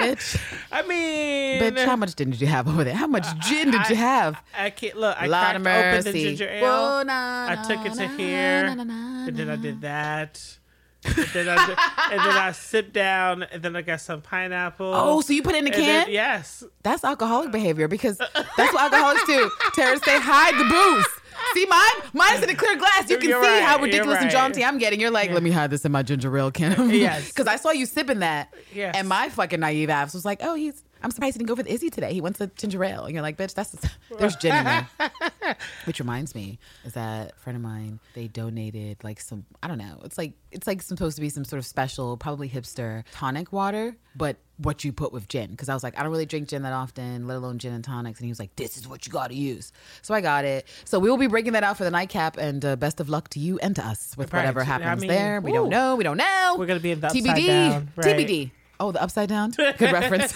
[0.00, 0.40] bitch.
[0.72, 2.94] I mean, bitch, how much did you have over there?
[2.94, 4.40] How much gin did you have?
[4.56, 5.16] I can't look.
[5.20, 6.62] I of cracked open the ginger ale.
[6.62, 10.58] Whoa, na, I na, took it to na, here, and then I did that.
[11.04, 11.14] And
[11.48, 14.92] then, I and then I sit down, and then I got some pineapple.
[14.94, 16.12] Oh, so you put it in the And then- can?
[16.14, 16.62] yes.
[16.82, 19.50] That's alcoholic behavior because that's what alcoholics do.
[19.74, 21.06] Terrorists say hide the booze.
[21.54, 22.10] See mine?
[22.12, 23.10] Mine's in a clear glass.
[23.10, 25.00] You can You're see right, how ridiculous and jaunty I'm getting.
[25.00, 26.88] You're like, let me hide this in my ginger ale can.
[26.94, 27.26] Yes.
[27.28, 28.54] Because I saw you sipping that.
[28.72, 28.94] Yes.
[28.96, 30.83] And my fucking naive ass was like, oh, he's.
[31.04, 32.14] I'm surprised he didn't go for the Izzy today.
[32.14, 33.04] He went to ginger ale.
[33.04, 33.76] And you're like, bitch, that's
[34.18, 34.88] there's gin in there.
[35.84, 39.76] Which reminds me, is that a friend of mine, they donated like some, I don't
[39.78, 43.52] know, it's like it's like supposed to be some sort of special, probably hipster tonic
[43.52, 45.50] water, but what you put with gin.
[45.50, 47.84] Because I was like, I don't really drink gin that often, let alone gin and
[47.84, 48.18] tonics.
[48.20, 49.72] And he was like, this is what you got to use.
[50.00, 50.66] So I got it.
[50.86, 53.28] So we will be breaking that out for the nightcap, and uh, best of luck
[53.30, 54.40] to you and to us with Right.
[54.40, 55.40] whatever I happens mean, there.
[55.42, 55.96] We don't know.
[55.96, 56.56] We don't know.
[56.58, 57.46] We're gonna be in the TBD.
[57.46, 58.06] down, right.
[58.16, 58.50] TBD.
[58.80, 59.50] Oh, the upside down.
[59.56, 60.34] Good reference.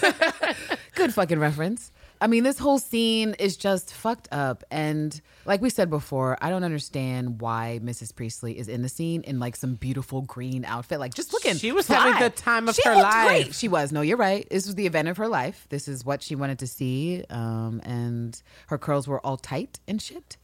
[0.95, 1.91] Good fucking reference.
[2.21, 4.65] I mean, this whole scene is just fucked up.
[4.69, 8.13] And like we said before, I don't understand why Mrs.
[8.13, 10.99] Priestley is in the scene in like some beautiful green outfit.
[10.99, 11.55] Like, just looking.
[11.55, 11.95] She was fly.
[11.95, 13.27] having the time of She her life.
[13.27, 13.55] Great.
[13.55, 13.93] She was.
[13.93, 14.45] No, you're right.
[14.49, 15.65] This was the event of her life.
[15.69, 17.23] This is what she wanted to see.
[17.29, 20.35] Um, and her curls were all tight and shit.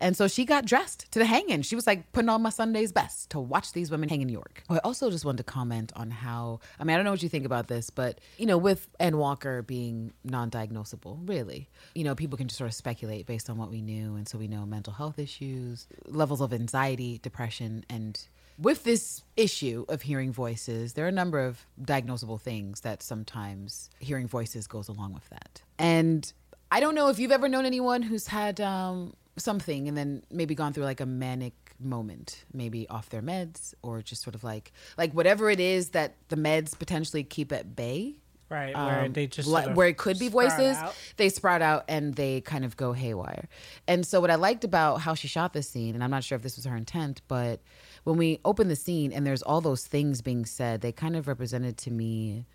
[0.00, 1.62] And so she got dressed to the hanging.
[1.62, 4.32] She was like putting on my Sunday's best to watch these women hang in New
[4.32, 4.62] York.
[4.68, 7.28] I also just wanted to comment on how, I mean, I don't know what you
[7.28, 12.14] think about this, but, you know, with Ann Walker being non diagnosable, really, you know,
[12.14, 14.16] people can just sort of speculate based on what we knew.
[14.16, 18.20] And so we know mental health issues, levels of anxiety, depression, and
[18.58, 23.90] with this issue of hearing voices, there are a number of diagnosable things that sometimes
[23.98, 25.62] hearing voices goes along with that.
[25.78, 26.32] And
[26.70, 30.54] I don't know if you've ever known anyone who's had um, something and then maybe
[30.54, 34.72] gone through like a manic moment, maybe off their meds or just sort of like
[34.96, 38.16] like whatever it is that the meds potentially keep at bay.
[38.48, 40.94] Right, where um, they just sort of where it could be voices, out.
[41.16, 43.48] they sprout out and they kind of go haywire.
[43.88, 46.36] And so what I liked about how she shot this scene, and I'm not sure
[46.36, 47.60] if this was her intent, but
[48.04, 51.26] when we open the scene and there's all those things being said, they kind of
[51.26, 52.46] represented to me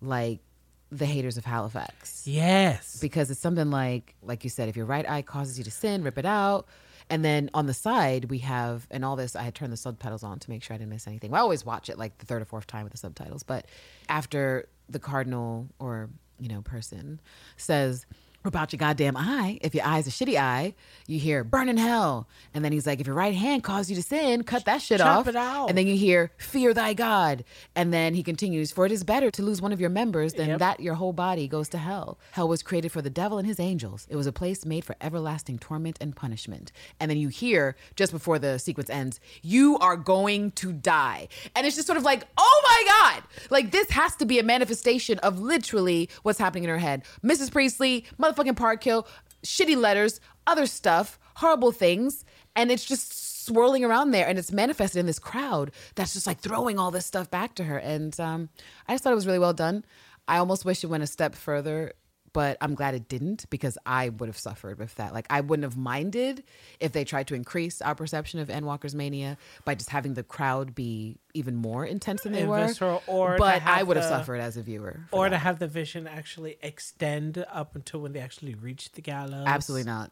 [0.00, 0.40] like
[0.98, 2.26] the haters of Halifax.
[2.26, 2.98] Yes.
[3.00, 6.02] because it's something like like you said if your right eye causes you to sin
[6.02, 6.66] rip it out.
[7.10, 10.22] And then on the side we have and all this i had turned the subtitles
[10.22, 11.30] on to make sure i didn't miss anything.
[11.30, 13.42] Well, i always watch it like the third or fourth time with the subtitles.
[13.42, 13.66] But
[14.08, 17.20] after the cardinal or you know person
[17.56, 18.06] says
[18.44, 19.58] about your goddamn eye.
[19.62, 20.74] If your eye's a shitty eye,
[21.06, 22.28] you hear burn in hell.
[22.52, 24.98] And then he's like, if your right hand caused you to sin, cut that shit
[24.98, 25.28] Chop off.
[25.28, 25.68] it out.
[25.70, 27.44] And then you hear fear thy God.
[27.74, 30.48] And then he continues, for it is better to lose one of your members than
[30.48, 30.58] Yep.
[30.58, 32.18] that your whole body goes to hell.
[32.32, 34.06] Hell was created for the devil and his angels.
[34.10, 36.70] It was a place made for everlasting torment and punishment.
[37.00, 41.28] And then you hear just before the sequence ends, you are going to die.
[41.56, 42.84] And it's just sort of like, oh my
[43.14, 43.22] God.
[43.50, 47.04] Like this has to be a manifestation of literally what's happening in her head.
[47.24, 47.50] Mrs.
[47.50, 48.04] Priestley,
[48.34, 49.06] motherfucking park kill,
[49.44, 52.24] shitty letters, other stuff, horrible things.
[52.56, 56.40] And it's just swirling around there and it's manifested in this crowd that's just like
[56.40, 57.78] throwing all this stuff back to her.
[57.78, 58.48] And um,
[58.88, 59.84] I just thought it was really well done.
[60.26, 61.92] I almost wish it went a step further,
[62.34, 65.14] but I'm glad it didn't because I would have suffered with that.
[65.14, 66.42] Like I wouldn't have minded
[66.80, 70.22] if they tried to increase our perception of Ann Walker's mania by just having the
[70.22, 72.70] crowd be even more intense than they were.
[73.06, 75.00] or but I would have the- suffered as a viewer.
[75.12, 79.44] or to have the vision actually extend up until when they actually reach the gallows.
[79.46, 80.10] Absolutely not.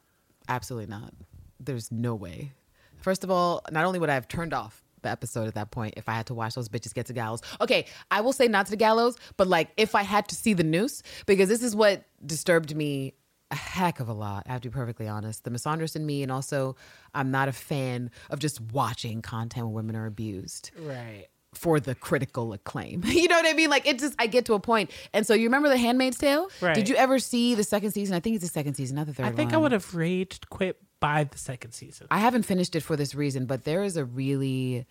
[0.48, 1.12] Absolutely not.
[1.60, 2.52] There's no way.
[3.00, 6.08] First of all, not only would I have turned off episode at that point if
[6.08, 7.40] I had to watch those bitches get to gallows.
[7.60, 10.52] Okay, I will say not to the gallows, but like if I had to see
[10.54, 13.14] the noose, because this is what disturbed me
[13.50, 14.44] a heck of a lot.
[14.48, 15.44] I have to be perfectly honest.
[15.44, 16.74] The misandrist in me, and also
[17.14, 21.26] I'm not a fan of just watching content where women are abused Right.
[21.54, 23.02] for the critical acclaim.
[23.06, 23.68] you know what I mean?
[23.68, 24.90] Like it just I get to a point.
[25.12, 26.48] And so you remember The Handmaid's Tale?
[26.62, 26.74] Right.
[26.74, 28.16] Did you ever see the second season?
[28.16, 30.48] I think it's the second season, not the third I think I would have raged
[30.48, 32.06] quit by the second season.
[32.12, 34.86] I haven't finished it for this reason, but there is a really,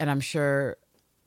[0.00, 0.76] and I'm sure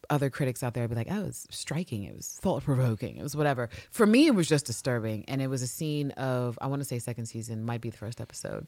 [0.09, 2.03] other critics out there would be like, oh, it was striking.
[2.03, 3.15] It was thought provoking.
[3.15, 3.69] It was whatever.
[3.89, 5.23] For me, it was just disturbing.
[5.29, 7.97] And it was a scene of, I want to say second season, might be the
[7.97, 8.67] first episode.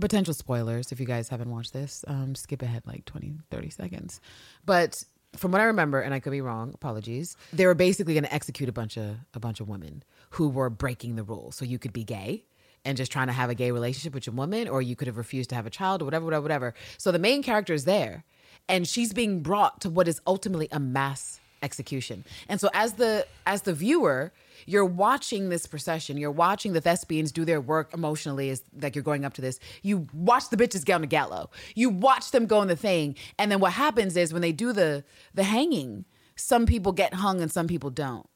[0.00, 2.04] Potential spoilers if you guys haven't watched this.
[2.06, 4.20] Um, skip ahead like 20, 30 seconds.
[4.64, 5.02] But
[5.34, 7.36] from what I remember, and I could be wrong, apologies.
[7.52, 10.70] They were basically going to execute a bunch of a bunch of women who were
[10.70, 11.56] breaking the rules.
[11.56, 12.44] So you could be gay
[12.84, 15.16] and just trying to have a gay relationship with your woman, or you could have
[15.16, 16.74] refused to have a child, or whatever, whatever, whatever.
[16.98, 18.24] So the main character is there,
[18.68, 22.24] and she's being brought to what is ultimately a mass execution.
[22.48, 24.32] And so as the as the viewer,
[24.66, 26.16] you're watching this procession.
[26.16, 29.58] You're watching the thespians do their work emotionally is like you're going up to this.
[29.82, 31.48] You watch the bitches get on the gallows.
[31.74, 33.16] You watch them go in the thing.
[33.38, 35.04] And then what happens is when they do the
[35.34, 36.04] the hanging,
[36.36, 38.26] some people get hung and some people don't.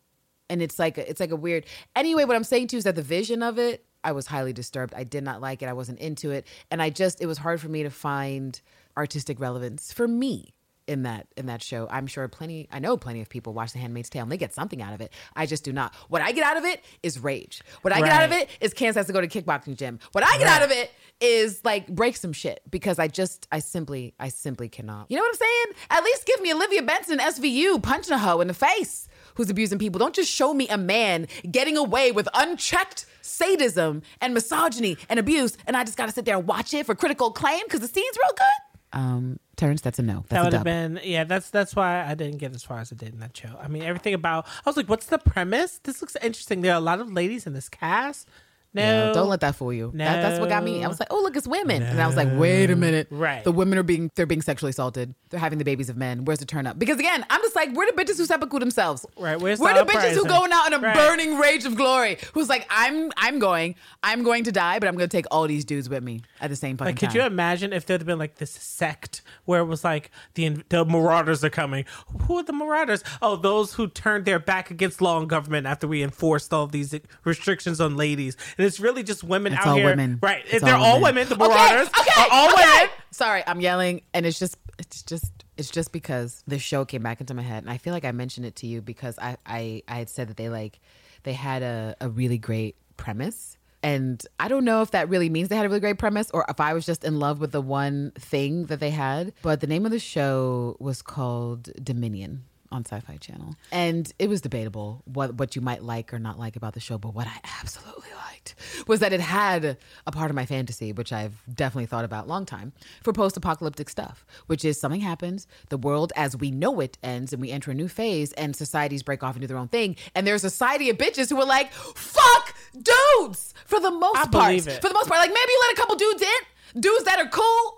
[0.48, 1.66] And it's like a, it's like a weird.
[1.96, 4.52] Anyway, what I'm saying to you is that the vision of it, I was highly
[4.52, 4.94] disturbed.
[4.94, 5.68] I did not like it.
[5.68, 8.58] I wasn't into it, and I just it was hard for me to find
[8.96, 10.54] artistic relevance for me
[10.86, 11.88] in that in that show.
[11.90, 12.68] I'm sure plenty.
[12.70, 15.00] I know plenty of people watch The Handmaid's Tale and they get something out of
[15.00, 15.12] it.
[15.34, 15.92] I just do not.
[16.08, 17.62] What I get out of it is rage.
[17.82, 19.98] What I get out of it is Candace has to go to kickboxing gym.
[20.12, 23.58] What I get out of it is like break some shit because I just I
[23.58, 25.10] simply I simply cannot.
[25.10, 25.66] You know what I'm saying?
[25.90, 29.78] At least give me Olivia Benson SVU punching a hoe in the face who's abusing
[29.78, 29.98] people.
[29.98, 35.56] Don't just show me a man getting away with unchecked sadism and misogyny and abuse,
[35.66, 37.88] and I just got to sit there and watch it for critical acclaim because the
[37.88, 38.98] scene's real good.
[38.98, 40.24] Um, Terrance, that's a no.
[40.28, 41.24] That's that a would have been yeah.
[41.24, 43.58] That's that's why I didn't get as far as I did in that show.
[43.60, 45.78] I mean, everything about I was like, what's the premise?
[45.82, 46.60] This looks interesting.
[46.60, 48.28] There are a lot of ladies in this cast.
[48.76, 49.14] No.
[49.14, 49.90] Don't let that fool you.
[49.94, 50.84] That, that's what got me.
[50.84, 53.42] I was like, oh look, it's women, and I was like, wait a minute, Right.
[53.44, 55.14] The women are being they're being sexually assaulted.
[55.30, 56.24] They're having the babies of men.
[56.24, 56.78] Where's the turn up?
[56.78, 59.04] Because again, I'm just like, where the bitches who seppuku themselves?
[59.18, 60.94] Right, where's where the the bitches who going out in a Right.
[60.94, 62.18] burning rage of glory?
[62.34, 65.46] Who's like, I'm I'm going, I'm going to die, but I'm going to take all
[65.46, 68.06] these dudes with me at the same fucking Like, could you imagine if there'd have
[68.06, 71.84] been like this sect where it was like the the marauders are coming?
[72.26, 73.02] Who are the marauders?
[73.22, 76.94] Oh, those who turned their back against law and government after we enforced all these
[77.24, 80.18] restrictions on ladies, and it's really just women It's out all here, women.
[80.22, 80.44] right?
[80.50, 81.26] It's They're all all women.
[81.26, 81.28] women.
[81.28, 82.62] The marauders are all okay.
[82.80, 82.90] women.
[83.10, 87.20] Sorry, I'm yelling, and it's just, it's just, it's just because the show came back
[87.20, 89.82] into my head, and I feel like I mentioned it to you because I, I,
[89.88, 90.80] I had said that they like,
[91.22, 93.56] they had a, a really great premise.
[93.82, 96.44] And I don't know if that really means they had a really great premise or
[96.48, 99.32] if I was just in love with the one thing that they had.
[99.42, 103.56] But the name of the show was called Dominion on Sci-Fi Channel.
[103.72, 106.98] And it was debatable what what you might like or not like about the show,
[106.98, 108.54] but what I absolutely liked
[108.86, 109.76] was that it had
[110.06, 112.72] a part of my fantasy, which I've definitely thought about a long time,
[113.02, 117.42] for post-apocalyptic stuff, which is something happens, the world as we know it ends, and
[117.42, 119.96] we enter a new phase, and societies break off and do their own thing.
[120.14, 124.26] And there's a society of bitches who are like, fuck dudes for the most I
[124.26, 124.62] part.
[124.62, 125.20] For the most part.
[125.20, 127.75] Like maybe you let a couple dudes in, dudes that are cool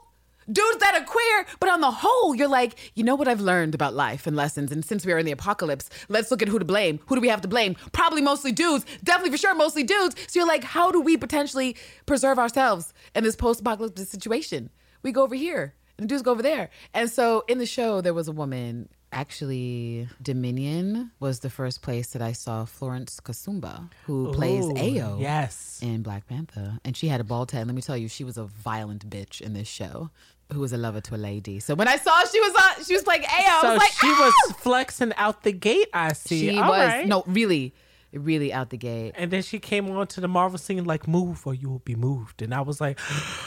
[0.50, 3.74] dudes that are queer, but on the whole, you're like, you know what I've learned
[3.74, 4.72] about life and lessons.
[4.72, 7.00] And since we are in the apocalypse, let's look at who to blame.
[7.06, 7.76] Who do we have to blame?
[7.92, 8.84] Probably mostly dudes.
[9.04, 10.16] Definitely for sure, mostly dudes.
[10.28, 11.76] So you're like, how do we potentially
[12.06, 14.70] preserve ourselves in this post apocalyptic situation?
[15.02, 16.70] We go over here and dudes go over there.
[16.94, 18.88] And so in the show, there was a woman.
[19.10, 25.20] Actually, Dominion was the first place that I saw Florence Kasumba, who plays Ooh, Ayo
[25.20, 25.80] Yes.
[25.82, 27.66] in Black Panther, and she had a bald head.
[27.66, 30.10] Let me tell you, she was a violent bitch in this show,
[30.52, 31.60] who was a lover to a lady.
[31.60, 33.92] So when I saw she was on, she was like, "Hey, I So was like,
[33.92, 35.88] she "Ah!" was flexing out the gate.
[35.92, 36.48] I see.
[36.50, 37.06] She All was right.
[37.06, 37.74] no, really,
[38.12, 39.12] really out the gate.
[39.16, 41.94] And then she came on to the Marvel scene like "Move or you will be
[41.94, 42.98] moved," and I was like,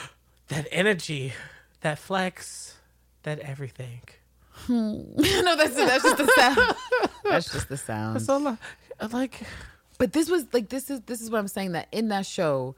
[0.50, 1.34] that energy,
[1.82, 2.76] that flex,
[3.24, 4.02] that everything.
[4.70, 6.76] no, that's that's just the sound.
[7.24, 8.22] That's just the sound.
[8.22, 8.58] So li-
[9.12, 9.42] like,
[9.98, 12.76] But this was like this is this is what I'm saying that in that show,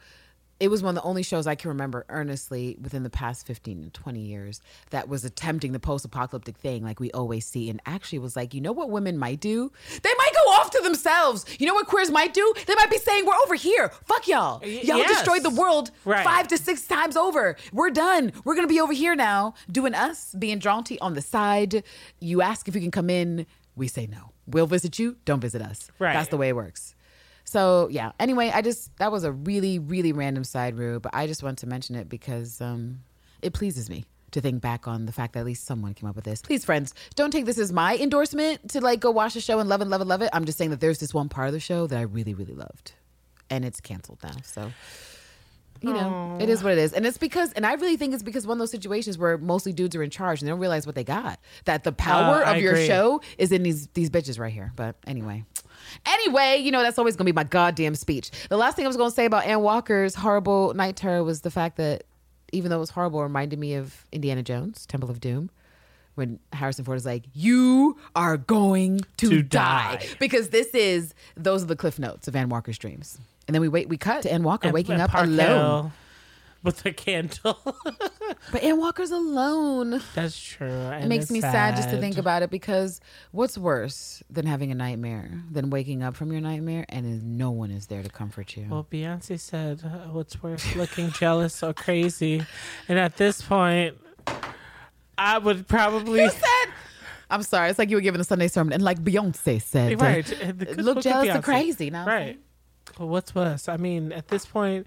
[0.64, 3.84] it was one of the only shows I can remember earnestly within the past 15
[3.84, 4.61] to 20 years
[4.91, 8.61] that was attempting the post-apocalyptic thing like we always see and actually was like, you
[8.61, 9.73] know what women might do?
[10.02, 11.45] They might go off to themselves.
[11.60, 12.53] You know what queers might do?
[12.65, 13.90] They might be saying, We're over here.
[14.06, 14.64] Fuck y'all.
[14.65, 15.10] Y'all yes.
[15.10, 16.23] destroyed the world Right.
[16.23, 17.57] five to six times over.
[17.73, 18.31] We're done.
[18.45, 21.84] We're gonna be over here now, doing us, being jaunty on the side.
[22.22, 24.31] You ask if you can come in, we say no.
[24.48, 25.91] We'll visit you, don't visit us.
[25.99, 26.14] Right.
[26.14, 26.93] That's the way it works.
[27.53, 28.13] So yeah.
[28.19, 31.59] Anyway, I just that was a really really random side route, but I just wanted
[31.59, 33.01] to mention it because um,
[33.43, 36.15] it pleases me to think back on the fact that at least someone came up
[36.15, 36.41] with this.
[36.41, 39.69] Please, friends, don't take this as my endorsement to like go watch the show and
[39.69, 40.31] love and love it, love it.
[40.34, 42.55] I'm just saying that there's this one part of the show that I really really
[42.55, 42.93] loved,
[43.51, 44.35] and it's canceled now.
[44.43, 44.71] So.
[45.85, 46.93] You know, it is what it is.
[46.93, 49.73] And it's because, and I really think it's because one of those situations where mostly
[49.73, 51.41] dudes are in charge and they don't realize what they got.
[51.65, 52.88] That the power Uh, I of your agree.
[52.88, 54.71] show is in these these bitches right here.
[54.77, 55.43] But anyway.
[56.06, 58.32] Anyway, you know, that's always gonna be my goddamn speech.
[58.49, 61.52] The last thing I was gonna say about Ann Walker's horrible night terror was the
[61.52, 62.03] fact that
[62.52, 65.49] even though it was horrible, it reminded me of Indiana Jones, Temple of Doom.
[66.15, 69.95] When Harrison Ford is like, You are going to, To die.
[69.95, 70.07] die.
[70.20, 73.18] Because this is those are the cliff notes of Ann Walker's dreams.
[73.48, 75.38] And then we wait we cut to Ann Walker and- waking and up Park alone.
[75.48, 75.91] Hill
[76.64, 77.57] with a candle.
[78.52, 80.02] But Ann Walker's alone.
[80.15, 80.68] That's true.
[80.68, 81.76] It makes me sad.
[81.76, 82.99] just to think about it because
[83.31, 87.72] what's worse than having a nightmare than waking up from your nightmare and no one
[87.72, 88.68] is there to comfort you?
[88.69, 92.45] Well, Beyonce said, uh, "What's worse, looking jealous or crazy?"
[92.90, 93.98] And at this point,
[95.18, 96.27] I would probably
[97.30, 100.77] I'm sorry, it's like you were giving a Sunday sermon and like Beyonce said, right.
[100.77, 102.06] look jealous or crazy now.
[102.06, 102.40] right?
[102.99, 103.69] Well, what's worse?
[103.69, 104.85] I mean, at this point,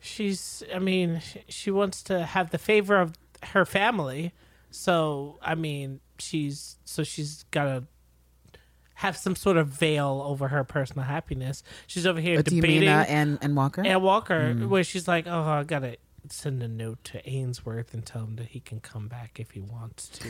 [0.00, 0.62] she's.
[0.74, 3.14] I mean, she wants to have the favor of
[3.52, 4.32] her family.
[4.70, 7.84] So, I mean, she's so she's gotta
[8.94, 11.62] have some sort of veil over her personal happiness.
[11.86, 12.88] She's over here debating.
[12.88, 13.82] and uh, Ann Walker?
[13.84, 14.68] and Walker, Mm.
[14.68, 15.96] where she's like, "Oh, I gotta
[16.28, 19.60] send a note to Ainsworth and tell him that he can come back if he
[19.60, 20.28] wants to."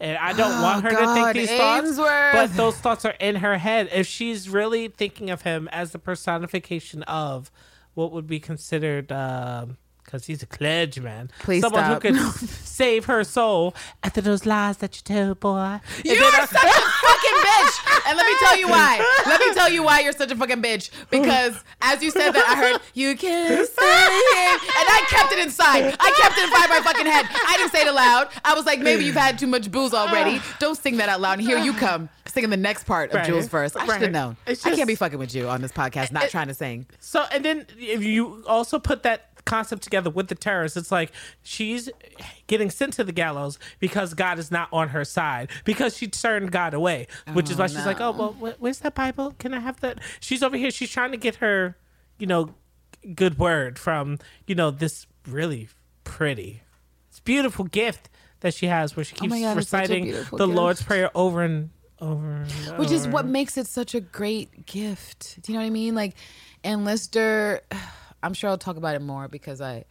[0.00, 3.36] And I don't want her to Oh, think these thoughts, but those thoughts are in
[3.36, 3.88] her head.
[3.92, 7.50] If she's really thinking of him as the personification of
[7.98, 9.10] what would be considered.
[9.12, 12.02] Um, because he's a clergyman, Please someone stop.
[12.02, 15.78] who could save her soul after those lies that you told, boy.
[16.02, 18.06] You are such a fucking bitch.
[18.06, 19.06] And let me tell you why.
[19.26, 20.88] Let me tell you why you're such a fucking bitch.
[21.10, 24.52] Because as you said that, I heard, you can stay here.
[24.54, 25.94] And I kept it inside.
[26.00, 27.26] I kept it inside my fucking head.
[27.46, 28.28] I didn't say it aloud.
[28.46, 30.40] I was like, maybe you've had too much booze already.
[30.58, 31.38] Don't sing that out loud.
[31.38, 32.08] And here you come.
[32.38, 33.26] Singing the next part of Right.
[33.26, 33.74] Jules' verse.
[33.76, 34.00] I should Right.
[34.02, 34.36] have known.
[34.46, 36.86] It's I can't be fucking with you on this podcast, not it- trying to sing.
[37.00, 41.10] So and then if you also put that concept together with the terrorists, it's like
[41.42, 41.88] she's
[42.48, 46.52] getting sent to the gallows because God is not on her side because she turned
[46.52, 49.34] God away, which is oh, why she's like, oh well, wh- where's that Bible?
[49.38, 49.98] Can I have that?
[50.20, 50.70] She's over here.
[50.70, 51.76] She's trying to get her,
[52.18, 52.54] you know,
[53.14, 55.68] good word from you know this really
[56.04, 56.62] pretty,
[57.08, 58.10] it's beautiful gift
[58.40, 60.82] that she has where she oh keeps Oh God, it's such a reciting the Lord's
[60.82, 61.70] prayer over and
[62.00, 62.44] over.
[62.76, 65.38] Which is what makes it such a great gift.
[65.42, 65.94] Do you know what I mean?
[65.94, 66.14] Like,
[66.64, 67.62] and Lister,
[68.22, 69.84] I'm sure I'll talk about it more because I,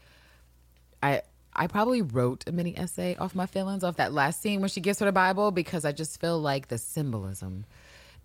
[1.02, 1.22] I,
[1.56, 4.82] I probably wrote a mini essay off my feelings off that last scene when she
[4.82, 7.66] gives her the Bible because I just feel like the symbolism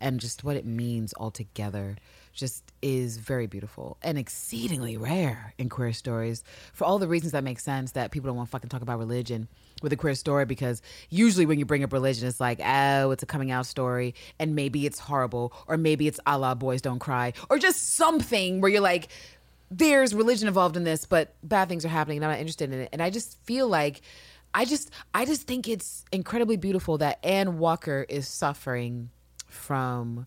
[0.01, 1.97] and just what it means altogether
[2.35, 6.43] just is very beautiful and exceedingly rare in queer stories
[6.73, 8.99] for all the reasons that make sense that people don't want to fucking talk about
[8.99, 9.49] religion
[9.83, 13.23] with a queer story because usually when you bring up religion it's like oh it's
[13.23, 16.99] a coming out story and maybe it's horrible or maybe it's a la boys don't
[16.99, 19.09] cry or just something where you're like
[19.73, 22.81] there's religion involved in this, but bad things are happening and I'm not interested in
[22.81, 22.91] it.
[22.93, 24.03] And I just feel like
[24.55, 29.11] I just I just think it's incredibly beautiful that Ann Walker is suffering
[29.49, 30.27] from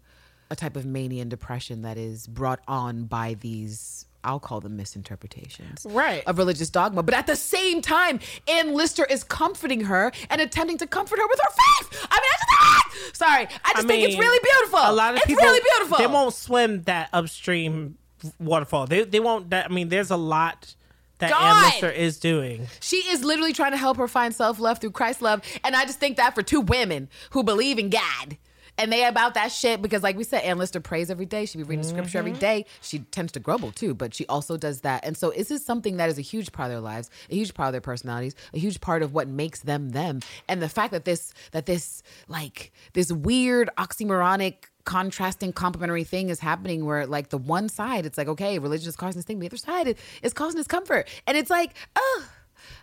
[0.50, 4.76] a type of mania and depression that is brought on by these I'll call them
[4.76, 6.24] misinterpretations Right.
[6.26, 7.04] of religious dogma.
[7.04, 11.28] But at the same time, Anne Lister is comforting her and attempting to comfort her
[11.28, 12.08] with her faith.
[12.12, 12.84] I mean, I just ah!
[13.14, 13.48] sorry.
[13.64, 14.80] I just think it's really beautiful.
[14.80, 15.98] A lot of it's people really beautiful.
[15.98, 17.98] They won't swim that upstream
[18.40, 18.88] waterfall.
[18.88, 19.52] They they won't.
[19.52, 20.76] That, I mean, there's a lot
[21.20, 22.68] that Anne Lister is doing.
[22.80, 25.42] She is literally trying to help her find self love through Christ love.
[25.64, 28.38] And I just think that for two women who believe in God
[28.78, 31.46] and they about that shit because, like we said, Anne Lister prays every day.
[31.46, 32.40] She be reading scripture every mm-hmm.
[32.40, 32.66] day.
[32.82, 35.06] She tends to grumble too, but she also does that.
[35.06, 37.36] And so, this is this something that is a huge part of their lives, a
[37.36, 40.20] huge part of their personalities, a huge part of what makes them them?
[40.48, 46.40] And the fact that this, that this, like, this weird oxymoronic contrasting complementary thing is
[46.40, 49.48] happening where like the one side it's like okay religion is causing this thing the
[49.48, 52.24] other side is- is causing discomfort and it's like oh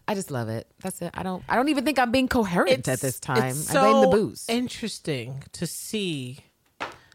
[0.09, 0.67] I just love it.
[0.81, 1.11] That's it.
[1.15, 1.43] I don't.
[1.49, 3.51] I don't even think I'm being coherent at this time.
[3.51, 4.47] It's I blame the booze.
[4.49, 6.41] Interesting to see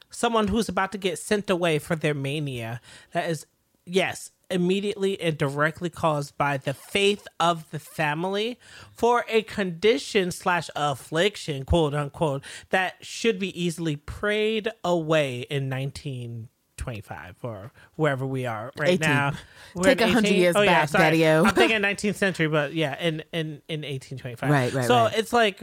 [0.10, 2.82] someone who's about to get sent away for their mania.
[3.12, 3.46] That is,
[3.86, 8.58] yes, immediately and directly caused by the faith of the family
[8.92, 16.50] for a condition slash affliction, quote unquote, that should be easily prayed away in nineteen.
[16.78, 19.00] 25 or wherever we are right 18.
[19.00, 19.34] now.
[19.76, 20.40] We're Take in 100 18?
[20.40, 21.04] years oh, back, sorry.
[21.04, 21.46] Daddy-o.
[21.46, 24.50] I'm thinking 19th century, but yeah, in in in 1825.
[24.50, 25.18] Right, right, So right.
[25.18, 25.62] it's like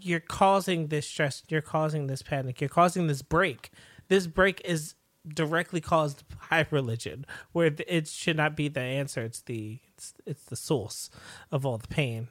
[0.00, 3.70] you're causing this stress, you're causing this panic, you're causing this break.
[4.08, 4.94] This break is
[5.26, 9.22] directly caused by religion, where it should not be the answer.
[9.22, 11.10] It's the it's, it's the source
[11.50, 12.28] of all the pain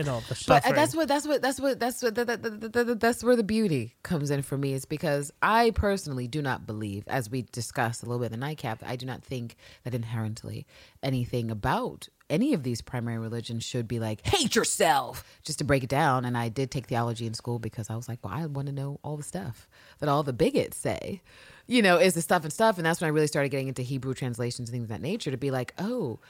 [0.00, 0.72] and all the but suffering.
[0.72, 3.42] uh, that's what that's what that's what that's what that, that, that- that's where the
[3.44, 8.02] beauty comes in for me is because I personally do not believe, as we discussed
[8.02, 10.66] a little bit in the nightcap, I do not think that inherently
[11.02, 15.82] anything about any of these primary religions should be like hate yourself just to break
[15.82, 18.46] it down and i did take theology in school because i was like well i
[18.46, 19.66] want to know all the stuff
[19.98, 21.20] that all the bigots say
[21.66, 23.82] you know is the stuff and stuff and that's when i really started getting into
[23.82, 26.20] hebrew translations and things of that nature to be like oh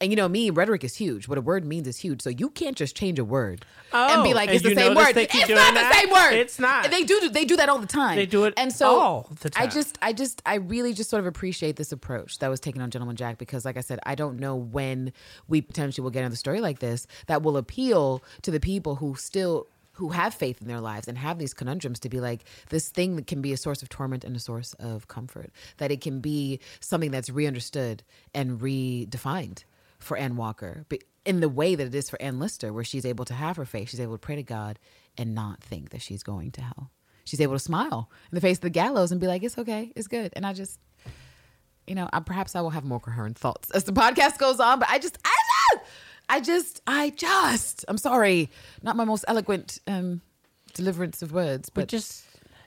[0.00, 1.26] and you know me, rhetoric is huge.
[1.26, 2.22] What a word means is huge.
[2.22, 5.16] So you can't just change a word and be Oh, like, it's the same word.
[5.16, 6.32] It's not doing the same word.
[6.34, 6.84] It's not.
[6.84, 7.28] And they do.
[7.28, 8.16] They do that all the time.
[8.16, 11.20] They do it And so all the I just, I just, I really just sort
[11.20, 14.14] of appreciate this approach that was taken on Gentleman Jack because, like I said, I
[14.14, 15.12] don't know when
[15.48, 19.16] we potentially will get another story like this that will appeal to the people who
[19.16, 22.88] still who have faith in their lives and have these conundrums to be like this
[22.88, 26.00] thing that can be a source of torment and a source of comfort that it
[26.00, 29.64] can be something that's re-understood and redefined
[30.08, 33.06] for Ann Walker but in the way that it is for Anne Lister where she's
[33.06, 34.78] able to have her faith she's able to pray to God
[35.16, 36.90] and not think that she's going to hell
[37.24, 39.92] she's able to smile in the face of the gallows and be like it's okay
[39.94, 40.80] it's good and I just
[41.88, 44.78] you know, I, perhaps I will have more coherent thoughts as the podcast goes on.
[44.78, 45.34] But I just, I
[45.72, 45.90] just,
[46.28, 48.50] I just, I just, I'm sorry,
[48.82, 50.20] not my most eloquent um,
[50.74, 52.24] deliverance of words, but but just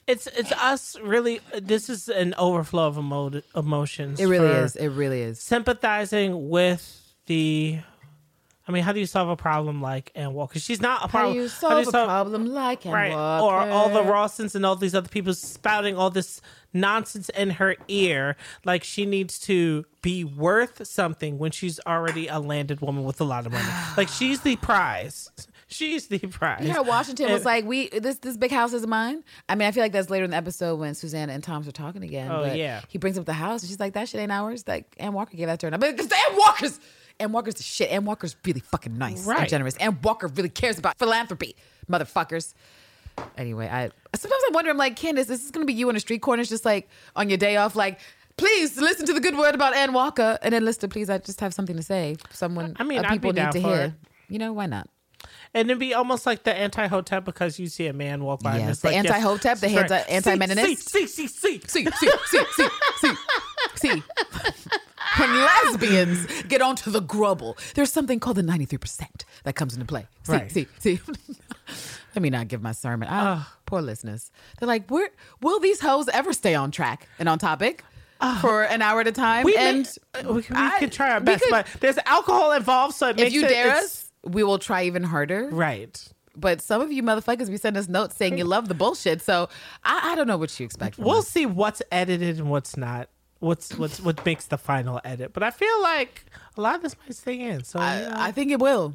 [0.08, 1.40] it's it's us really.
[1.62, 4.20] This is an overflow of emo- emotions.
[4.20, 4.76] it really is.
[4.76, 5.40] It really is.
[5.40, 7.80] sympathizing with the.
[8.68, 10.60] I mean, how do you solve a problem like Ann Walker?
[10.60, 11.11] She's not a problem.
[11.11, 11.34] How problem.
[11.34, 13.11] do you solve a problem like Ann right?
[13.11, 13.43] Walker?
[13.43, 16.41] Or all the Rawsons and all these other people spouting all this
[16.73, 22.39] nonsense in her ear, like she needs to be worth something when she's already a
[22.39, 23.68] landed woman with a lot of money.
[23.98, 25.30] like she's the prize.
[25.68, 26.65] She's the prize.
[26.65, 29.84] Yeah, Washington was like, "We this this big house is mine." I mean, I feel
[29.84, 32.30] like that's later in the episode when Susanna and Tom's are talking again.
[32.30, 32.81] Oh, but yeah.
[32.89, 35.38] he brings up the house, and she's like, "That shit ain't ours." Like Ann Walker
[35.38, 35.73] gave that to her.
[35.73, 36.80] And I'm like, "Cause Ann Walker's
[37.22, 37.89] Ann Walker's the shit.
[37.91, 39.49] Ann Walker's really fucking nice and Right.
[39.49, 39.76] generous.
[39.77, 41.56] Ann Walker really cares about philanthropy,
[41.89, 42.53] motherfuckers."
[43.38, 44.72] Anyway, I sometimes I wonder.
[44.72, 47.30] I'm like, Candace, this is gonna be you on a street corners, just like on
[47.30, 47.99] your day off, like.
[48.38, 50.89] Please listen to the good word about Ann Walker, and then listen.
[50.89, 52.15] Please, I just have something to say.
[52.31, 53.76] Someone, I mean, uh, people need to hear.
[53.81, 53.93] it.
[54.30, 54.89] You know, why not?
[55.53, 58.53] And it'd be almost like the anti-hotep because you see a man walk by.
[58.56, 60.02] and Yes, the like, yes, anti-hotep, the sorry.
[60.10, 61.27] anti- see, see, see.
[61.27, 62.10] See, see, see,
[62.56, 62.68] see,
[62.99, 63.14] see,
[63.76, 64.03] see.
[65.18, 70.08] When lesbians get onto the grubble, there's something called the 93% that comes into play.
[70.24, 70.52] See, Right.
[70.52, 71.00] see, see.
[72.16, 73.08] Let me not give my sermon.
[73.12, 74.32] Ah, poor listeners.
[74.60, 75.10] They're like, Where,
[75.42, 77.84] will these hoes ever stay on track and on topic
[78.42, 79.46] for an hour at a time?
[79.46, 82.96] We and may, we, we I- could try our best, could- but there's alcohol involved,
[82.96, 85.48] so it if makes you it, dare us, we will try even harder.
[85.50, 86.02] right.
[86.34, 89.22] But some of you motherfuckers be sending us notes saying you love the bullshit.
[89.22, 89.50] So
[89.84, 91.28] I, I don't know what you expect from We'll us.
[91.28, 93.10] see what's edited and what's not.
[93.42, 95.34] What's what's what makes the final edit?
[95.34, 97.64] But I feel like a lot of this might stay in.
[97.64, 98.14] So you know.
[98.16, 98.94] I, I think it will.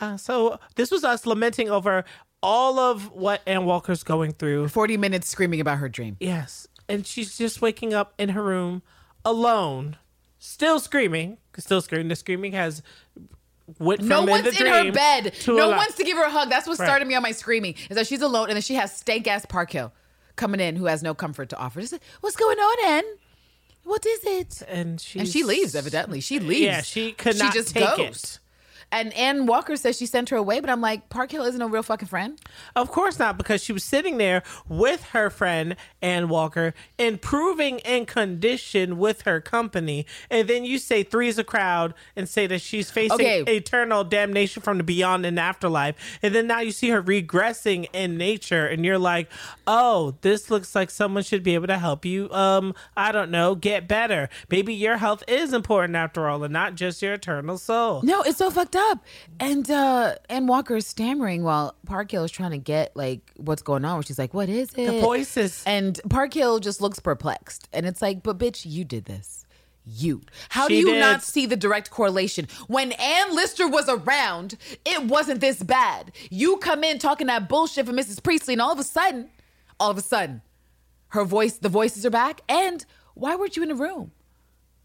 [0.00, 2.04] Uh, so this was us lamenting over
[2.42, 4.68] all of what Ann Walker's going through.
[4.68, 6.16] 40 minutes screaming about her dream.
[6.20, 8.82] Yes, and she's just waking up in her room
[9.24, 9.96] alone,
[10.38, 11.38] still screaming.
[11.58, 12.08] Still screaming.
[12.08, 12.82] The screaming has
[13.78, 15.32] went No one's in, her bed.
[15.46, 16.50] No one's to give her a hug.
[16.50, 16.86] That's what Right.
[16.86, 17.74] started me on my screaming.
[17.88, 19.92] Is that she's alone, and then she has stank ass Park Hill
[20.36, 21.80] coming in who has no comfort to offer.
[21.80, 23.04] Just like, What's going on, Ann?
[23.86, 24.62] What is it?
[24.68, 25.74] and she And she leaves.
[25.76, 26.60] Evidently, she leaves.
[26.60, 28.00] Yeah, she could not She just take goes.
[28.24, 28.38] it.
[28.92, 31.66] And Ann Walker says she sent her away, but I'm like, Park Hill isn't a
[31.66, 32.40] real fucking friend.
[32.76, 38.06] Of course not, because she was sitting there with her friend Ann Walker, improving in
[38.06, 42.90] condition with her company, and then you say three's a crowd and say that she's
[42.90, 43.40] facing Okay.
[43.42, 48.16] eternal damnation from the beyond and afterlife, and then now you see her regressing in
[48.16, 49.28] nature, and you're like,
[49.66, 52.30] oh, this looks like someone should be able to help you.
[52.32, 54.28] Um, I don't know, get better.
[54.50, 58.02] Maybe your health is important after all, and not just your eternal soul.
[58.02, 59.04] No, it's so fucked up.
[59.40, 63.62] And uh Ann Walker is stammering while Park Hill is trying to get like what's
[63.62, 63.94] going on.
[63.96, 65.62] Where she's like, "What is it?" The voices.
[65.66, 69.44] And Park Hill just looks perplexed, and it's like, "But bitch, you did this."
[69.88, 70.22] You.
[70.48, 71.00] How She do you did.
[71.00, 72.48] not see the direct correlation?
[72.66, 76.10] When Anne Lister was around, it wasn't this bad.
[76.28, 78.20] You come in talking that bullshit for Mrs.
[78.20, 79.30] Priestley, and all of a sudden,
[79.78, 80.42] all of a sudden,
[81.10, 82.40] her voice, the voices are back.
[82.48, 82.84] And
[83.14, 84.10] why weren't you in the room?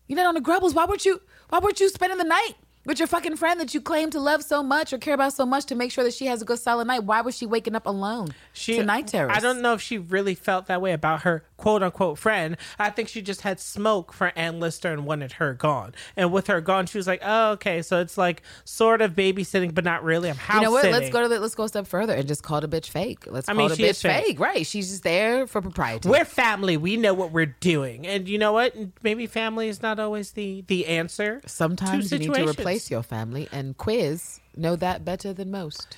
[0.08, 0.76] You're not on the grubbles.
[0.76, 1.20] Why weren't you?
[1.50, 2.54] Why weren't you spending the night
[2.86, 5.46] with your fucking friend that you claim to love so much or care about so
[5.46, 7.04] much to make sure that she has a good solid night?
[7.04, 9.32] Why was she waking up alone She, to night terrors?
[9.36, 12.58] I don't know if she really felt that way about her quote unquote friend.
[12.80, 15.94] I think she just had smoke for Anne Lister and wanted her gone.
[16.18, 19.74] And with her gone, she was like, "Oh, okay, so it's like sort of babysitting,
[19.74, 20.30] but not really.
[20.30, 20.82] I'm house You know what?
[20.82, 22.90] sitting." Let's go to the, let's go a step further and just call the bitch
[22.90, 23.26] fake.
[23.28, 24.26] Let's I call mean, the she bitch fake.
[24.26, 24.40] fake.
[24.40, 24.66] Right?
[24.66, 26.10] She's just there for propriety.
[26.10, 26.78] We're family.
[26.78, 28.76] We know what we're doing, and you know what?
[29.04, 31.42] Maybe family is not always the the answer.
[31.46, 35.98] Sometimes you need to replace your family, and Quiz know that better than most.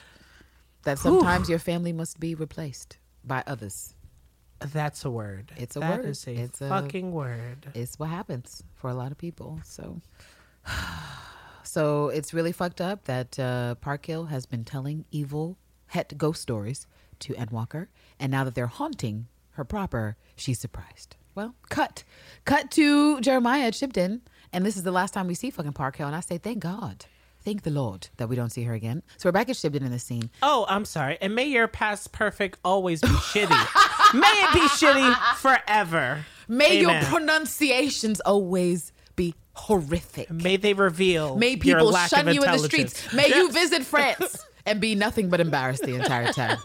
[0.84, 3.94] That sometimes your family must be replaced by others.
[4.72, 5.52] That's a word.
[5.58, 6.06] It's a That word.
[6.10, 7.68] is a It's a- fucking word.
[7.74, 9.60] It's what happens for a lot of people.
[9.64, 10.02] So,
[11.64, 15.58] so it's really fucked up that uh, Park Hill has been telling evil
[15.88, 16.88] het ghost stories
[17.20, 21.16] to Ed Walker, and now that they're haunting her proper, she's surprised.
[21.36, 22.04] Well, cut,
[22.46, 24.22] cut to Jeremiah at Shibden,
[24.52, 26.60] and this is the last time we see fucking Park Hill, and I say thank
[26.60, 27.06] God.
[27.44, 29.04] Thank the Lord that we don't see her again.
[29.18, 30.30] So we're back at Shibden in the scene.
[30.42, 31.18] Oh, I'm sorry.
[31.20, 33.50] And may your past perfect always be shitty.
[34.14, 36.26] may it be shitty forever.
[36.48, 37.02] May Amen.
[37.02, 40.32] your pronunciations always be horrific.
[40.32, 43.14] May they reveal May people shun you in the streets.
[43.14, 46.58] May you visit France and be nothing but embarrassed the entire time.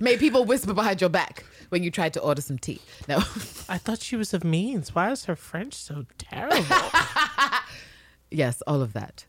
[0.00, 2.80] May people whisper behind your back when you tried to order some tea.
[3.08, 3.16] No.
[3.68, 4.94] I thought she was of means.
[4.94, 6.64] Why is her French so terrible?
[8.30, 9.24] yes, all of that.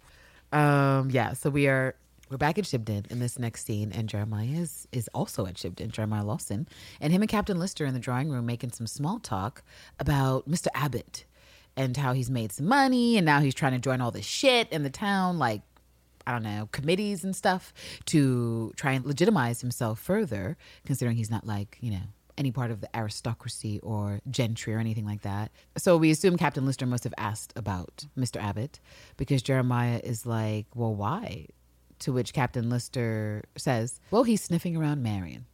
[0.51, 1.95] Um, yeah, so we are
[2.29, 5.91] we're back at Shibden in this next scene, and Jeremiah is, is also at Shibden,
[5.91, 6.67] Jeremiah Rawson,
[6.99, 9.63] and him and Captain Lister in the drawing room making some small talk
[9.99, 10.67] about Mr.
[10.73, 11.25] Abbott
[11.75, 14.69] and how he's made some money, and now he's trying to join all this shit
[14.71, 15.61] in the town, like
[16.25, 17.73] I don't know, committees and stuff
[18.07, 22.01] to try and legitimize himself further, considering he's not like, you know,
[22.37, 25.51] any part of the aristocracy or gentry or anything like that.
[25.77, 28.43] So we assume Captain Lister must have asked about Mr.
[28.43, 28.81] Abbott
[29.15, 31.47] because Jeremiah is like, well, why?
[31.99, 35.45] To which Captain Lister says, well, he's sniffing around Marian.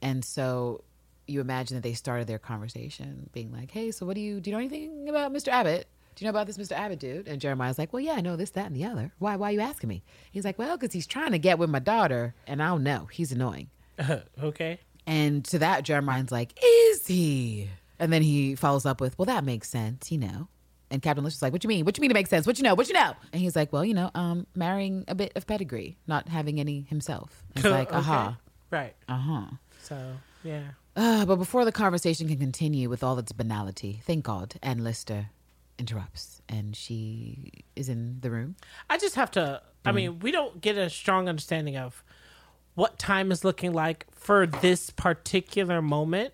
[0.00, 0.84] And so
[1.26, 4.50] you imagine that they started their conversation being like, hey, so what do you, do
[4.50, 5.48] you know anything about Mr.
[5.48, 5.86] Abbott?
[6.14, 6.72] Do you know about this Mr.
[6.72, 7.28] Abbott dude?
[7.28, 9.12] And Jeremiah's like, well, yeah, I know this, that, and the other.
[9.18, 10.02] Why, why are you asking me?
[10.32, 13.06] He's like, well, because he's trying to get with my daughter, and I don't know.
[13.12, 13.68] He's annoying.
[14.42, 14.80] okay.
[15.06, 17.68] And to that, Jeremiah's like, is he?
[17.98, 20.48] And then he follows up with, well, that makes sense, you know.
[20.90, 21.84] And Captain Lister's like, what you mean?
[21.84, 22.46] What you mean it makes sense?
[22.46, 22.74] What you know?
[22.74, 23.14] What you know?
[23.32, 26.82] And he's like, well, you know, um, marrying a bit of pedigree, not having any
[26.82, 27.42] himself.
[27.54, 27.98] He's like, Okay.
[27.98, 28.38] aha,
[28.70, 28.94] Right.
[29.08, 29.46] uh-huh.
[29.82, 30.12] So
[30.44, 30.62] Yeah.
[30.94, 35.26] Uh, but before the conversation can continue with all its banality, thank God, Anne Lister
[35.78, 38.56] interrupts and she is in the room.
[38.88, 39.60] I just have to.
[39.84, 42.02] I mean, we don't get a strong understanding of
[42.74, 46.32] what time is looking like for this particular moment,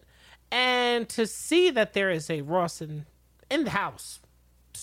[0.51, 3.05] and to see that there is a Rawson
[3.51, 4.22] in the house to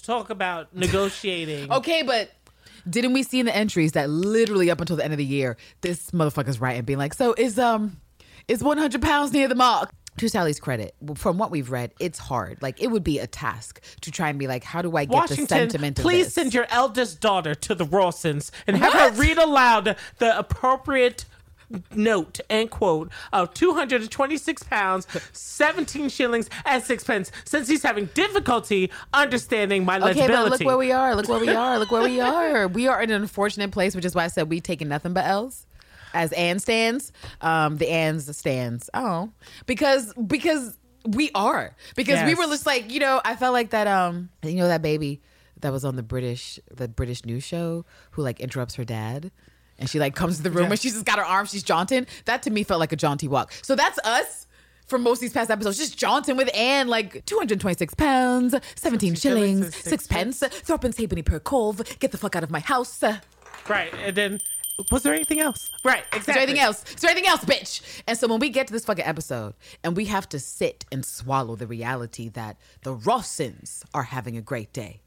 [0.02, 1.72] talk about negotiating.
[1.72, 2.32] Okay, but
[2.90, 5.58] didn't we see in the entries that literally up until the end of the year,
[5.82, 8.00] this motherfucker's writing, being like, "So is um,
[8.48, 12.20] is one hundred pounds near the mark?" To Sally's credit, from what we've read, it's
[12.20, 12.62] hard.
[12.62, 15.12] Like it would be a task to try and be like, "How do I get
[15.12, 19.14] the Washington, sentiment?" Of please send your eldest daughter to the Rawsons and have What?
[19.14, 21.24] her read aloud the appropriate
[21.94, 29.86] note and quote of 226 pounds 17 shillings and sixpence since he's having difficulty understanding
[29.86, 31.16] my Okay, legibility but look where we are.
[31.16, 31.80] Look where we are.
[31.80, 32.68] Look where we are.
[32.68, 35.26] We are in an unfortunate place, which is why I said we taking nothing but
[35.26, 35.66] L's.
[36.14, 38.90] As Ann stands, um, the Ann's stands.
[38.96, 39.30] Oh,
[39.68, 40.76] because because
[41.06, 44.56] we are because we were just like you know I felt like that um you
[44.56, 45.22] know that baby
[45.62, 49.32] that was on the British the British news show who like interrupts her dad.
[49.80, 52.06] And she like comes to the room and she's just got her arms, she's jaunting.
[52.26, 53.54] That to me felt like a jaunty walk.
[53.64, 54.46] So that's us
[54.86, 59.20] for most of these past episodes, just jaunting with Anne, like 226 pounds, 17 shillings,
[59.22, 63.04] shillings and six pence, threepence halfpenny per cove, get the fuck out of my house.
[63.68, 64.40] Right and then
[64.92, 66.84] was there anything else right exactly there anything else?
[66.90, 68.02] Is there anything else, bitch?
[68.08, 69.54] And so when we get to this fucking episode
[69.84, 74.42] and we have to sit and swallow the reality that the Rawsons are having a
[74.42, 75.02] great day,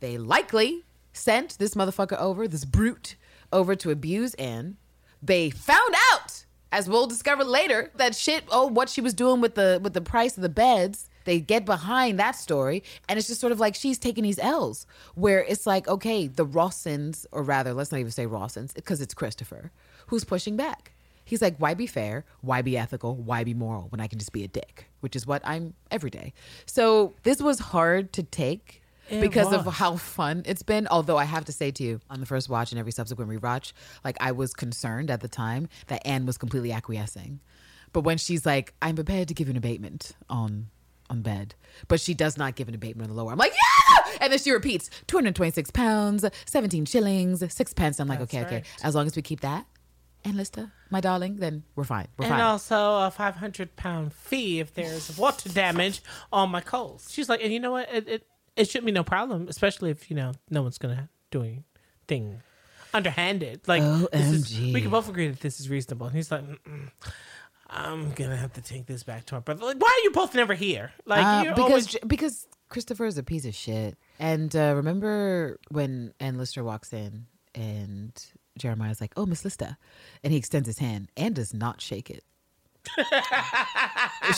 [0.00, 0.82] they likely
[1.12, 3.16] sent this motherfucker over, this brute,
[3.52, 4.76] over to abuse Anne.
[5.22, 8.44] They found out, as we'll discover later, that shit.
[8.50, 11.08] Oh, what she was doing with the with the price of the beds.
[11.24, 14.86] They get behind that story, and it's just sort of like she's taking these L's,
[15.14, 19.14] where it's like, okay, the Rawsons, or rather, let's not even say Rawsons, because it's
[19.14, 19.70] Christopher,
[20.08, 20.92] who's pushing back.
[21.24, 22.24] He's like, why be fair?
[22.40, 23.14] Why be ethical?
[23.14, 24.88] Why be moral when I can just be a dick?
[24.98, 26.32] Which is what I'm every day.
[26.66, 28.81] So this was hard to take
[29.12, 30.88] It because of how fun it's been.
[30.88, 33.72] Although I have to say to you, on the first watch and every subsequent rewatch,
[34.04, 37.40] like I was concerned at the time that Anne was completely acquiescing.
[37.92, 40.68] But when she's like, I'm prepared to give an abatement on
[41.10, 41.54] on bed,
[41.88, 43.32] but she does not give an abatement on the lower.
[43.32, 44.16] I'm like, yeah!
[44.20, 48.00] And then she repeats, 226 pounds, 17 shillings, six pence.
[48.00, 48.62] I'm like, That's okay, okay.
[48.82, 49.66] As long as we keep that,
[50.24, 52.06] and Lister, my darling, then we're fine.
[52.16, 52.40] We're and fine.
[52.40, 56.02] also a 500 pound fee if there's water damage
[56.32, 58.26] on my coals she's like and you know what it, it,
[58.56, 62.42] it shouldn't be no problem especially if you know no one's gonna do anything
[62.94, 66.44] underhanded like this is, we can both agree that this is reasonable and he's like
[66.44, 66.90] Mm-mm,
[67.70, 70.34] i'm gonna have to take this back to her brother like why are you both
[70.34, 73.98] never here like Uh, you're because always because Christopher is a piece of shit.
[74.18, 78.12] And uh, remember when Anne Lister walks in and
[78.56, 79.76] Jeremiah's like, "Oh, Miss Lister,"
[80.24, 81.10] and he extends his hand.
[81.14, 82.24] and does not shake it.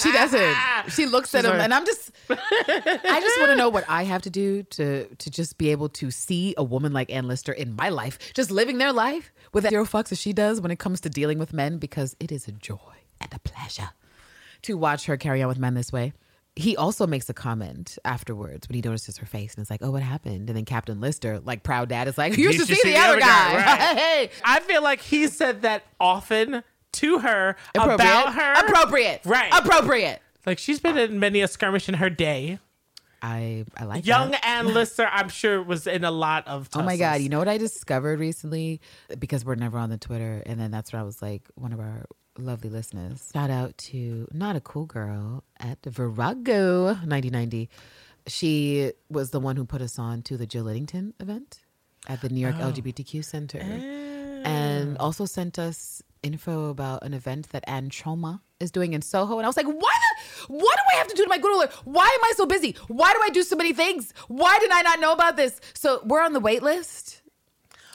[0.01, 0.57] She doesn't.
[0.91, 2.11] She looks at him, and I'm just.
[2.31, 5.89] I just want to know what I have to do to to just be able
[5.91, 9.69] to see a woman like Anne Lister in my life, just living their life with
[9.69, 12.49] zero fucks as she does when it comes to dealing with men, because it is
[12.49, 12.79] a joy
[13.21, 13.91] and a pleasure
[14.63, 16.13] to watch her carry on with men this way.
[16.57, 19.91] He also makes a comment afterwards when he notices her face and it's like, "Oh,
[19.91, 22.97] what happened?" And then Captain Lister, like proud dad, is like, "You should see, the,
[22.97, 23.99] other guy." right.
[23.99, 26.63] hey, i feel like he said that often
[26.95, 29.53] to her appropriate, about her appropriate, Right.
[29.53, 30.21] Appropriate.
[30.47, 32.59] like she's been in many a skirmish in her day
[33.25, 34.45] I I like Young that.
[34.45, 36.69] Anne Lister, I'm sure, was in a lot of.
[36.75, 37.23] Oh my god!
[37.23, 38.83] You know what I discovered recently
[39.19, 41.81] because we're never on the Twitter, and then that's where I was like, one of
[41.81, 42.05] our
[42.39, 43.31] lovely listeners.
[43.33, 47.71] Shout out to not a cool girl at Virago 9090.
[48.27, 51.61] She was the one who put us on to the Jill Liddington event
[52.07, 52.73] at the New York oh.
[52.73, 54.43] LGBTQ Center, oh.
[54.45, 59.39] and also sent us info about an event that Anne Choma is doing in Soho.
[59.39, 61.53] And I was like, why the, what do I have to do to my good
[61.55, 61.71] Lord?
[61.85, 62.77] Why am I so busy?
[62.89, 64.13] Why do I do so many things?
[64.29, 65.61] Why did I not know about this?
[65.75, 67.23] So we're on the wait list.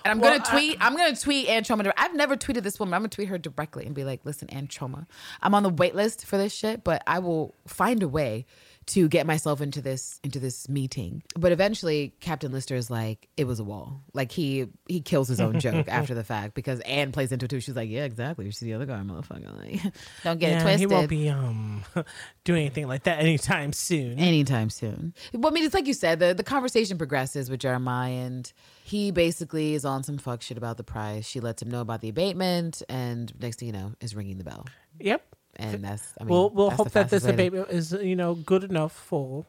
[0.06, 0.77] And I'm Well, gonna tweet.
[0.81, 1.91] I, am gonna tweet Anne Choma.
[1.97, 2.93] I've never tweeted this woman.
[2.93, 5.07] I'm gonna tweet her directly and be like, "Listen, Anne Choma,
[5.41, 8.45] I'm on the wait list for this shit, but I will find a way
[8.88, 13.45] to get myself into this into this meeting." But eventually, Captain Lister is like, "It
[13.45, 17.11] was a wall." Like he he kills his own joke after the fact because Anne
[17.11, 17.60] plays into it too.
[17.60, 18.45] She's like, "Yeah, exactly.
[18.45, 19.39] You see the other guy, motherfucker.
[19.60, 19.93] Like,
[20.23, 21.84] don't get it twisted." he won't be um
[22.43, 24.18] doing anything like that anytime soon.
[24.19, 25.14] anytime soon.
[25.34, 28.51] Well, I mean, it's like you said, the, the conversation progresses with Jeremiah, and
[28.84, 31.26] he basically is on some fuck shit about the price.
[31.27, 34.43] She lets him know about the abatement, and next thing you know, is ringing the
[34.43, 34.65] bell.
[34.99, 35.23] Yep.
[35.61, 37.91] And that's, I mean, We'll we'll that's hope the that this fastest to- abatement is
[37.94, 39.45] you know good enough for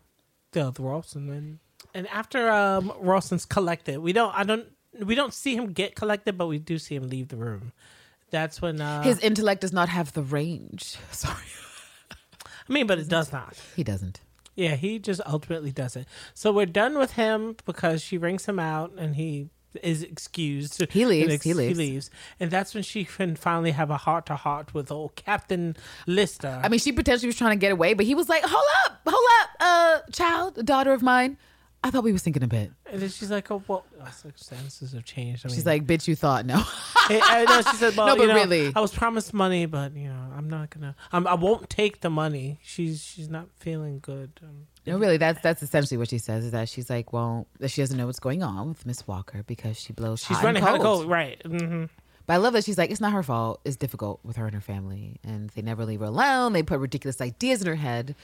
[0.53, 1.59] the other Rawson and
[1.95, 4.66] and after um Rawson's collected, we don't I don't
[4.99, 7.73] we don't see him get collected, but we do see him leave the room.
[8.31, 10.97] That's when uh His intellect does not have the range.
[11.12, 11.37] Sorry.
[12.11, 13.57] I mean, but it does not.
[13.77, 14.20] He doesn't.
[14.57, 16.07] Yeah, he just ultimately does it.
[16.35, 19.49] So we're done with him because she rings him out and he
[19.83, 20.83] is excused.
[20.91, 21.79] He leaves, And he leaves.
[21.79, 22.11] He leaves.
[22.39, 25.77] And that's when she can finally have a heart to heart with old Captain
[26.07, 26.61] Lister.
[26.63, 29.01] I mean, she potentially was trying to get away, but he was like, "Hold up,
[29.07, 31.37] hold up, uh, child, daughter of mine.
[31.82, 35.05] I thought we was thinking a bit." and then she's like, oh, well, circumstances have
[35.05, 35.44] changed.
[35.44, 36.59] I mean, She's like, "Bitch, you thought no."
[37.09, 38.73] Hey, I know, she said, well, No, you but know, really.
[38.77, 42.11] I was promised money, but, you know, I'm not going to, I won't take the
[42.11, 42.61] money.
[42.62, 44.31] She's she's not feeling good.
[44.43, 46.44] Um, no, really, that's that's essentially what she says.
[46.44, 49.43] Is that she's like, well, that she doesn't know what's going on with Miss Walker
[49.47, 50.23] because she blows.
[50.24, 51.01] she's running hot and cold.
[51.02, 51.11] cold.
[51.11, 51.40] Right.
[51.44, 51.85] hmm
[52.27, 53.61] But I love that she's like, it's not her fault.
[53.65, 56.52] It's difficult with her and her family, and they never leave her alone.
[56.52, 58.15] They put ridiculous ideas in her head.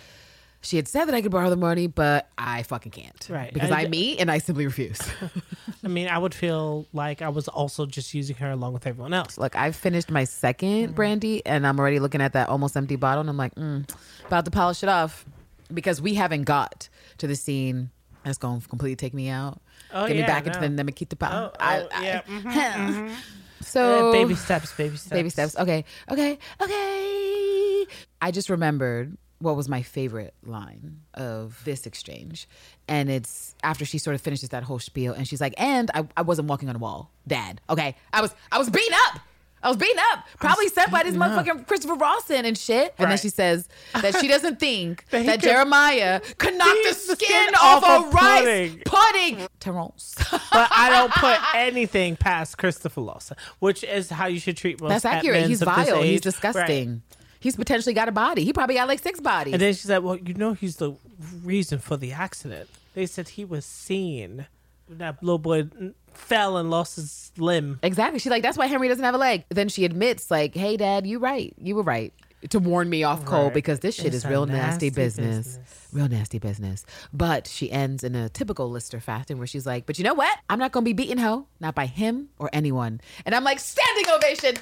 [0.67, 3.29] She had said that I could borrow the money, but I fucking can't.
[3.31, 3.55] Right.
[3.55, 4.99] Because And- I'm me and I simply refuse.
[5.85, 9.15] I mean, I would feel like I was also just using her along with everyone
[9.15, 9.39] else.
[9.39, 13.21] Look, I've finished my 2nd brandy and I'm already looking at that almost empty bottle
[13.21, 13.89] and I'm like, mm,
[14.27, 15.25] about to polish it off
[15.73, 16.89] because we haven't got
[17.19, 17.91] to the scene
[18.25, 19.61] that's going to completely take me out.
[19.95, 22.23] Oh, Get yeah, me back into the Ne Me Quitte Oh, I- oh, I- yeah,
[22.29, 23.15] mhm,
[23.61, 25.11] So Uh, baby steps, baby steps.
[25.13, 25.57] baby steps.
[25.57, 27.87] Okay, okay, okay.
[28.21, 32.49] I just remembered what was my favorite line of this exchange.
[32.89, 36.07] And it's after she sort of finishes that whole spiel and she's like, and I,
[36.17, 37.61] I wasn't walking on a wall, dad.
[37.69, 37.97] Okay.
[38.13, 39.21] I was I was beaten up.
[39.63, 40.25] I was beaten up.
[40.39, 41.45] Probably sent by this beaten up.
[41.45, 42.95] motherfucking Christopher Rawson and shit.
[42.99, 43.69] And then she says
[44.01, 48.07] that she doesn't think That that, Jeremiah could knock the skin, the skin off, off
[48.07, 48.83] a rice pudding.
[48.85, 49.49] pudding.
[49.59, 50.15] Terrence.
[50.31, 54.91] But I don't put anything past Christopher Rawson, which is how you should treat most
[54.91, 55.47] That's accurate.
[55.47, 56.03] He's vile.
[56.03, 56.91] He's disgusting.
[56.91, 57.16] Right.
[57.47, 58.43] He's potentially got a body.
[58.43, 59.53] He probably got like six bodies.
[59.53, 60.97] And then she said, "Well, you know, he's the
[61.45, 64.49] reason for the accident." They said he was seen.
[64.89, 65.69] That little boy
[66.13, 67.79] fell and lost his limb.
[67.85, 68.19] Exactly.
[68.19, 69.45] She's like, that's why Henry doesn't have a leg.
[69.49, 71.55] Then she admits, like, hey, dad, you right.
[71.63, 72.13] You were right
[72.51, 75.47] to warn me off cold because this shit It's is real nasty, nasty business.
[75.47, 75.89] business.
[75.93, 76.85] Real nasty business.
[77.13, 80.37] But she ends in a typical Lister fashion where she's like, but you know what?
[80.51, 81.47] I'm not going to be beaten, ho.
[81.61, 83.01] Not by him or anyone.
[83.25, 84.55] And I'm like, standing ovation.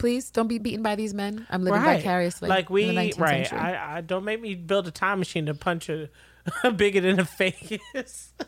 [0.00, 1.46] Please don't be beaten by these men.
[1.50, 2.48] I'm living vicariously.
[2.48, 3.46] Like in the we, 19th right?
[3.46, 3.58] century.
[3.58, 6.08] I, I don't make me build a time machine to punch a,
[6.64, 8.32] a bigot in the face.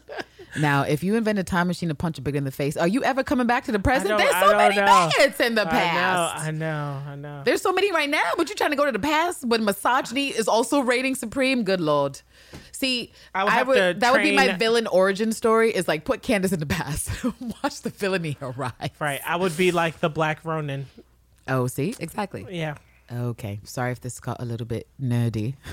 [0.59, 2.87] Now, if you invent a time machine to punch a big in the face, are
[2.87, 4.19] you ever coming back to the present?
[4.19, 5.11] There's so many know.
[5.17, 6.45] bigots in the past.
[6.45, 7.43] I know, I know, I know.
[7.43, 10.29] There's so many right now, but you're trying to go to the past when misogyny
[10.29, 11.65] is also reigning supreme.
[11.65, 12.21] Good lord.
[12.73, 15.89] See, I I would would, have to that would be my villain origin story is
[15.89, 17.11] like put Candace in the past.
[17.63, 18.91] Watch the villainy arrive.
[19.01, 20.85] Right, I would be like the Black Ronin.
[21.49, 21.95] Oh, see?
[21.99, 22.47] Exactly.
[22.51, 22.77] Yeah,
[23.13, 23.61] Okay.
[23.65, 25.55] Sorry if this got a little bit nerdy.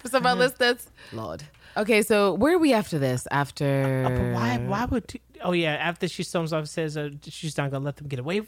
[0.00, 0.88] For some of our listeners.
[1.12, 1.44] Lord.
[1.76, 3.26] Okay, so where are we after this?
[3.30, 4.58] After Uh, but why?
[4.58, 5.12] Why would?
[5.42, 8.42] Oh yeah, after she storms off, says uh, she's not gonna let them get away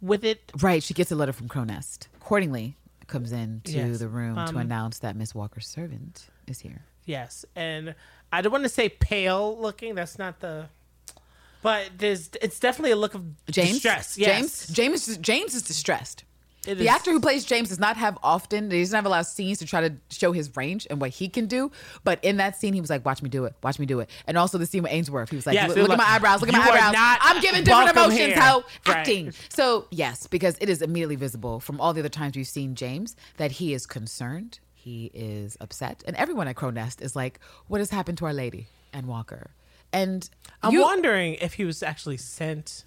[0.00, 0.52] with it.
[0.60, 2.08] Right, she gets a letter from Cronest.
[2.22, 2.74] Cordingley,
[3.06, 3.98] comes into Yes.
[3.98, 6.84] the room to Um, announce that Miss Walker's servant is here.
[7.04, 7.94] Yes, and
[8.32, 9.94] I don't want to say pale looking.
[9.94, 10.68] That's not the.
[11.62, 13.72] But there's, it's definitely a look of James.
[13.72, 14.16] distress.
[14.16, 14.26] James.
[14.28, 14.68] Yes.
[14.68, 15.08] James.
[15.08, 16.24] is- James is distressed.
[16.66, 18.70] It The is- actor who plays James does not have often.
[18.70, 21.08] He doesn't have a lot of scenes to try to show his range and what
[21.10, 21.70] he can do.
[22.04, 23.54] But in that scene, he was like, "Watch me do it.
[23.62, 25.78] Watch me do it." And also the scene with Ainsworth, he was like, Yes, "Look,
[25.78, 26.42] look at my eyebrows.
[26.42, 26.94] Look at my eyebrows.
[27.22, 28.18] I'm giving different emotions.
[28.18, 28.56] here." How
[28.86, 28.96] Right.
[28.98, 32.74] acting." So yes, because it is immediately visible from all the other times we've seen
[32.74, 37.40] James that he is concerned, he is upset, and everyone at Crow Nest is like,
[37.68, 39.50] "What has happened to our lady and Walker?"
[39.92, 40.28] And
[40.62, 42.84] I'm you- wondering if he was actually sent.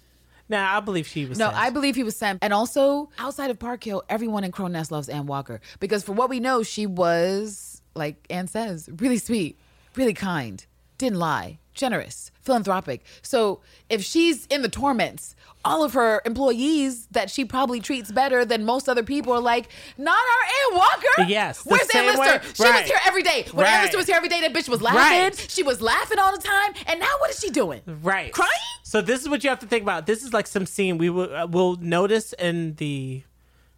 [0.48, 1.38] Now I believe she was.
[1.38, 1.56] No, sent.
[1.58, 2.38] I believe he was sent.
[2.42, 5.60] And also, outside of Park Hill, everyone in Crow Nest loves Ann Walker.
[5.80, 9.58] Because for what we know, she was, like Ann says, really sweet,
[9.96, 10.64] really kind,
[10.98, 13.04] didn't lie, generous, philanthropic.
[13.22, 13.60] So
[13.90, 15.34] if she's in the torments,
[15.64, 19.68] all of her employees that she probably treats better than most other people are like,
[19.96, 21.30] not our Ann Walker.
[21.30, 22.20] Yes, Where's Anne Lister?
[22.20, 23.46] way- She was here every day.
[23.52, 25.00] When Anne Lister was here every day, that bitch was laughing.
[25.00, 25.46] Right.
[25.50, 26.74] She was laughing all the time.
[26.86, 27.80] And now what is she doing?
[27.86, 28.50] right Crying?
[28.82, 30.06] So this is what you have to think about.
[30.06, 33.22] This is like some scene we will uh, will notice in the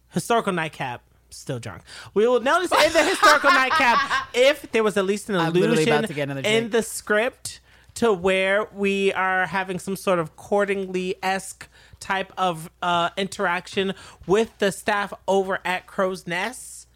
[0.09, 1.01] historical nightcap.
[1.29, 1.83] Still drunk.
[2.13, 3.99] We will notice in the historical nightcap
[4.33, 6.81] if there was at least an I'm literally allusion about to get another in the
[6.81, 7.59] script
[7.97, 11.67] to where we are having some sort of Cordingley esque
[11.99, 13.95] type of uh, interaction
[14.27, 16.87] with the staff over at Crow's Nest,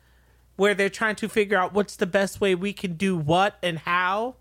[0.58, 3.80] where they're trying to figure out what's the best way we can do what and
[3.80, 4.36] how.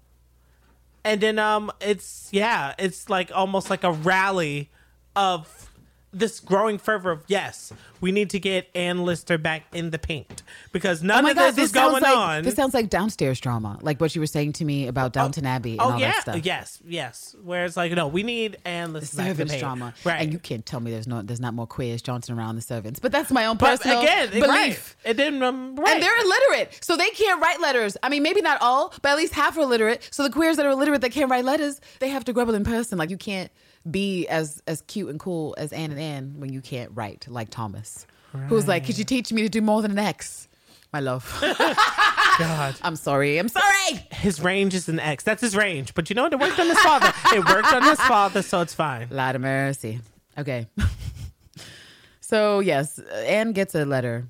[1.02, 4.68] And then um it's yeah it's like almost like a rally
[5.16, 5.69] of
[6.12, 10.42] this growing fervor of yes, we need to get Anne Lister back in the paint
[10.72, 12.42] because none Oh of god, this is going like on.
[12.42, 15.72] this sounds like downstairs drama, like what you were saying to me about Downton Abbey
[15.72, 16.40] and oh all yeah, that stuff.
[16.44, 17.36] yes, yes.
[17.44, 19.60] Where it's like no, we need Anne Lister back in the paint.
[19.60, 20.20] drama, right?
[20.22, 22.98] And you can't tell me there's no, there's not more queers Johnson around the servants.
[22.98, 24.48] But that's my own but personal again, belief.
[24.48, 25.10] right.
[25.10, 25.42] It didn't.
[25.42, 25.94] Um, right.
[25.94, 27.96] And they're illiterate, so they can't write letters.
[28.02, 30.08] I mean, maybe not all, but at least half are illiterate.
[30.10, 32.64] So the queers that are illiterate that can't write letters, they have to grumble in
[32.64, 32.98] person.
[32.98, 33.50] Like you can't
[33.88, 37.50] be as as cute and cool as Anne and Anne when you can't write like
[37.50, 38.06] Thomas,
[38.48, 40.48] who's like, "Could you teach me to do more than an X?"
[40.92, 41.24] My love.
[42.38, 42.74] God.
[42.82, 43.38] I'm sorry.
[43.38, 44.06] I'm sorry.
[44.10, 45.22] His range is an X.
[45.22, 45.94] That's his range.
[45.94, 46.32] But you know what?
[46.32, 47.12] It worked on his father.
[47.32, 49.08] It worked on his father, so it's fine.
[49.10, 50.00] Lot of mercy.
[50.36, 50.66] Okay.
[52.20, 54.26] so yes, Anne gets a letter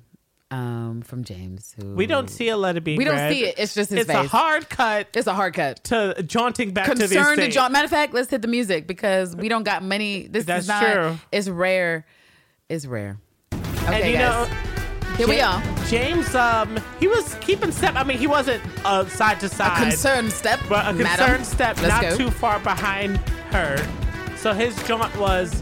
[0.51, 1.73] um, from James.
[1.81, 3.33] Who We don't see a letter being We don't read.
[3.33, 3.55] see it.
[3.57, 5.83] It's just his It's a hard cut It's a hard cut.
[5.85, 7.53] to jaunting back to the Concerned to estate.
[7.53, 7.71] John.
[7.71, 10.27] Matter of fact, let's hit the music because we don't got many.
[10.27, 10.83] This That's is not.
[10.93, 11.17] true.
[11.31, 12.05] It's rare.
[12.69, 13.17] It's rare.
[13.53, 14.49] Okay, and you guys.
[14.49, 15.61] know, Here we are.
[15.87, 17.95] James, um, he was keeping step.
[17.95, 20.59] I mean, he wasn't uh, side to side, Concerned step.
[20.69, 21.05] but a madam.
[21.27, 22.15] concerned step, Let's not go.
[22.17, 23.17] too far behind
[23.51, 23.77] her.
[24.37, 25.61] So his jaunt was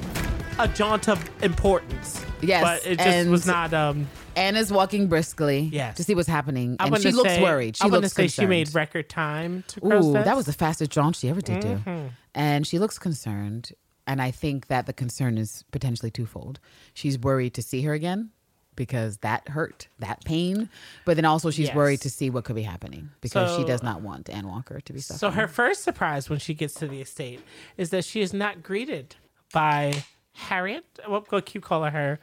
[0.59, 2.23] a jaunt of importance.
[2.41, 3.73] Yes, but it just and- was not.
[3.73, 4.07] Um,
[4.39, 5.69] Anne is walking briskly.
[5.71, 5.97] Yes.
[5.97, 7.77] To see what's happening, I and she looks say, worried.
[7.77, 8.43] She I looks say concerned.
[8.43, 11.91] she made record time to Ooh, that was the fastest jaunt she ever did Mm-hmm.
[11.91, 12.09] do.
[12.33, 13.71] And she looks concerned.
[14.07, 16.59] And I think that the concern is potentially twofold.
[16.95, 18.31] She's worried to see her again
[18.75, 20.69] because that hurt, that pain.
[21.05, 21.75] But then also she's Yes.
[21.75, 24.93] worried to see what could be happening because she does not want Ann Walker to
[24.93, 25.19] be suffering.
[25.19, 27.41] So her first surprise when she gets to the estate
[27.77, 29.15] is that she is not greeted
[29.53, 30.03] by
[30.33, 30.85] Harriet.
[31.05, 32.19] What what keep calling her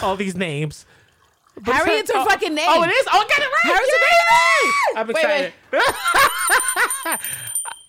[0.00, 0.86] all these names?
[1.56, 2.66] But it's Harriet's her oh, fucking name.
[2.68, 3.06] Oh, it is.
[3.12, 3.64] Oh, I got it right.
[3.64, 5.00] Harriet's her Yay!
[5.00, 5.52] I'm Wait, excited.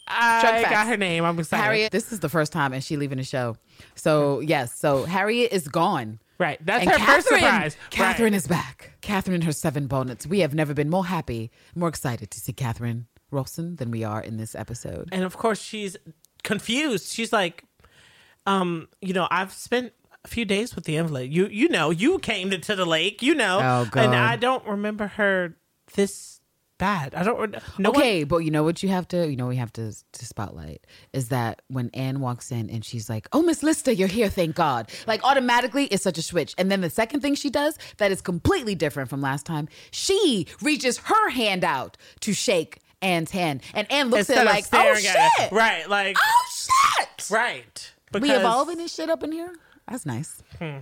[0.07, 0.89] I Chug got facts.
[0.89, 1.25] her name.
[1.25, 1.63] I'm excited.
[1.63, 3.57] Harriet, this is the first time and she leaving the show.
[3.95, 6.19] So yes, so Harriet is gone.
[6.37, 6.63] Right.
[6.63, 7.77] That's And her first Catherine, surprise.
[7.89, 8.37] Catherine Right.
[8.37, 8.91] is back.
[9.01, 10.27] Catherine and her seven bonnets.
[10.27, 14.21] We have never been more happy, more excited to see Catherine Rawson than we are
[14.21, 15.09] in this episode.
[15.11, 15.97] and of course she's
[16.43, 17.11] confused.
[17.11, 17.63] She's like,
[18.45, 19.93] um, you know, I've spent
[20.25, 21.31] a few days with the invalid.
[21.31, 23.59] You you know, you came to, to the lake, you know.
[23.61, 24.03] Oh, God.
[24.05, 25.55] And I don't remember her
[25.93, 26.41] this
[26.77, 27.15] bad.
[27.15, 29.55] I don't no one- okay, but you know what you have to, you know, we
[29.55, 33.63] have to to spotlight is that when Anne walks in and she's like, "Oh, Miss
[33.63, 36.53] Lister, you're here, thank God!" Like automatically, it's such a switch.
[36.57, 40.47] And then the second thing she does that is completely different from last time, she
[40.61, 44.55] reaches her hand out to shake Anne's hand, and Anne looks instead at it of
[44.55, 45.55] like, "Oh staring at shit, it.
[45.55, 47.91] Right, like oh shit." right.
[48.13, 49.53] we Because- evolving this shit up in here.
[49.87, 50.41] That's nice.
[50.59, 50.79] Hmm.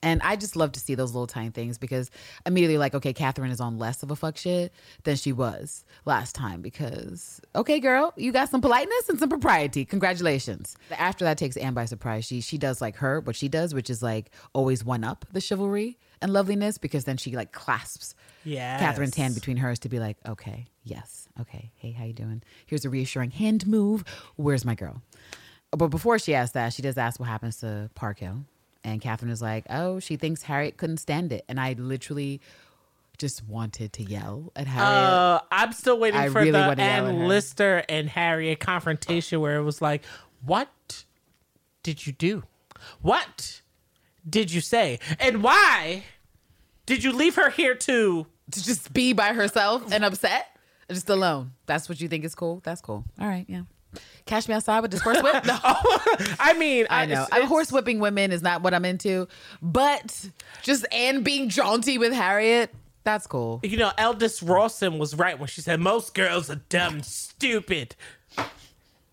[0.00, 2.08] And I just love to see those little tiny things because
[2.46, 4.72] immediately, like, okay, Catherine is on less of a fuck shit
[5.02, 6.62] than she was last time.
[6.62, 9.84] Because, okay, girl, you got some politeness and some propriety.
[9.84, 10.76] Congratulations.
[10.92, 12.24] After that takes Anne by surprise.
[12.24, 15.40] She she does like her what she does, which is like always one up the
[15.40, 16.78] chivalry and loveliness.
[16.78, 18.14] Because then she like clasps
[18.44, 18.80] Yes.
[18.80, 22.42] Catherine's hand between hers to be like, okay, yes, okay, hey, how you doing?
[22.66, 24.04] Here's a reassuring hand move.
[24.36, 25.02] Where's my girl?
[25.70, 28.44] But before she asks that, she does ask what happens to Parko.
[28.84, 31.44] And Catherine is like, oh, she thinks Harriet couldn't stand it.
[31.48, 32.40] And I literally
[33.18, 34.88] just wanted to yell at Harriet.
[34.88, 37.20] Uh, I'm still waiting I for really the wanna yell at her.
[37.20, 40.04] Anne Lister and Harriet confrontation where it was like,
[40.44, 41.04] "What
[41.82, 42.44] did you do?
[43.02, 43.60] What
[44.28, 45.00] did you say?
[45.18, 46.04] And why
[46.86, 50.46] did you leave her here to?" to just be by herself and upset,
[50.90, 51.52] just alone.
[51.66, 52.60] That's what you think is cool?
[52.64, 53.04] That's cool.
[53.20, 53.62] All right, yeah.
[54.26, 55.44] Cash me outside with this horse whip?
[55.46, 55.58] No.
[56.38, 57.12] I mean, I know.
[57.12, 59.26] it's- I'm it's- horse whipping women is not what I'm into,
[59.62, 60.28] but
[60.62, 62.74] just Anne being jaunty with Harriet,
[63.04, 63.60] that's cool.
[63.62, 67.96] You know, Eldest Rawson was right when she said most girls are dumb, and stupid.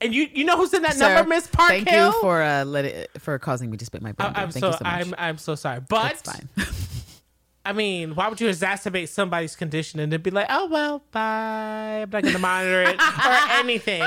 [0.01, 2.65] And you, you know who's in that Sir, number, Miss Park Thank you for uh,
[2.65, 4.37] let it, for causing me to spit my I, blender.
[4.37, 4.93] I'm Thank so, you so much.
[4.93, 6.27] I'm I'm so sorry, but.
[7.65, 12.01] I mean, why would you exacerbate somebody's condition and then be like, oh, well, bye.
[12.03, 14.03] I'm not going to monitor it or anything.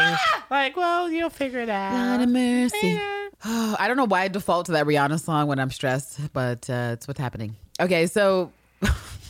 [0.49, 1.93] like, well, you'll figure it out.
[1.93, 2.79] Lot of mercy.
[2.83, 3.29] Yeah.
[3.79, 6.91] I don't know why I default to that Rihanna song when I'm stressed, but uh,
[6.93, 7.57] it's what's happening.
[7.81, 8.53] Okay, so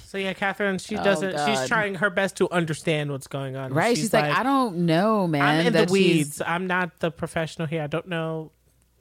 [0.06, 1.68] So, yeah, Catherine, she doesn't, she's Oh, God.
[1.68, 3.72] trying her best to understand what's going on.
[3.74, 5.42] right, she's, like, I don't know, man.
[5.42, 6.42] I'm in the that she's- weeds.
[6.46, 7.82] I'm not the professional here.
[7.82, 8.50] I don't know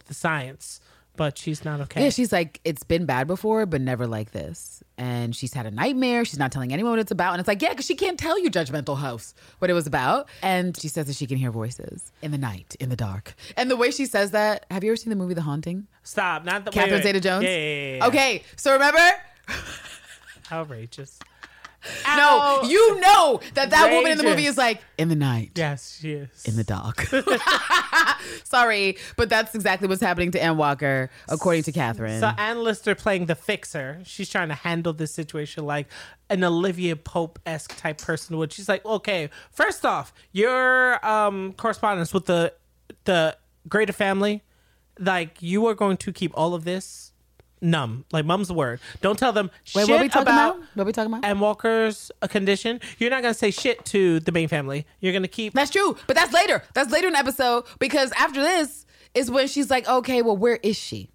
[0.08, 0.80] the science,
[1.18, 2.04] but she's not okay.
[2.04, 4.82] Yeah, she's like, it's been bad before, but never like this.
[4.98, 6.24] And she's had a nightmare.
[6.24, 7.34] She's not telling anyone what it's about.
[7.34, 10.30] And it's like, yeah, because she can't tell you, judgmental house, what it was about.
[10.42, 13.36] And she says that she can hear voices in the night, in the dark.
[13.58, 15.88] And the way she says that, have you ever seen the movie The Haunting?
[16.04, 16.46] Stop.
[16.46, 17.04] Not the Catherine.
[17.04, 17.44] Zeta Jones?
[17.44, 18.08] Yeah, yeah, yeah, yeah.
[18.08, 19.00] Okay, so remember?
[20.52, 21.20] Outrageous.
[22.06, 25.52] No, you know that that woman in the movie is like in the night.
[25.56, 26.46] Yes, she is.
[26.46, 27.08] In the dark.
[28.44, 32.20] Sorry, but that's exactly what's happening to Ann Walker, according to Catherine.
[32.20, 35.88] So Anne Lister playing the fixer, she's trying to handle this situation like
[36.30, 38.52] an Olivia Pope esque type person would.
[38.52, 42.54] She's like, okay, first off, your um, correspondence with the
[43.06, 43.38] the
[43.68, 44.44] greater family,
[45.00, 47.07] like you are going to keep all of this
[47.62, 48.06] numb.
[48.12, 48.80] Like mum's word.
[49.02, 50.68] Don't tell them Wait, shit what are we talking about, about?
[50.76, 51.26] What are we talking about?
[51.26, 52.80] Ann Walker's uh, condition.
[53.00, 54.86] You're not gonna say shit to the main family.
[55.00, 56.64] You're gonna keep That's true, but that's later.
[56.74, 60.60] That's later in the episode because after this is when she's like, okay, well, where
[60.64, 61.10] is she?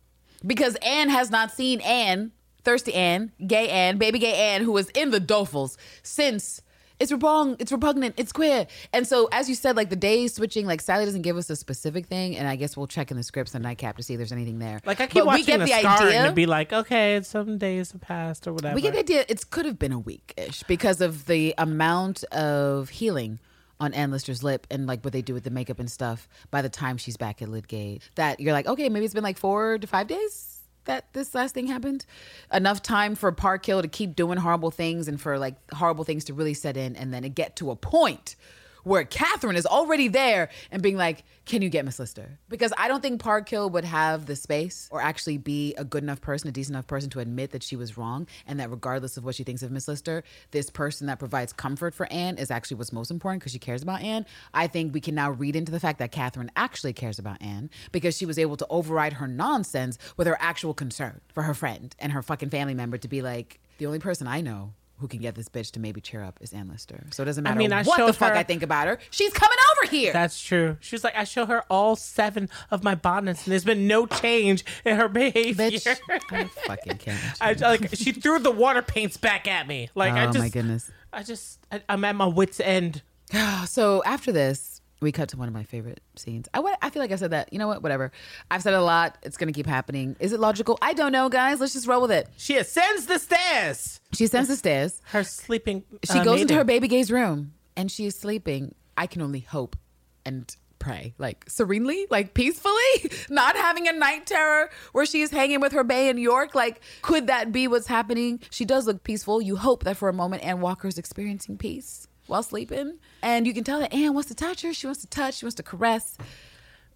[0.47, 2.33] Because Anne has not seen Anne,
[2.65, 6.63] thirsty Anne, gay Anne, baby gay Anne, who was in the dolefuls since.
[7.03, 7.57] It's wrong.
[7.59, 8.15] It's repugnant.
[8.17, 8.67] It's queer.
[8.93, 11.57] And so, as you said, like the days switching, like Sally doesn't give us a
[11.57, 14.19] specific thing, and I guess we'll check in the scripts on Nightcap to see if
[14.19, 14.81] there's anything there.
[14.87, 18.01] like I keep But watching the, scar and it'd be like, okay, some days have
[18.01, 18.75] passed or whatever.
[18.75, 22.23] We get the idea it could have been a week ish because of the amount
[22.25, 23.41] of healing
[23.81, 26.63] on Anne Lister's lip and like what they do with the makeup and stuff by
[26.63, 28.01] the time she's back at Lidgate.
[28.15, 30.52] That you're like, okay, maybe it's been like four to five days
[30.85, 32.05] that this last thing happened.
[32.53, 36.25] Enough time for Park Hill to keep doing horrible things and for like horrible things
[36.25, 38.37] to really set in and then it get to a point
[38.85, 42.39] where Catherine is already there and being like, Can you get Miss Lister?
[42.49, 46.03] Because I don't think Park Hill would have the space or actually be a good
[46.03, 49.17] enough person, a decent enough person to admit that she was wrong and that regardless
[49.17, 52.51] of what she thinks of Miss Lister, this person that provides comfort for Anne is
[52.51, 54.27] actually what's most important because she cares about Anne.
[54.55, 57.71] I think we can now read into the fact that Catherine actually cares about Anne
[57.91, 61.95] because she was able to override her nonsense with her actual concern for her friend
[61.99, 65.21] and her fucking family member to be like, the only person I know who can
[65.21, 67.05] get this bitch to maybe cheer up is Anne Lister.
[67.11, 68.87] So it doesn't matter I mean, I what the showed fuck her- I think about
[68.87, 68.99] her.
[69.11, 70.13] She's coming over here.
[70.13, 70.77] That's true.
[70.81, 74.07] She was like, I show her all seven of my bonnets, and there's been no
[74.07, 75.71] change in her behavior.
[75.71, 75.99] bitch,
[76.31, 77.21] I fucking can't.
[77.41, 79.91] I like she threw the water paints back at me.
[79.97, 80.91] Like I oh just, my goodness.
[81.13, 83.03] I just, I, I'm at my wits end.
[83.67, 84.72] So after this,
[85.03, 86.49] we cut to one of my favorite scenes.
[86.55, 87.53] I, I feel like I said that.
[87.53, 87.83] You know what?
[87.83, 88.13] Whatever.
[88.51, 89.19] I've said it a lot.
[89.23, 90.17] It's going to keep happening.
[90.21, 90.79] Is it logical?
[90.81, 91.61] I don't know, guys.
[91.61, 92.29] Let's just roll with it.
[92.37, 94.01] She ascends the stairs.
[94.13, 95.03] She ascends the stairs.
[95.07, 95.85] Her sleeping.
[96.05, 98.75] She uh, goes into her baby gay's room and she is sleeping.
[98.97, 99.77] I can only hope
[100.25, 102.75] and pray, like serenely, like peacefully,
[103.31, 106.55] not having a night terror where she is hanging with her bay in York.
[106.55, 108.41] Like, could that be what's happening?
[108.51, 109.41] She does look peaceful.
[109.41, 112.99] You hope that for a moment Ann Walker is experiencing peace while sleeping.
[113.23, 114.73] And you can tell that Ann wants to touch her.
[114.73, 115.35] She wants to touch.
[115.37, 116.17] She wants to caress.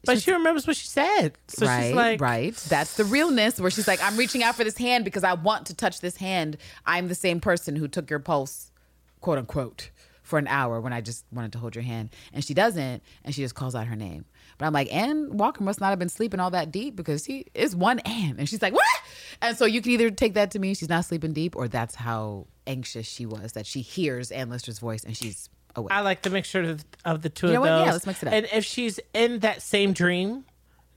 [0.05, 1.33] But she remembers what she said.
[1.49, 2.55] So right, she's like, right.
[2.69, 5.67] That's the realness where she's like, I'm reaching out for this hand because I want
[5.67, 6.57] to touch this hand.
[6.85, 8.71] I'm the same person who took your pulse,
[9.21, 9.91] quote unquote,
[10.23, 12.11] for an hour when I just wanted to hold your hand.
[12.33, 14.27] And she doesn't, and she just calls out her name.
[14.59, 17.47] But I'm like, Ann Walker must not have been sleeping all that deep because he
[17.55, 18.37] is one Ann.
[18.39, 18.87] And she's like, what?
[19.43, 21.95] And so you can either take that to mean she's not sleeping deep, or that's
[21.95, 25.93] how anxious she was that she hears Anne Lister's voice and she's awake.
[25.93, 27.77] I like the mixture of, of the two You know of what?
[27.77, 27.87] those.
[27.87, 28.33] Yeah, let's mix it up.
[28.33, 30.45] And if she's in that same dream,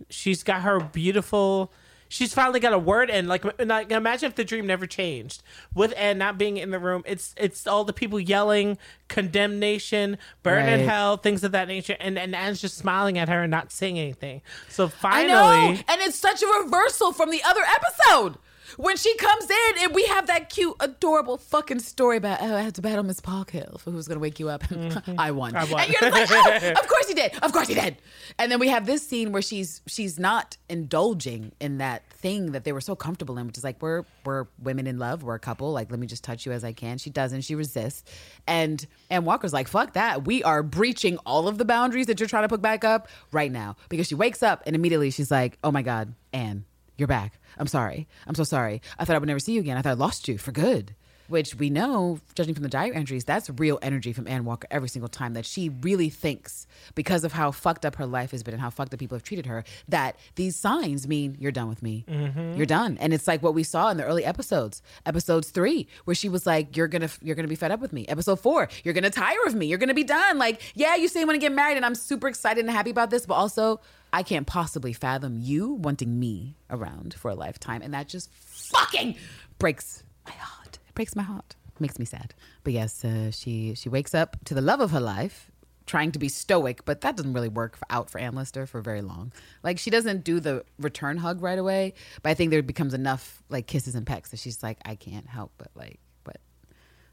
[0.09, 1.71] she's got her beautiful.
[2.09, 3.27] She's finally got a word in.
[3.27, 7.03] Like, like imagine if the dream never changed with Anne not being in the room.
[7.05, 8.77] It's it's all the people yelling
[9.07, 13.43] condemnation, burn in hell, things of that nature, and and Anne's just smiling at her
[13.43, 14.41] and not saying anything.
[14.69, 15.81] So I finally, know.
[15.87, 18.37] And it's such a reversal from the other episode.
[18.77, 22.61] When she comes in and we have that cute, adorable fucking story about, oh, I
[22.61, 24.63] had to battle Miss Parkhill for who's going to wake you up.
[24.63, 25.15] Mm-hmm.
[25.19, 25.55] I won.
[25.55, 25.81] I won.
[25.81, 27.33] And you're like, oh, of course he did.
[27.41, 27.97] Of course he did.
[28.37, 32.63] And then we have this scene where she's she's not indulging in that thing that
[32.63, 35.23] they were so comfortable in, which is like, we're, we're women in love.
[35.23, 35.71] We're a couple.
[35.71, 36.97] Like, let me just touch you as I can.
[36.97, 37.41] She doesn't.
[37.41, 38.03] She resists.
[38.47, 40.25] And, and Walker's like, fuck that.
[40.25, 43.51] We are breaching all of the boundaries that you're trying to put back up right
[43.51, 43.75] now.
[43.89, 46.65] Because she wakes up and immediately she's like, oh my God, Anne,
[46.97, 47.39] you're back.
[47.59, 48.07] I'm sorry.
[48.25, 48.81] I'm so sorry.
[48.97, 49.77] I thought I would never see you again.
[49.77, 50.95] I thought I lost you for good.
[51.27, 54.89] Which we know, judging from the diary entries, that's real energy from Ann Walker every
[54.89, 56.65] single time that she really thinks,
[56.95, 59.21] because of how fucked up her life has been and how fucked up people have
[59.21, 62.03] treated her, that these signs mean you're done with me.
[62.09, 62.53] Mm-hmm.
[62.57, 62.97] You're done.
[62.99, 64.81] And it's like what we saw in the early episodes.
[65.05, 68.07] Episodes three, where she was like, You're gonna you're gonna be fed up with me.
[68.07, 69.67] Episode four, you're gonna tire of me.
[69.67, 70.39] You're gonna be done.
[70.39, 72.89] Like, yeah, you say you want to get married, and I'm super excited and happy
[72.89, 73.81] about this, but also
[74.11, 77.81] I can't possibly fathom you wanting me around for a lifetime.
[77.81, 79.15] And that just fucking
[79.57, 80.79] breaks my heart.
[80.87, 81.55] It breaks my heart.
[81.75, 82.33] It Makes me sad.
[82.63, 85.51] But yes, uh, she she wakes up to the love of her life,
[85.85, 88.81] trying to be stoic, but that doesn't really work for, out for Anne Lister for
[88.81, 89.31] very long.
[89.63, 93.41] Like she doesn't do the return hug right away, but I think there becomes enough
[93.49, 95.99] like kisses and pecks that she's like, I can't help but like,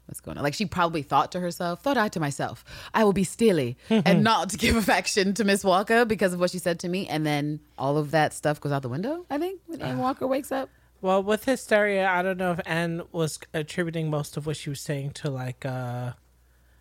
[0.07, 0.43] what's going on?
[0.43, 2.63] Like she probably thought to herself, thought I to myself,
[2.93, 6.59] I will be steely and not give affection to Miss Walker because of what she
[6.59, 7.07] said to me.
[7.07, 10.25] And then all of that stuff goes out the window, I think, when Ann Walker
[10.25, 10.69] wakes up.
[11.01, 14.81] Well, with hysteria, I don't know if Anne was attributing most of what she was
[14.81, 16.13] saying to like, uh,